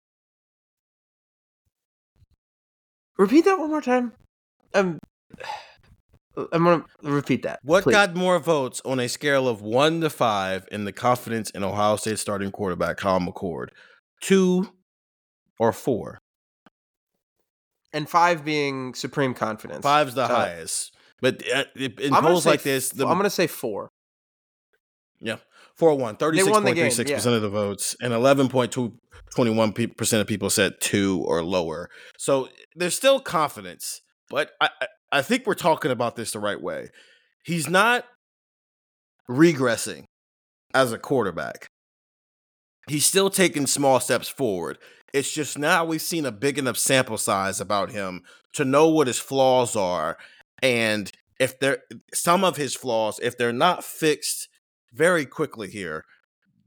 Repeat 3.18 3.44
that 3.44 3.58
one 3.58 3.70
more 3.70 3.82
time. 3.82 4.12
Um, 4.72 4.98
I'm 6.52 6.64
gonna 6.64 6.84
repeat 7.02 7.42
that. 7.42 7.60
What 7.62 7.84
please. 7.84 7.92
got 7.92 8.14
more 8.14 8.38
votes 8.38 8.80
on 8.84 9.00
a 9.00 9.08
scale 9.08 9.48
of 9.48 9.62
one 9.62 10.00
to 10.02 10.10
five 10.10 10.68
in 10.70 10.84
the 10.84 10.92
confidence 10.92 11.50
in 11.50 11.64
Ohio 11.64 11.96
State 11.96 12.18
starting 12.18 12.50
quarterback 12.50 12.98
Kyle 12.98 13.20
McCord? 13.20 13.68
Two 14.20 14.72
or 15.58 15.72
four? 15.72 16.20
And 17.92 18.08
five 18.08 18.44
being 18.44 18.94
supreme 18.94 19.34
confidence. 19.34 19.82
Five's 19.82 20.14
the 20.14 20.24
uh, 20.24 20.28
highest. 20.28 20.94
But 21.20 21.42
uh, 21.52 21.64
in 21.74 22.14
polls 22.14 22.46
like 22.46 22.62
this, 22.62 22.90
the, 22.90 23.06
I'm 23.06 23.14
going 23.14 23.24
to 23.24 23.30
say 23.30 23.46
four. 23.46 23.90
Yeah. 25.20 25.36
4 25.76 25.94
1. 25.94 26.16
36.36% 26.16 27.08
yeah. 27.08 27.32
of 27.32 27.42
the 27.42 27.48
votes. 27.48 27.96
And 28.00 28.12
11.21% 28.12 30.20
of 30.20 30.26
people 30.26 30.50
said 30.50 30.74
two 30.80 31.24
or 31.26 31.42
lower. 31.42 31.88
So 32.18 32.48
there's 32.76 32.94
still 32.94 33.20
confidence. 33.20 34.02
But 34.28 34.50
I, 34.60 34.68
I 35.10 35.22
think 35.22 35.46
we're 35.46 35.54
talking 35.54 35.90
about 35.90 36.16
this 36.16 36.32
the 36.32 36.38
right 36.38 36.60
way. 36.60 36.90
He's 37.44 37.68
not 37.68 38.04
regressing 39.28 40.04
as 40.74 40.92
a 40.92 40.98
quarterback. 40.98 41.68
He's 42.88 43.06
still 43.06 43.30
taking 43.30 43.66
small 43.66 44.00
steps 44.00 44.28
forward. 44.28 44.78
It's 45.12 45.32
just 45.32 45.58
now 45.58 45.84
we've 45.84 46.02
seen 46.02 46.26
a 46.26 46.32
big 46.32 46.58
enough 46.58 46.76
sample 46.76 47.18
size 47.18 47.60
about 47.60 47.90
him 47.90 48.22
to 48.54 48.64
know 48.64 48.88
what 48.88 49.06
his 49.06 49.18
flaws 49.18 49.76
are. 49.76 50.18
And 50.62 51.10
if 51.40 51.58
they're 51.58 51.78
some 52.12 52.44
of 52.44 52.56
his 52.56 52.74
flaws, 52.74 53.18
if 53.22 53.36
they're 53.36 53.52
not 53.52 53.84
fixed 53.84 54.48
very 54.92 55.24
quickly 55.24 55.68
here, 55.68 56.04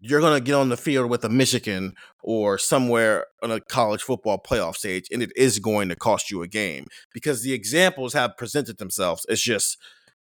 you're 0.02 0.20
going 0.20 0.38
to 0.38 0.44
get 0.44 0.56
on 0.56 0.70
the 0.70 0.78
field 0.78 1.10
with 1.10 1.24
a 1.24 1.30
Michigan 1.30 1.94
or 2.24 2.58
somewhere 2.58 3.28
on 3.44 3.52
a 3.52 3.62
college 3.62 4.02
football 4.02 4.42
playoff 4.42 4.76
stage, 4.76 5.08
and 5.12 5.22
it 5.22 5.32
is 5.36 5.60
going 5.60 5.90
to 5.90 5.96
cost 5.96 6.32
you 6.32 6.42
a 6.42 6.48
game 6.48 6.88
because 7.14 7.44
the 7.44 7.54
examples 7.54 8.14
have 8.14 8.36
presented 8.36 8.80
themselves. 8.80 9.26
It's 9.30 9.42
just 9.42 9.78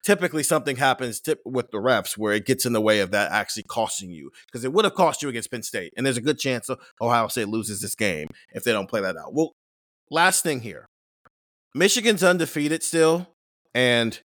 typically 0.03 0.43
something 0.43 0.77
happens 0.77 1.23
with 1.45 1.71
the 1.71 1.79
refs 1.79 2.19
where 2.19 2.33
it 2.33 2.47
gets 2.47 2.67
in 2.67 2.73
the 2.73 2.81
way 2.81 3.01
of 3.01 3.13
that 3.13 3.31
actually 3.31 3.63
costing 3.63 4.11
you 4.11 4.31
because 4.47 4.65
it 4.65 4.73
would 4.73 4.85
have 4.85 4.95
cost 4.95 5.23
you 5.23 5.29
against 5.29 5.51
Penn 5.51 5.63
State, 5.63 5.95
and 5.97 6.05
there's 6.05 6.17
a 6.17 6.23
good 6.23 6.39
chance 6.39 6.69
Ohio 7.01 7.29
State 7.29 7.49
loses 7.49 7.81
this 7.81 7.95
game 7.95 8.29
if 8.53 8.65
they 8.65 8.73
don't 8.73 8.89
play 8.89 9.01
that 9.01 9.17
out. 9.17 9.33
Well, 9.33 9.55
last 10.11 10.43
thing 10.43 10.61
here 10.61 10.87
Michigan's 11.75 12.25
undefeated 12.25 12.83
still, 12.83 13.29
and 13.73 14.21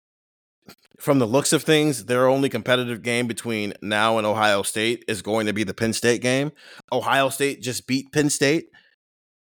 from 1.00 1.20
the 1.20 1.28
looks 1.28 1.54
of 1.54 1.64
things, 1.64 2.06
their 2.06 2.28
only 2.28 2.50
competitive 2.50 3.02
game 3.02 3.28
between 3.28 3.74
now 3.82 4.18
and 4.18 4.26
Ohio 4.26 4.64
State 4.64 5.04
is 5.08 5.22
going 5.22 5.48
to 5.48 5.54
be 5.54 5.64
the 5.64 5.74
Penn 5.74 5.94
State 5.94 6.22
game. 6.22 6.52
Ohio 6.92 7.30
State 7.30 7.62
just 7.62 7.88
beat 7.88 8.12
Penn 8.12 8.30
State. 8.30 8.66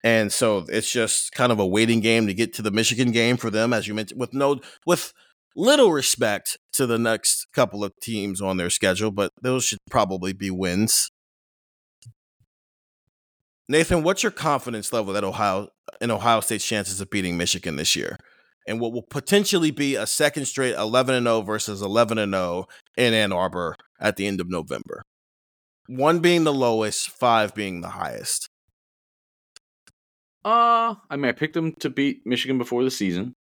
And 0.05 0.33
so 0.33 0.66
it's 0.68 0.91
just 0.91 1.33
kind 1.33 1.53
of 1.53 1.61
a 1.61 1.66
waiting 1.66 2.01
game 2.01 2.27
to 2.27 2.35
get 2.35 2.53
to 2.55 2.62
the 2.62 2.73
Michigan 2.73 3.12
game 3.12 3.37
for 3.37 3.51
them, 3.51 3.73
as 3.73 3.87
you 3.87 3.95
mentioned, 3.95 4.20
with 4.20 4.35
no 4.35 4.61
with 4.85 5.12
little 5.55 5.93
respect 5.93 6.59
to 6.73 6.87
the 6.87 6.99
next 6.99 7.47
couple 7.53 7.85
of 7.85 7.93
teams 8.03 8.41
on 8.41 8.57
their 8.57 8.70
schedule, 8.70 9.11
but 9.11 9.31
those 9.41 9.64
should 9.64 9.79
probably 9.91 10.33
be 10.33 10.51
wins. 10.51 11.11
Nathan, 13.68 14.03
what's 14.03 14.23
your 14.23 14.33
confidence 14.33 14.93
level 14.93 15.12
that 15.12 15.25
Ohio 15.25 15.68
in 16.01 16.11
Ohio 16.11 16.41
State's 16.41 16.66
chances 16.66 17.01
of 17.01 17.11
beating 17.11 17.37
Michigan 17.37 17.77
this 17.77 17.95
year? 17.95 18.18
And 18.67 18.81
what 18.81 18.93
will 18.93 19.03
potentially 19.03 19.71
be 19.71 19.97
a 19.97 20.07
second 20.07 20.47
straight 20.47 20.75
11 20.75 21.15
and 21.15 21.27
0 21.27 21.43
versus 21.43 21.83
11 21.83 22.19
and 22.19 22.33
0 22.33 22.67
in 22.97 23.15
Ann 23.15 23.33
Arbor 23.33 23.77
at 24.01 24.17
the 24.17 24.27
end 24.27 24.41
of 24.41 24.49
November. 24.49 25.03
One 25.87 26.21
being 26.21 26.45
the 26.45 26.53
lowest, 26.53 27.11
five 27.11 27.55
being 27.55 27.81
the 27.81 27.89
highest. 27.89 28.49
Uh, 30.45 30.95
I 31.09 31.17
mean, 31.17 31.27
I 31.27 31.33
picked 31.33 31.55
them 31.55 31.73
to 31.81 31.91
beat 31.91 32.23
Michigan 32.25 32.59
before 32.59 32.83
the 32.85 32.91
season. 32.91 33.35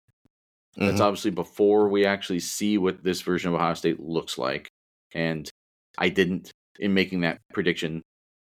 That's 0.76 0.94
mm-hmm. 0.94 1.02
obviously 1.02 1.32
before 1.32 1.90
we 1.90 2.06
actually 2.06 2.40
see 2.40 2.78
what 2.78 3.04
this 3.04 3.22
version 3.22 3.50
of 3.50 3.56
Ohio 3.56 3.74
State 3.74 4.00
looks 4.00 4.38
like. 4.38 4.70
And 5.14 5.50
I 5.98 6.10
didn't, 6.10 6.52
in 6.80 6.94
making 6.94 7.22
that 7.22 7.40
prediction, 7.54 8.02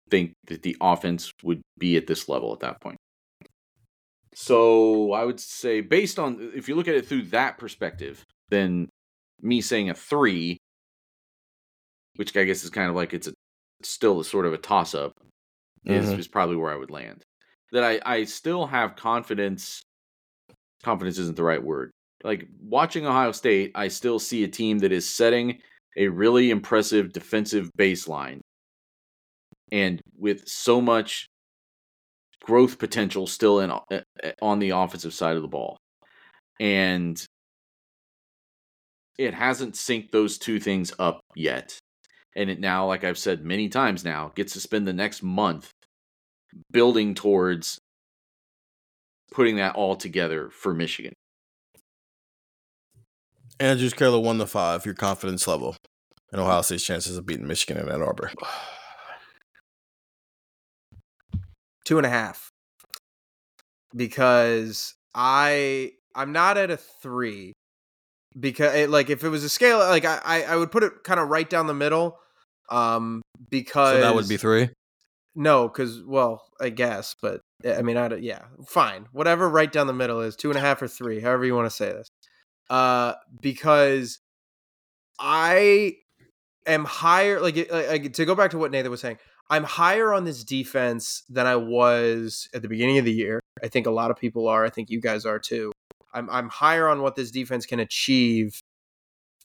think 0.10 0.34
that 0.48 0.62
the 0.62 0.76
offense 0.82 1.32
would 1.44 1.62
be 1.80 1.96
at 1.98 2.08
this 2.08 2.28
level 2.28 2.54
at 2.54 2.60
that 2.60 2.82
point. 2.82 2.98
So 4.42 5.12
I 5.12 5.24
would 5.24 5.40
say, 5.40 5.82
based 5.82 6.18
on 6.18 6.52
if 6.56 6.68
you 6.68 6.74
look 6.74 6.88
at 6.88 6.96
it 6.96 7.06
through 7.06 7.26
that 7.28 7.60
perspective, 7.60 8.26
then 8.50 8.90
me 9.40 9.62
saying 9.62 9.92
a 9.92 9.94
three, 9.94 10.58
which 12.16 12.36
I 12.36 12.46
guess 12.46 12.64
is 12.64 12.72
kind 12.72 12.90
of 12.90 12.96
like 12.96 13.14
it's 13.14 13.28
a, 13.28 13.34
still 13.84 14.20
a 14.20 14.26
sort 14.26 14.48
of 14.48 14.54
a 14.54 14.58
toss 14.58 14.96
up, 14.96 15.14
mm-hmm. 15.88 15.94
is, 15.94 16.10
is 16.14 16.28
probably 16.28 16.56
where 16.56 16.74
I 16.74 16.76
would 16.76 16.90
land. 16.90 17.22
That 17.72 17.84
I, 17.84 18.02
I 18.04 18.24
still 18.24 18.66
have 18.66 18.96
confidence. 18.96 19.84
Confidence 20.82 21.20
isn't 21.20 21.38
the 21.38 21.44
right 21.44 21.64
word. 21.64 21.92
Like 22.24 22.48
watching 22.60 23.06
Ohio 23.06 23.34
State, 23.34 23.74
I 23.76 23.90
still 23.90 24.18
see 24.18 24.44
a 24.44 24.48
team 24.48 24.80
that 24.80 24.92
is 24.92 25.08
setting 25.08 25.60
a 25.96 26.08
really 26.08 26.50
impressive 26.50 27.14
defensive 27.14 27.70
baseline. 27.78 28.40
And 29.72 30.02
with 30.18 30.48
so 30.48 30.82
much 30.82 31.28
growth 32.44 32.80
potential 32.80 33.28
still 33.28 33.60
in 33.60 33.72
uh, 33.72 33.82
on 34.42 34.60
the 34.60 34.72
offensive 34.72 35.14
side 35.14 35.36
of 35.36 35.42
the 35.42 35.48
ball. 35.48 35.78
And 36.60 37.24
it 39.18 39.34
hasn't 39.34 39.76
synced 39.76 40.12
those 40.12 40.38
two 40.38 40.60
things 40.60 40.94
up 41.00 41.22
yet. 41.36 41.80
and 42.36 42.50
it 42.50 42.60
now, 42.60 42.88
like 42.88 43.04
I've 43.04 43.18
said 43.18 43.44
many 43.44 43.70
times 43.70 44.04
now, 44.04 44.32
gets 44.36 44.54
to 44.54 44.60
spend 44.60 44.88
the 44.88 44.94
next 44.94 45.22
month 45.22 45.72
building 46.72 47.14
towards 47.14 47.80
putting 49.32 49.58
that 49.58 49.76
all 49.76 49.96
together 49.96 50.50
for 50.50 50.74
Michigan. 50.74 51.14
Andrews 53.60 53.94
Carroll 53.94 54.24
one 54.24 54.40
to 54.40 54.48
five. 54.48 54.86
Your 54.86 54.96
confidence 54.96 55.48
level 55.48 55.76
and 56.32 56.42
Ohio 56.42 56.62
State's 56.62 56.84
chances 56.84 57.18
of 57.18 57.26
beating 57.26 57.48
Michigan 57.48 57.78
in 57.78 57.92
Ann 57.92 58.02
Arbor. 58.02 58.32
Two 61.92 61.98
and 61.98 62.08
a 62.08 62.10
half. 62.10 62.54
Because 63.94 64.96
I 65.14 65.92
I'm 66.16 66.32
not 66.32 66.56
at 66.56 66.72
a 66.72 66.78
three. 66.78 67.52
Because 68.40 68.74
it, 68.76 68.90
like 68.90 69.10
if 69.10 69.26
it 69.26 69.28
was 69.28 69.44
a 69.44 69.50
scale, 69.50 69.80
like 69.80 70.06
I 70.06 70.22
I, 70.24 70.44
I 70.44 70.56
would 70.56 70.72
put 70.72 70.84
it 70.84 71.04
kind 71.04 71.20
of 71.20 71.28
right 71.28 71.50
down 71.50 71.68
the 71.68 71.74
middle. 71.74 72.18
Um, 72.70 73.22
because 73.50 73.96
So 73.96 74.00
that 74.00 74.16
would 74.16 74.30
be 74.30 74.38
three. 74.38 74.70
No, 75.36 75.68
because 75.68 76.02
well, 76.02 76.46
I 76.62 76.70
guess, 76.70 77.18
but 77.22 77.42
eh, 77.66 77.78
I 77.78 77.82
mean, 77.82 77.98
I 77.98 78.16
yeah, 78.16 78.44
fine, 78.66 79.08
whatever. 79.12 79.50
Right 79.50 79.70
down 79.70 79.88
the 79.88 79.94
middle 79.94 80.22
is 80.22 80.38
two 80.38 80.50
and 80.50 80.58
a 80.58 80.62
half 80.62 80.82
or 80.82 80.88
three, 80.88 81.20
however 81.20 81.44
you 81.44 81.56
want 81.56 81.70
to 81.70 81.76
say 81.76 81.92
this. 81.92 82.08
Uh, 82.70 83.16
because 83.42 84.20
I 85.20 85.96
am 86.66 86.86
higher. 86.86 87.40
Like, 87.40 87.72
like 87.72 88.14
to 88.14 88.26
go 88.26 88.36
back 88.36 88.52
to 88.52 88.58
what 88.58 88.72
Nathan 88.72 88.92
was 88.92 89.02
saying, 89.02 89.18
I'm 89.50 89.64
higher 89.64 90.14
on 90.14 90.24
this 90.24 90.44
defense 90.44 91.24
than 91.30 91.46
I 91.46 91.56
was 91.58 92.48
at 92.54 92.62
the 92.62 92.70
beginning 92.70 92.98
of 92.98 93.06
the 93.06 93.14
year. 93.14 93.42
I 93.64 93.68
think 93.68 93.86
a 93.86 93.92
lot 93.92 94.12
of 94.12 94.18
people 94.18 94.48
are. 94.48 94.64
I 94.66 94.70
think 94.70 94.90
you 94.90 95.02
guys 95.02 95.26
are 95.26 95.40
too. 95.40 95.72
I'm 96.14 96.30
I'm 96.30 96.50
higher 96.50 96.88
on 96.88 97.02
what 97.02 97.16
this 97.16 97.32
defense 97.32 97.66
can 97.66 97.80
achieve 97.80 98.60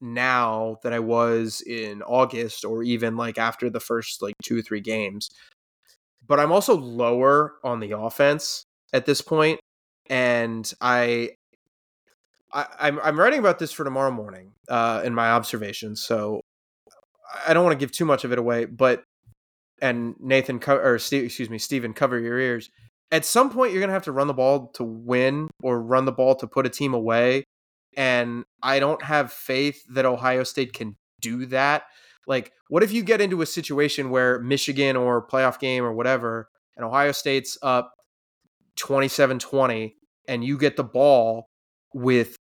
now 0.01 0.77
than 0.83 0.93
I 0.93 0.99
was 0.99 1.61
in 1.61 2.01
August 2.03 2.63
or 2.63 2.83
even 2.83 3.17
like 3.17 3.37
after 3.37 3.69
the 3.69 3.79
first 3.79 4.21
like 4.21 4.35
two 4.43 4.59
or 4.59 4.61
three 4.61 4.81
games. 4.81 5.29
But 6.25 6.39
I'm 6.39 6.51
also 6.51 6.75
lower 6.75 7.55
on 7.63 7.79
the 7.79 7.91
offense 7.91 8.63
at 8.93 9.05
this 9.05 9.21
point, 9.21 9.59
and 10.09 10.71
I, 10.81 11.31
I 12.53 12.65
I'm 12.79 12.99
I'm 13.01 13.19
writing 13.19 13.39
about 13.39 13.59
this 13.59 13.71
for 13.71 13.83
tomorrow 13.83 14.11
morning 14.11 14.53
uh, 14.69 15.01
in 15.03 15.13
my 15.13 15.31
observations. 15.31 16.01
So 16.01 16.41
I 17.47 17.53
don't 17.53 17.63
want 17.63 17.77
to 17.77 17.83
give 17.83 17.91
too 17.91 18.05
much 18.05 18.23
of 18.23 18.31
it 18.31 18.39
away, 18.39 18.65
but 18.65 19.03
and 19.81 20.15
Nathan 20.19 20.59
co- 20.59 20.77
or 20.77 20.97
Steve, 20.99 21.25
excuse 21.25 21.49
me, 21.49 21.57
Steven, 21.57 21.93
cover 21.93 22.19
your 22.19 22.39
ears. 22.39 22.69
At 23.11 23.25
some 23.25 23.49
point, 23.49 23.71
you're 23.71 23.81
gonna 23.81 23.93
have 23.93 24.03
to 24.03 24.11
run 24.11 24.27
the 24.27 24.33
ball 24.33 24.67
to 24.75 24.83
win, 24.83 25.49
or 25.61 25.81
run 25.81 26.05
the 26.05 26.11
ball 26.11 26.35
to 26.35 26.47
put 26.47 26.65
a 26.65 26.69
team 26.69 26.93
away. 26.93 27.43
And 27.95 28.43
I 28.61 28.79
don't 28.79 29.01
have 29.03 29.31
faith 29.31 29.83
that 29.89 30.05
Ohio 30.05 30.43
State 30.43 30.73
can 30.73 30.95
do 31.21 31.45
that. 31.47 31.83
Like, 32.27 32.51
what 32.69 32.83
if 32.83 32.91
you 32.91 33.03
get 33.03 33.21
into 33.21 33.41
a 33.41 33.45
situation 33.45 34.09
where 34.09 34.39
Michigan 34.39 34.95
or 34.95 35.25
playoff 35.25 35.59
game 35.59 35.83
or 35.83 35.93
whatever, 35.93 36.49
and 36.75 36.85
Ohio 36.85 37.11
State's 37.11 37.57
up 37.61 37.93
27 38.75 39.39
20, 39.39 39.95
and 40.27 40.43
you 40.43 40.57
get 40.57 40.75
the 40.75 40.83
ball 40.83 41.47
with 41.93 42.35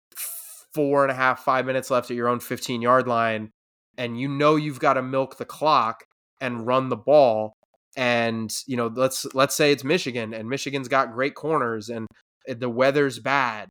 four 0.73 1.03
and 1.03 1.11
a 1.11 1.15
half, 1.15 1.43
five 1.43 1.65
minutes 1.65 1.91
left 1.91 2.09
at 2.09 2.17
your 2.17 2.27
own 2.27 2.39
15 2.39 2.81
yard 2.81 3.07
line, 3.07 3.51
and 3.97 4.19
you 4.19 4.27
know 4.27 4.55
you've 4.55 4.79
got 4.79 4.93
to 4.93 5.01
milk 5.01 5.37
the 5.37 5.45
clock 5.45 6.03
and 6.41 6.67
run 6.67 6.89
the 6.89 6.97
ball. 6.97 7.53
And 7.95 8.53
you 8.65 8.75
know, 8.75 8.87
let's 8.87 9.25
let's 9.33 9.55
say 9.55 9.71
it's 9.71 9.83
Michigan, 9.83 10.33
and 10.33 10.49
Michigan's 10.49 10.87
got 10.87 11.13
great 11.13 11.35
corners, 11.35 11.89
and 11.89 12.07
the 12.47 12.69
weather's 12.69 13.19
bad. 13.19 13.69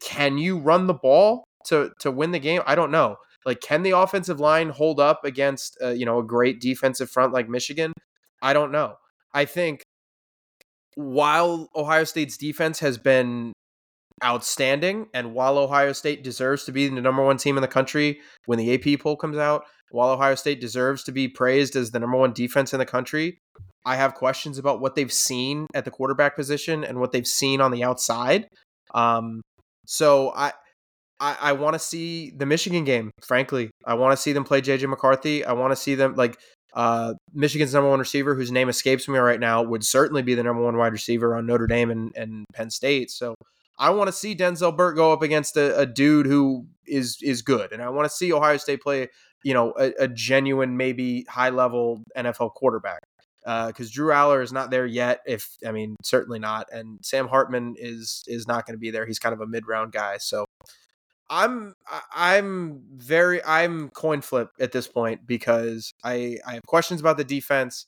Can 0.00 0.36
you 0.38 0.58
run 0.58 0.86
the 0.86 0.94
ball 0.94 1.44
to 1.68 1.90
to 2.00 2.10
win 2.10 2.32
the 2.32 2.38
game? 2.38 2.62
I 2.66 2.74
don't 2.74 2.90
know. 2.90 3.16
Like, 3.46 3.60
can 3.60 3.82
the 3.82 3.92
offensive 3.92 4.40
line 4.40 4.70
hold 4.70 5.00
up 5.00 5.24
against 5.24 5.78
uh, 5.82 5.90
you 5.90 6.04
know 6.04 6.18
a 6.18 6.24
great 6.24 6.60
defensive 6.60 7.10
front 7.10 7.32
like 7.32 7.48
Michigan? 7.48 7.92
I 8.42 8.52
don't 8.52 8.72
know. 8.72 8.96
I 9.32 9.46
think 9.46 9.82
while 10.96 11.68
Ohio 11.74 12.04
State's 12.04 12.36
defense 12.36 12.80
has 12.80 12.98
been 12.98 13.52
outstanding, 14.24 15.08
and 15.12 15.34
while 15.34 15.58
Ohio 15.58 15.92
State 15.92 16.22
deserves 16.22 16.64
to 16.64 16.72
be 16.72 16.88
the 16.88 17.00
number 17.00 17.24
one 17.24 17.36
team 17.36 17.56
in 17.56 17.62
the 17.62 17.68
country 17.68 18.20
when 18.46 18.58
the 18.58 18.74
AP 18.74 19.00
poll 19.00 19.16
comes 19.16 19.36
out, 19.36 19.64
while 19.90 20.10
Ohio 20.10 20.34
State 20.34 20.60
deserves 20.60 21.04
to 21.04 21.12
be 21.12 21.28
praised 21.28 21.76
as 21.76 21.90
the 21.90 21.98
number 21.98 22.16
one 22.16 22.32
defense 22.32 22.72
in 22.72 22.78
the 22.78 22.86
country, 22.86 23.38
I 23.84 23.96
have 23.96 24.14
questions 24.14 24.58
about 24.58 24.80
what 24.80 24.94
they've 24.94 25.12
seen 25.12 25.66
at 25.74 25.84
the 25.84 25.90
quarterback 25.90 26.34
position 26.34 26.82
and 26.84 26.98
what 26.98 27.12
they've 27.12 27.26
seen 27.26 27.60
on 27.60 27.70
the 27.70 27.84
outside. 27.84 28.48
Um, 28.94 29.42
so 29.86 30.32
I 30.34 30.52
I, 31.20 31.36
I 31.40 31.52
want 31.52 31.74
to 31.74 31.78
see 31.78 32.30
the 32.30 32.46
Michigan 32.46 32.84
game. 32.84 33.10
Frankly, 33.22 33.70
I 33.86 33.94
want 33.94 34.12
to 34.12 34.16
see 34.16 34.32
them 34.32 34.44
play 34.44 34.60
JJ 34.60 34.88
McCarthy. 34.88 35.44
I 35.44 35.52
want 35.52 35.72
to 35.72 35.76
see 35.76 35.94
them 35.94 36.14
like 36.14 36.38
uh, 36.74 37.14
Michigan's 37.32 37.72
number 37.72 37.88
one 37.88 38.00
receiver, 38.00 38.34
whose 38.34 38.52
name 38.52 38.68
escapes 38.68 39.08
me 39.08 39.18
right 39.18 39.40
now, 39.40 39.62
would 39.62 39.84
certainly 39.84 40.22
be 40.22 40.34
the 40.34 40.42
number 40.42 40.62
one 40.62 40.76
wide 40.76 40.92
receiver 40.92 41.34
on 41.34 41.46
Notre 41.46 41.66
Dame 41.66 41.90
and, 41.90 42.12
and 42.16 42.44
Penn 42.52 42.70
State. 42.70 43.10
So 43.10 43.34
I 43.78 43.90
want 43.90 44.08
to 44.08 44.12
see 44.12 44.34
Denzel 44.34 44.76
Burke 44.76 44.96
go 44.96 45.12
up 45.12 45.22
against 45.22 45.56
a, 45.56 45.78
a 45.78 45.86
dude 45.86 46.26
who 46.26 46.66
is 46.86 47.18
is 47.22 47.42
good, 47.42 47.72
and 47.72 47.82
I 47.82 47.88
want 47.90 48.06
to 48.06 48.14
see 48.14 48.32
Ohio 48.32 48.56
State 48.56 48.82
play, 48.82 49.08
you 49.44 49.54
know, 49.54 49.74
a, 49.78 49.92
a 50.00 50.08
genuine, 50.08 50.76
maybe 50.76 51.26
high 51.28 51.50
level 51.50 52.02
NFL 52.16 52.54
quarterback. 52.54 53.00
Uh, 53.46 53.68
because 53.68 53.92
Drew 53.92 54.08
Allar 54.08 54.42
is 54.42 54.52
not 54.52 54.70
there 54.70 54.86
yet. 54.86 55.20
If 55.24 55.56
I 55.64 55.70
mean, 55.70 55.94
certainly 56.02 56.40
not, 56.40 56.66
and 56.72 56.98
Sam 57.02 57.28
Hartman 57.28 57.76
is 57.78 58.24
is 58.26 58.48
not 58.48 58.66
going 58.66 58.74
to 58.74 58.80
be 58.80 58.90
there. 58.90 59.06
He's 59.06 59.20
kind 59.20 59.32
of 59.32 59.40
a 59.40 59.46
mid 59.46 59.68
round 59.68 59.92
guy. 59.92 60.16
So 60.18 60.46
I'm 61.28 61.74
I'm 62.14 62.82
very 62.94 63.44
I'm 63.44 63.90
coin 63.90 64.20
flip 64.20 64.50
at 64.60 64.72
this 64.72 64.88
point 64.88 65.26
because 65.26 65.92
I 66.04 66.38
I 66.46 66.54
have 66.54 66.62
questions 66.66 67.00
about 67.00 67.16
the 67.16 67.24
defense 67.24 67.86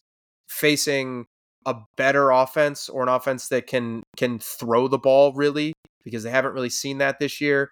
facing 0.49 1.27
a 1.69 1.85
better 1.97 2.31
offense 2.31 2.89
or 2.89 3.03
an 3.03 3.09
offense 3.09 3.49
that 3.49 3.67
can 3.67 4.03
can 4.17 4.39
throw 4.39 4.89
the 4.89 4.99
ball 4.99 5.33
really 5.33 5.73
because 6.05 6.23
they 6.23 6.31
haven't 6.31 6.55
really 6.55 6.71
seen 6.71 6.99
that 6.99 7.19
this 7.19 7.41
year. 7.41 7.71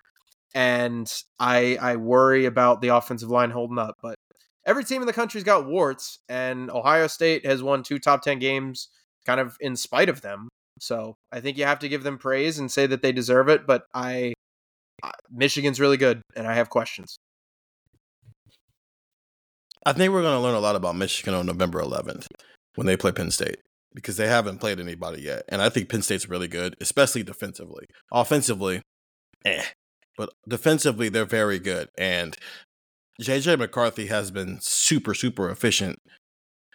And 0.55 1.13
I 1.39 1.79
I 1.81 1.97
worry 1.97 2.45
about 2.45 2.81
the 2.81 2.89
offensive 2.89 3.31
line 3.31 3.51
holding 3.51 3.79
up 3.79 3.95
but 4.03 4.15
every 4.67 4.85
team 4.85 5.03
in 5.03 5.07
the 5.07 5.13
country's 5.13 5.45
got 5.45 5.67
warts 5.67 6.19
and 6.29 6.71
Ohio 6.71 7.07
State 7.07 7.47
has 7.47 7.63
won 7.63 7.83
two 7.83 7.99
top 7.99 8.23
10 8.23 8.39
games 8.39 8.89
kind 9.25 9.41
of 9.41 9.57
in 9.61 9.77
spite 9.77 10.09
of 10.09 10.21
them. 10.21 10.49
So 10.81 11.15
I 11.33 11.41
think 11.41 11.57
you 11.57 11.65
have 11.65 11.79
to 11.81 11.89
give 11.89 12.03
them 12.03 12.19
praise 12.19 12.59
and 12.59 12.71
say 12.71 12.87
that 12.87 13.03
they 13.03 13.13
deserve 13.13 13.49
it 13.49 13.67
but 13.67 13.85
I 13.95 14.35
Michigan's 15.31 15.81
really 15.81 15.97
good, 15.97 16.23
and 16.35 16.47
I 16.47 16.55
have 16.55 16.71
questions. 16.71 17.17
I 19.85 19.93
think 19.93 20.13
we're 20.13 20.23
going 20.23 20.37
to 20.37 20.41
learn 20.41 20.55
a 20.55 20.61
lot 20.61 20.75
about 20.75 20.97
Michigan 20.97 21.35
on 21.35 21.47
November 21.47 21.81
11th 21.81 22.27
when 22.75 22.87
they 22.87 22.97
play 22.97 23.13
Penn 23.13 23.31
State 23.31 23.59
because 23.97 24.19
they 24.19 24.29
haven't 24.29 24.59
played 24.59 24.79
anybody 24.79 25.23
yet. 25.23 25.43
And 25.49 25.63
I 25.63 25.71
think 25.71 25.89
Penn 25.89 26.03
State's 26.03 26.29
really 26.29 26.49
good, 26.49 26.77
especially 26.83 27.23
defensively. 27.23 27.87
Offensively, 28.13 28.83
eh. 29.45 29.65
But 30.19 30.29
defensively, 30.47 31.09
they're 31.09 31.25
very 31.25 31.59
good. 31.59 31.89
And 31.97 32.37
JJ 33.21 33.59
McCarthy 33.59 34.07
has 34.07 34.31
been 34.31 34.59
super, 34.61 35.15
super 35.15 35.51
efficient 35.51 35.97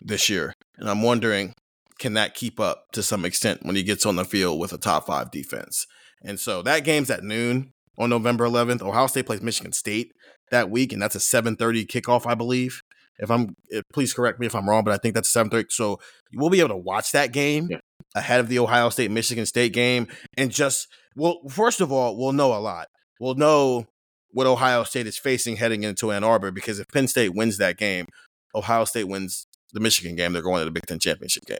this 0.01 0.29
year. 0.29 0.53
And 0.77 0.89
I'm 0.89 1.03
wondering, 1.03 1.53
can 1.99 2.13
that 2.15 2.33
keep 2.33 2.59
up 2.59 2.85
to 2.93 3.03
some 3.03 3.23
extent 3.23 3.59
when 3.63 3.75
he 3.75 3.83
gets 3.83 4.05
on 4.05 4.15
the 4.15 4.25
field 4.25 4.59
with 4.59 4.73
a 4.73 4.77
top 4.79 5.05
five 5.05 5.29
defense? 5.29 5.85
And 6.23 6.39
so 6.39 6.63
that 6.63 6.83
game's 6.83 7.11
at 7.11 7.23
noon 7.23 7.71
on 7.99 8.09
November 8.09 8.47
11th. 8.47 8.81
Ohio 8.81 9.05
State 9.05 9.27
plays 9.27 9.41
Michigan 9.41 9.73
State 9.73 10.11
that 10.49 10.71
week, 10.71 10.91
and 10.91 11.01
that's 11.01 11.15
a 11.15 11.19
7:30 11.19 11.85
kickoff, 11.85 12.25
I 12.25 12.33
believe. 12.33 12.80
If 13.21 13.31
I'm, 13.31 13.55
eh, 13.71 13.81
please 13.93 14.13
correct 14.13 14.39
me 14.39 14.47
if 14.47 14.55
I'm 14.55 14.67
wrong, 14.67 14.83
but 14.83 14.93
I 14.93 14.97
think 14.97 15.15
that's 15.15 15.29
7:30. 15.29 15.71
So 15.71 15.99
we'll 16.33 16.49
be 16.49 16.59
able 16.59 16.69
to 16.69 16.75
watch 16.77 17.11
that 17.13 17.31
game 17.31 17.67
Yeah. 17.69 17.77
ahead 18.15 18.39
of 18.41 18.49
the 18.49 18.59
Ohio 18.59 18.89
State 18.89 19.11
Michigan 19.11 19.45
State 19.45 19.71
game, 19.73 20.07
and 20.37 20.51
just 20.51 20.87
well, 21.15 21.41
first 21.49 21.81
of 21.81 21.91
all, 21.91 22.17
we'll 22.17 22.33
know 22.33 22.53
a 22.53 22.59
lot. 22.59 22.87
We'll 23.19 23.35
know 23.35 23.85
what 24.31 24.47
Ohio 24.47 24.83
State 24.83 25.07
is 25.07 25.17
facing 25.17 25.57
heading 25.57 25.83
into 25.83 26.11
Ann 26.11 26.23
Arbor 26.23 26.51
because 26.51 26.79
if 26.79 26.87
Penn 26.87 27.07
State 27.07 27.35
wins 27.35 27.57
that 27.57 27.77
game, 27.77 28.07
Ohio 28.55 28.85
State 28.85 29.03
wins 29.05 29.45
the 29.73 29.79
Michigan 29.79 30.15
game. 30.15 30.33
They're 30.33 30.41
going 30.41 30.59
to 30.59 30.65
the 30.65 30.71
Big 30.71 30.87
Ten 30.87 30.99
championship 30.99 31.45
game, 31.45 31.59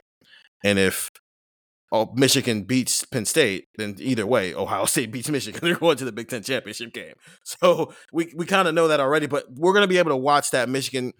and 0.64 0.80
if 0.80 1.10
oh, 1.94 2.10
Michigan 2.16 2.64
beats 2.64 3.04
Penn 3.04 3.26
State, 3.26 3.66
then 3.76 3.96
either 4.00 4.26
way, 4.26 4.54
Ohio 4.54 4.86
State 4.94 5.12
beats 5.12 5.30
Michigan. 5.30 5.60
They're 5.62 5.76
going 5.76 5.98
to 5.98 6.06
the 6.06 6.12
Big 6.14 6.30
Ten 6.30 6.42
championship 6.44 6.94
game. 6.94 7.14
So 7.44 7.94
we 8.14 8.32
we 8.36 8.46
kind 8.46 8.68
of 8.68 8.74
know 8.74 8.88
that 8.88 9.00
already, 9.00 9.28
but 9.28 9.46
we're 9.52 9.74
going 9.74 9.84
to 9.84 9.88
be 9.90 9.98
able 9.98 10.12
to 10.12 10.18
watch 10.18 10.52
that 10.52 10.70
Michigan, 10.70 11.12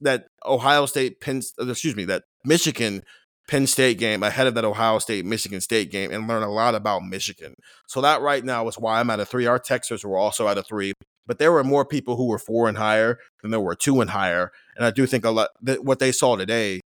that 0.00 0.26
Ohio 0.44 0.86
State 0.86 1.20
Penn, 1.20 1.42
uh, 1.60 1.68
excuse 1.68 1.96
me, 1.96 2.04
that 2.06 2.24
Michigan 2.44 3.02
Penn 3.48 3.66
State 3.66 3.98
game 3.98 4.22
ahead 4.22 4.46
of 4.46 4.54
that 4.54 4.64
Ohio 4.64 4.98
State 4.98 5.24
Michigan 5.24 5.60
State 5.60 5.90
game 5.90 6.10
and 6.12 6.28
learn 6.28 6.42
a 6.42 6.50
lot 6.50 6.74
about 6.74 7.04
Michigan. 7.04 7.54
So 7.86 8.00
that 8.00 8.20
right 8.20 8.44
now 8.44 8.68
is 8.68 8.78
why 8.78 9.00
I'm 9.00 9.10
at 9.10 9.20
a 9.20 9.24
three. 9.24 9.46
Our 9.46 9.58
Texans 9.58 10.04
were 10.04 10.18
also 10.18 10.48
at 10.48 10.58
a 10.58 10.62
three, 10.62 10.92
but 11.26 11.38
there 11.38 11.52
were 11.52 11.64
more 11.64 11.84
people 11.84 12.16
who 12.16 12.26
were 12.26 12.38
four 12.38 12.68
and 12.68 12.76
higher 12.76 13.18
than 13.42 13.50
there 13.50 13.60
were 13.60 13.74
two 13.74 14.00
and 14.00 14.10
higher, 14.10 14.52
and 14.76 14.84
I 14.84 14.90
do 14.90 15.06
think 15.06 15.24
a 15.24 15.30
lot 15.30 15.48
that 15.62 15.84
what 15.84 15.98
they 15.98 16.12
saw 16.12 16.36
today 16.36 16.80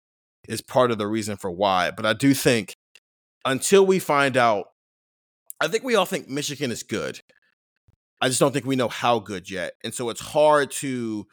is 0.48 0.60
part 0.60 0.90
of 0.90 0.98
the 0.98 1.06
reason 1.06 1.36
for 1.36 1.50
why. 1.50 1.90
But 1.90 2.06
I 2.06 2.12
do 2.12 2.34
think 2.34 2.74
until 3.44 3.84
we 3.84 3.98
find 3.98 4.36
out, 4.36 4.66
I 5.60 5.68
think 5.68 5.84
we 5.84 5.94
all 5.94 6.06
think 6.06 6.28
Michigan 6.28 6.70
is 6.70 6.82
good. 6.82 7.20
I 8.20 8.28
just 8.28 8.40
don't 8.40 8.52
think 8.52 8.66
we 8.66 8.76
know 8.76 8.88
how 8.88 9.18
good 9.18 9.50
yet. 9.50 9.72
And 9.82 9.92
so 9.92 10.08
it's 10.10 10.20
hard 10.20 10.70
to 10.72 11.26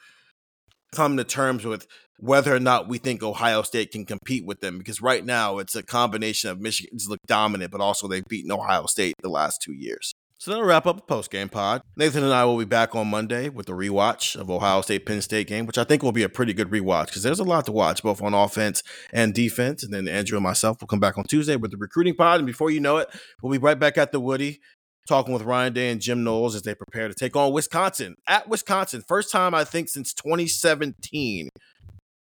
come 0.93 1.17
to 1.17 1.23
terms 1.23 1.65
with 1.65 1.87
whether 2.19 2.53
or 2.53 2.59
not 2.59 2.87
we 2.87 2.97
think 2.97 3.23
Ohio 3.23 3.61
State 3.61 3.91
can 3.91 4.05
compete 4.05 4.45
with 4.45 4.59
them. 4.61 4.77
Because 4.77 5.01
right 5.01 5.25
now 5.25 5.57
it's 5.57 5.75
a 5.75 5.83
combination 5.83 6.49
of 6.49 6.59
Michigan's 6.59 7.07
look 7.07 7.19
dominant, 7.27 7.71
but 7.71 7.81
also 7.81 8.07
they've 8.07 8.25
beaten 8.27 8.51
Ohio 8.51 8.85
State 8.85 9.15
the 9.21 9.29
last 9.29 9.61
two 9.61 9.73
years. 9.73 10.13
So 10.39 10.51
that'll 10.51 10.65
wrap 10.65 10.87
up 10.87 10.95
the 10.95 11.01
post 11.01 11.31
game 11.31 11.49
pod. 11.49 11.81
Nathan 11.97 12.23
and 12.23 12.33
I 12.33 12.45
will 12.45 12.57
be 12.57 12.63
back 12.63 12.95
on 12.95 13.07
Monday 13.07 13.49
with 13.49 13.67
a 13.67 13.73
rewatch 13.73 14.39
of 14.39 14.49
Ohio 14.49 14.79
State 14.79 15.05
Penn 15.05 15.21
State 15.21 15.47
game, 15.47 15.65
which 15.65 15.77
I 15.77 15.83
think 15.83 16.01
will 16.01 16.13
be 16.13 16.23
a 16.23 16.29
pretty 16.29 16.53
good 16.53 16.69
rewatch 16.69 17.07
because 17.07 17.23
there's 17.23 17.41
a 17.41 17.43
lot 17.43 17.65
to 17.65 17.73
watch 17.73 18.01
both 18.01 18.21
on 18.21 18.33
offense 18.33 18.81
and 19.11 19.33
defense. 19.33 19.83
And 19.83 19.93
then 19.93 20.07
Andrew 20.07 20.37
and 20.37 20.43
myself 20.45 20.79
will 20.79 20.87
come 20.87 21.01
back 21.01 21.17
on 21.17 21.25
Tuesday 21.25 21.57
with 21.57 21.71
the 21.71 21.77
recruiting 21.77 22.15
pod. 22.15 22.39
And 22.39 22.47
before 22.47 22.71
you 22.71 22.79
know 22.79 22.97
it, 22.97 23.09
we'll 23.43 23.51
be 23.51 23.57
right 23.57 23.77
back 23.77 23.97
at 23.97 24.13
the 24.13 24.21
Woody 24.21 24.61
talking 25.09 25.33
with 25.33 25.41
Ryan 25.41 25.73
Day 25.73 25.89
and 25.89 25.99
Jim 25.99 26.23
Knowles 26.23 26.55
as 26.55 26.61
they 26.61 26.75
prepare 26.75 27.07
to 27.07 27.13
take 27.15 27.35
on 27.35 27.51
Wisconsin 27.51 28.15
at 28.27 28.47
Wisconsin. 28.47 29.03
First 29.07 29.31
time 29.31 29.53
I 29.55 29.63
think 29.63 29.89
since 29.89 30.13
2017 30.13 31.49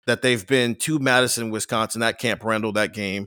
that 0.07 0.21
they've 0.21 0.47
been 0.47 0.75
to 0.77 0.99
Madison, 0.99 1.51
Wisconsin 1.51 2.03
at 2.03 2.19
Camp 2.19 2.45
Randall 2.45 2.73
that 2.73 2.93
game 2.93 3.27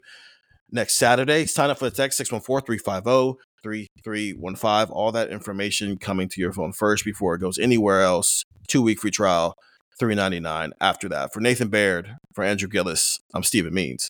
next 0.72 0.96
Saturday. 0.96 1.48
Sign 1.48 1.72
up 1.72 1.80
for 1.80 1.86
the 1.86 1.96
text 1.96 2.18
614 2.20 2.66
350 2.66 3.40
3315. 3.64 4.94
All 4.94 5.12
that 5.12 5.30
information 5.30 5.98
coming 5.98 6.30
to 6.30 6.40
your 6.40 6.54
phone 6.54 6.72
first 6.72 7.04
before 7.04 7.34
it 7.34 7.40
goes 7.40 7.58
anywhere 7.58 8.04
else. 8.04 8.44
Two 8.68 8.84
week 8.84 9.00
free 9.00 9.12
trial, 9.12 9.56
399 10.00 10.72
after 10.80 11.10
that. 11.10 11.34
For 11.34 11.40
Nathan 11.40 11.70
Baird, 11.70 12.16
for 12.34 12.44
Andrew 12.44 12.70
Gillis, 12.70 13.20
I'm 13.34 13.44
Stephen 13.44 13.74
Means. 13.74 14.10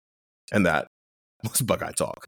And 0.52 0.66
that 0.66 0.88
was 1.44 1.62
Buckeye 1.62 1.94
Talk. 1.94 2.28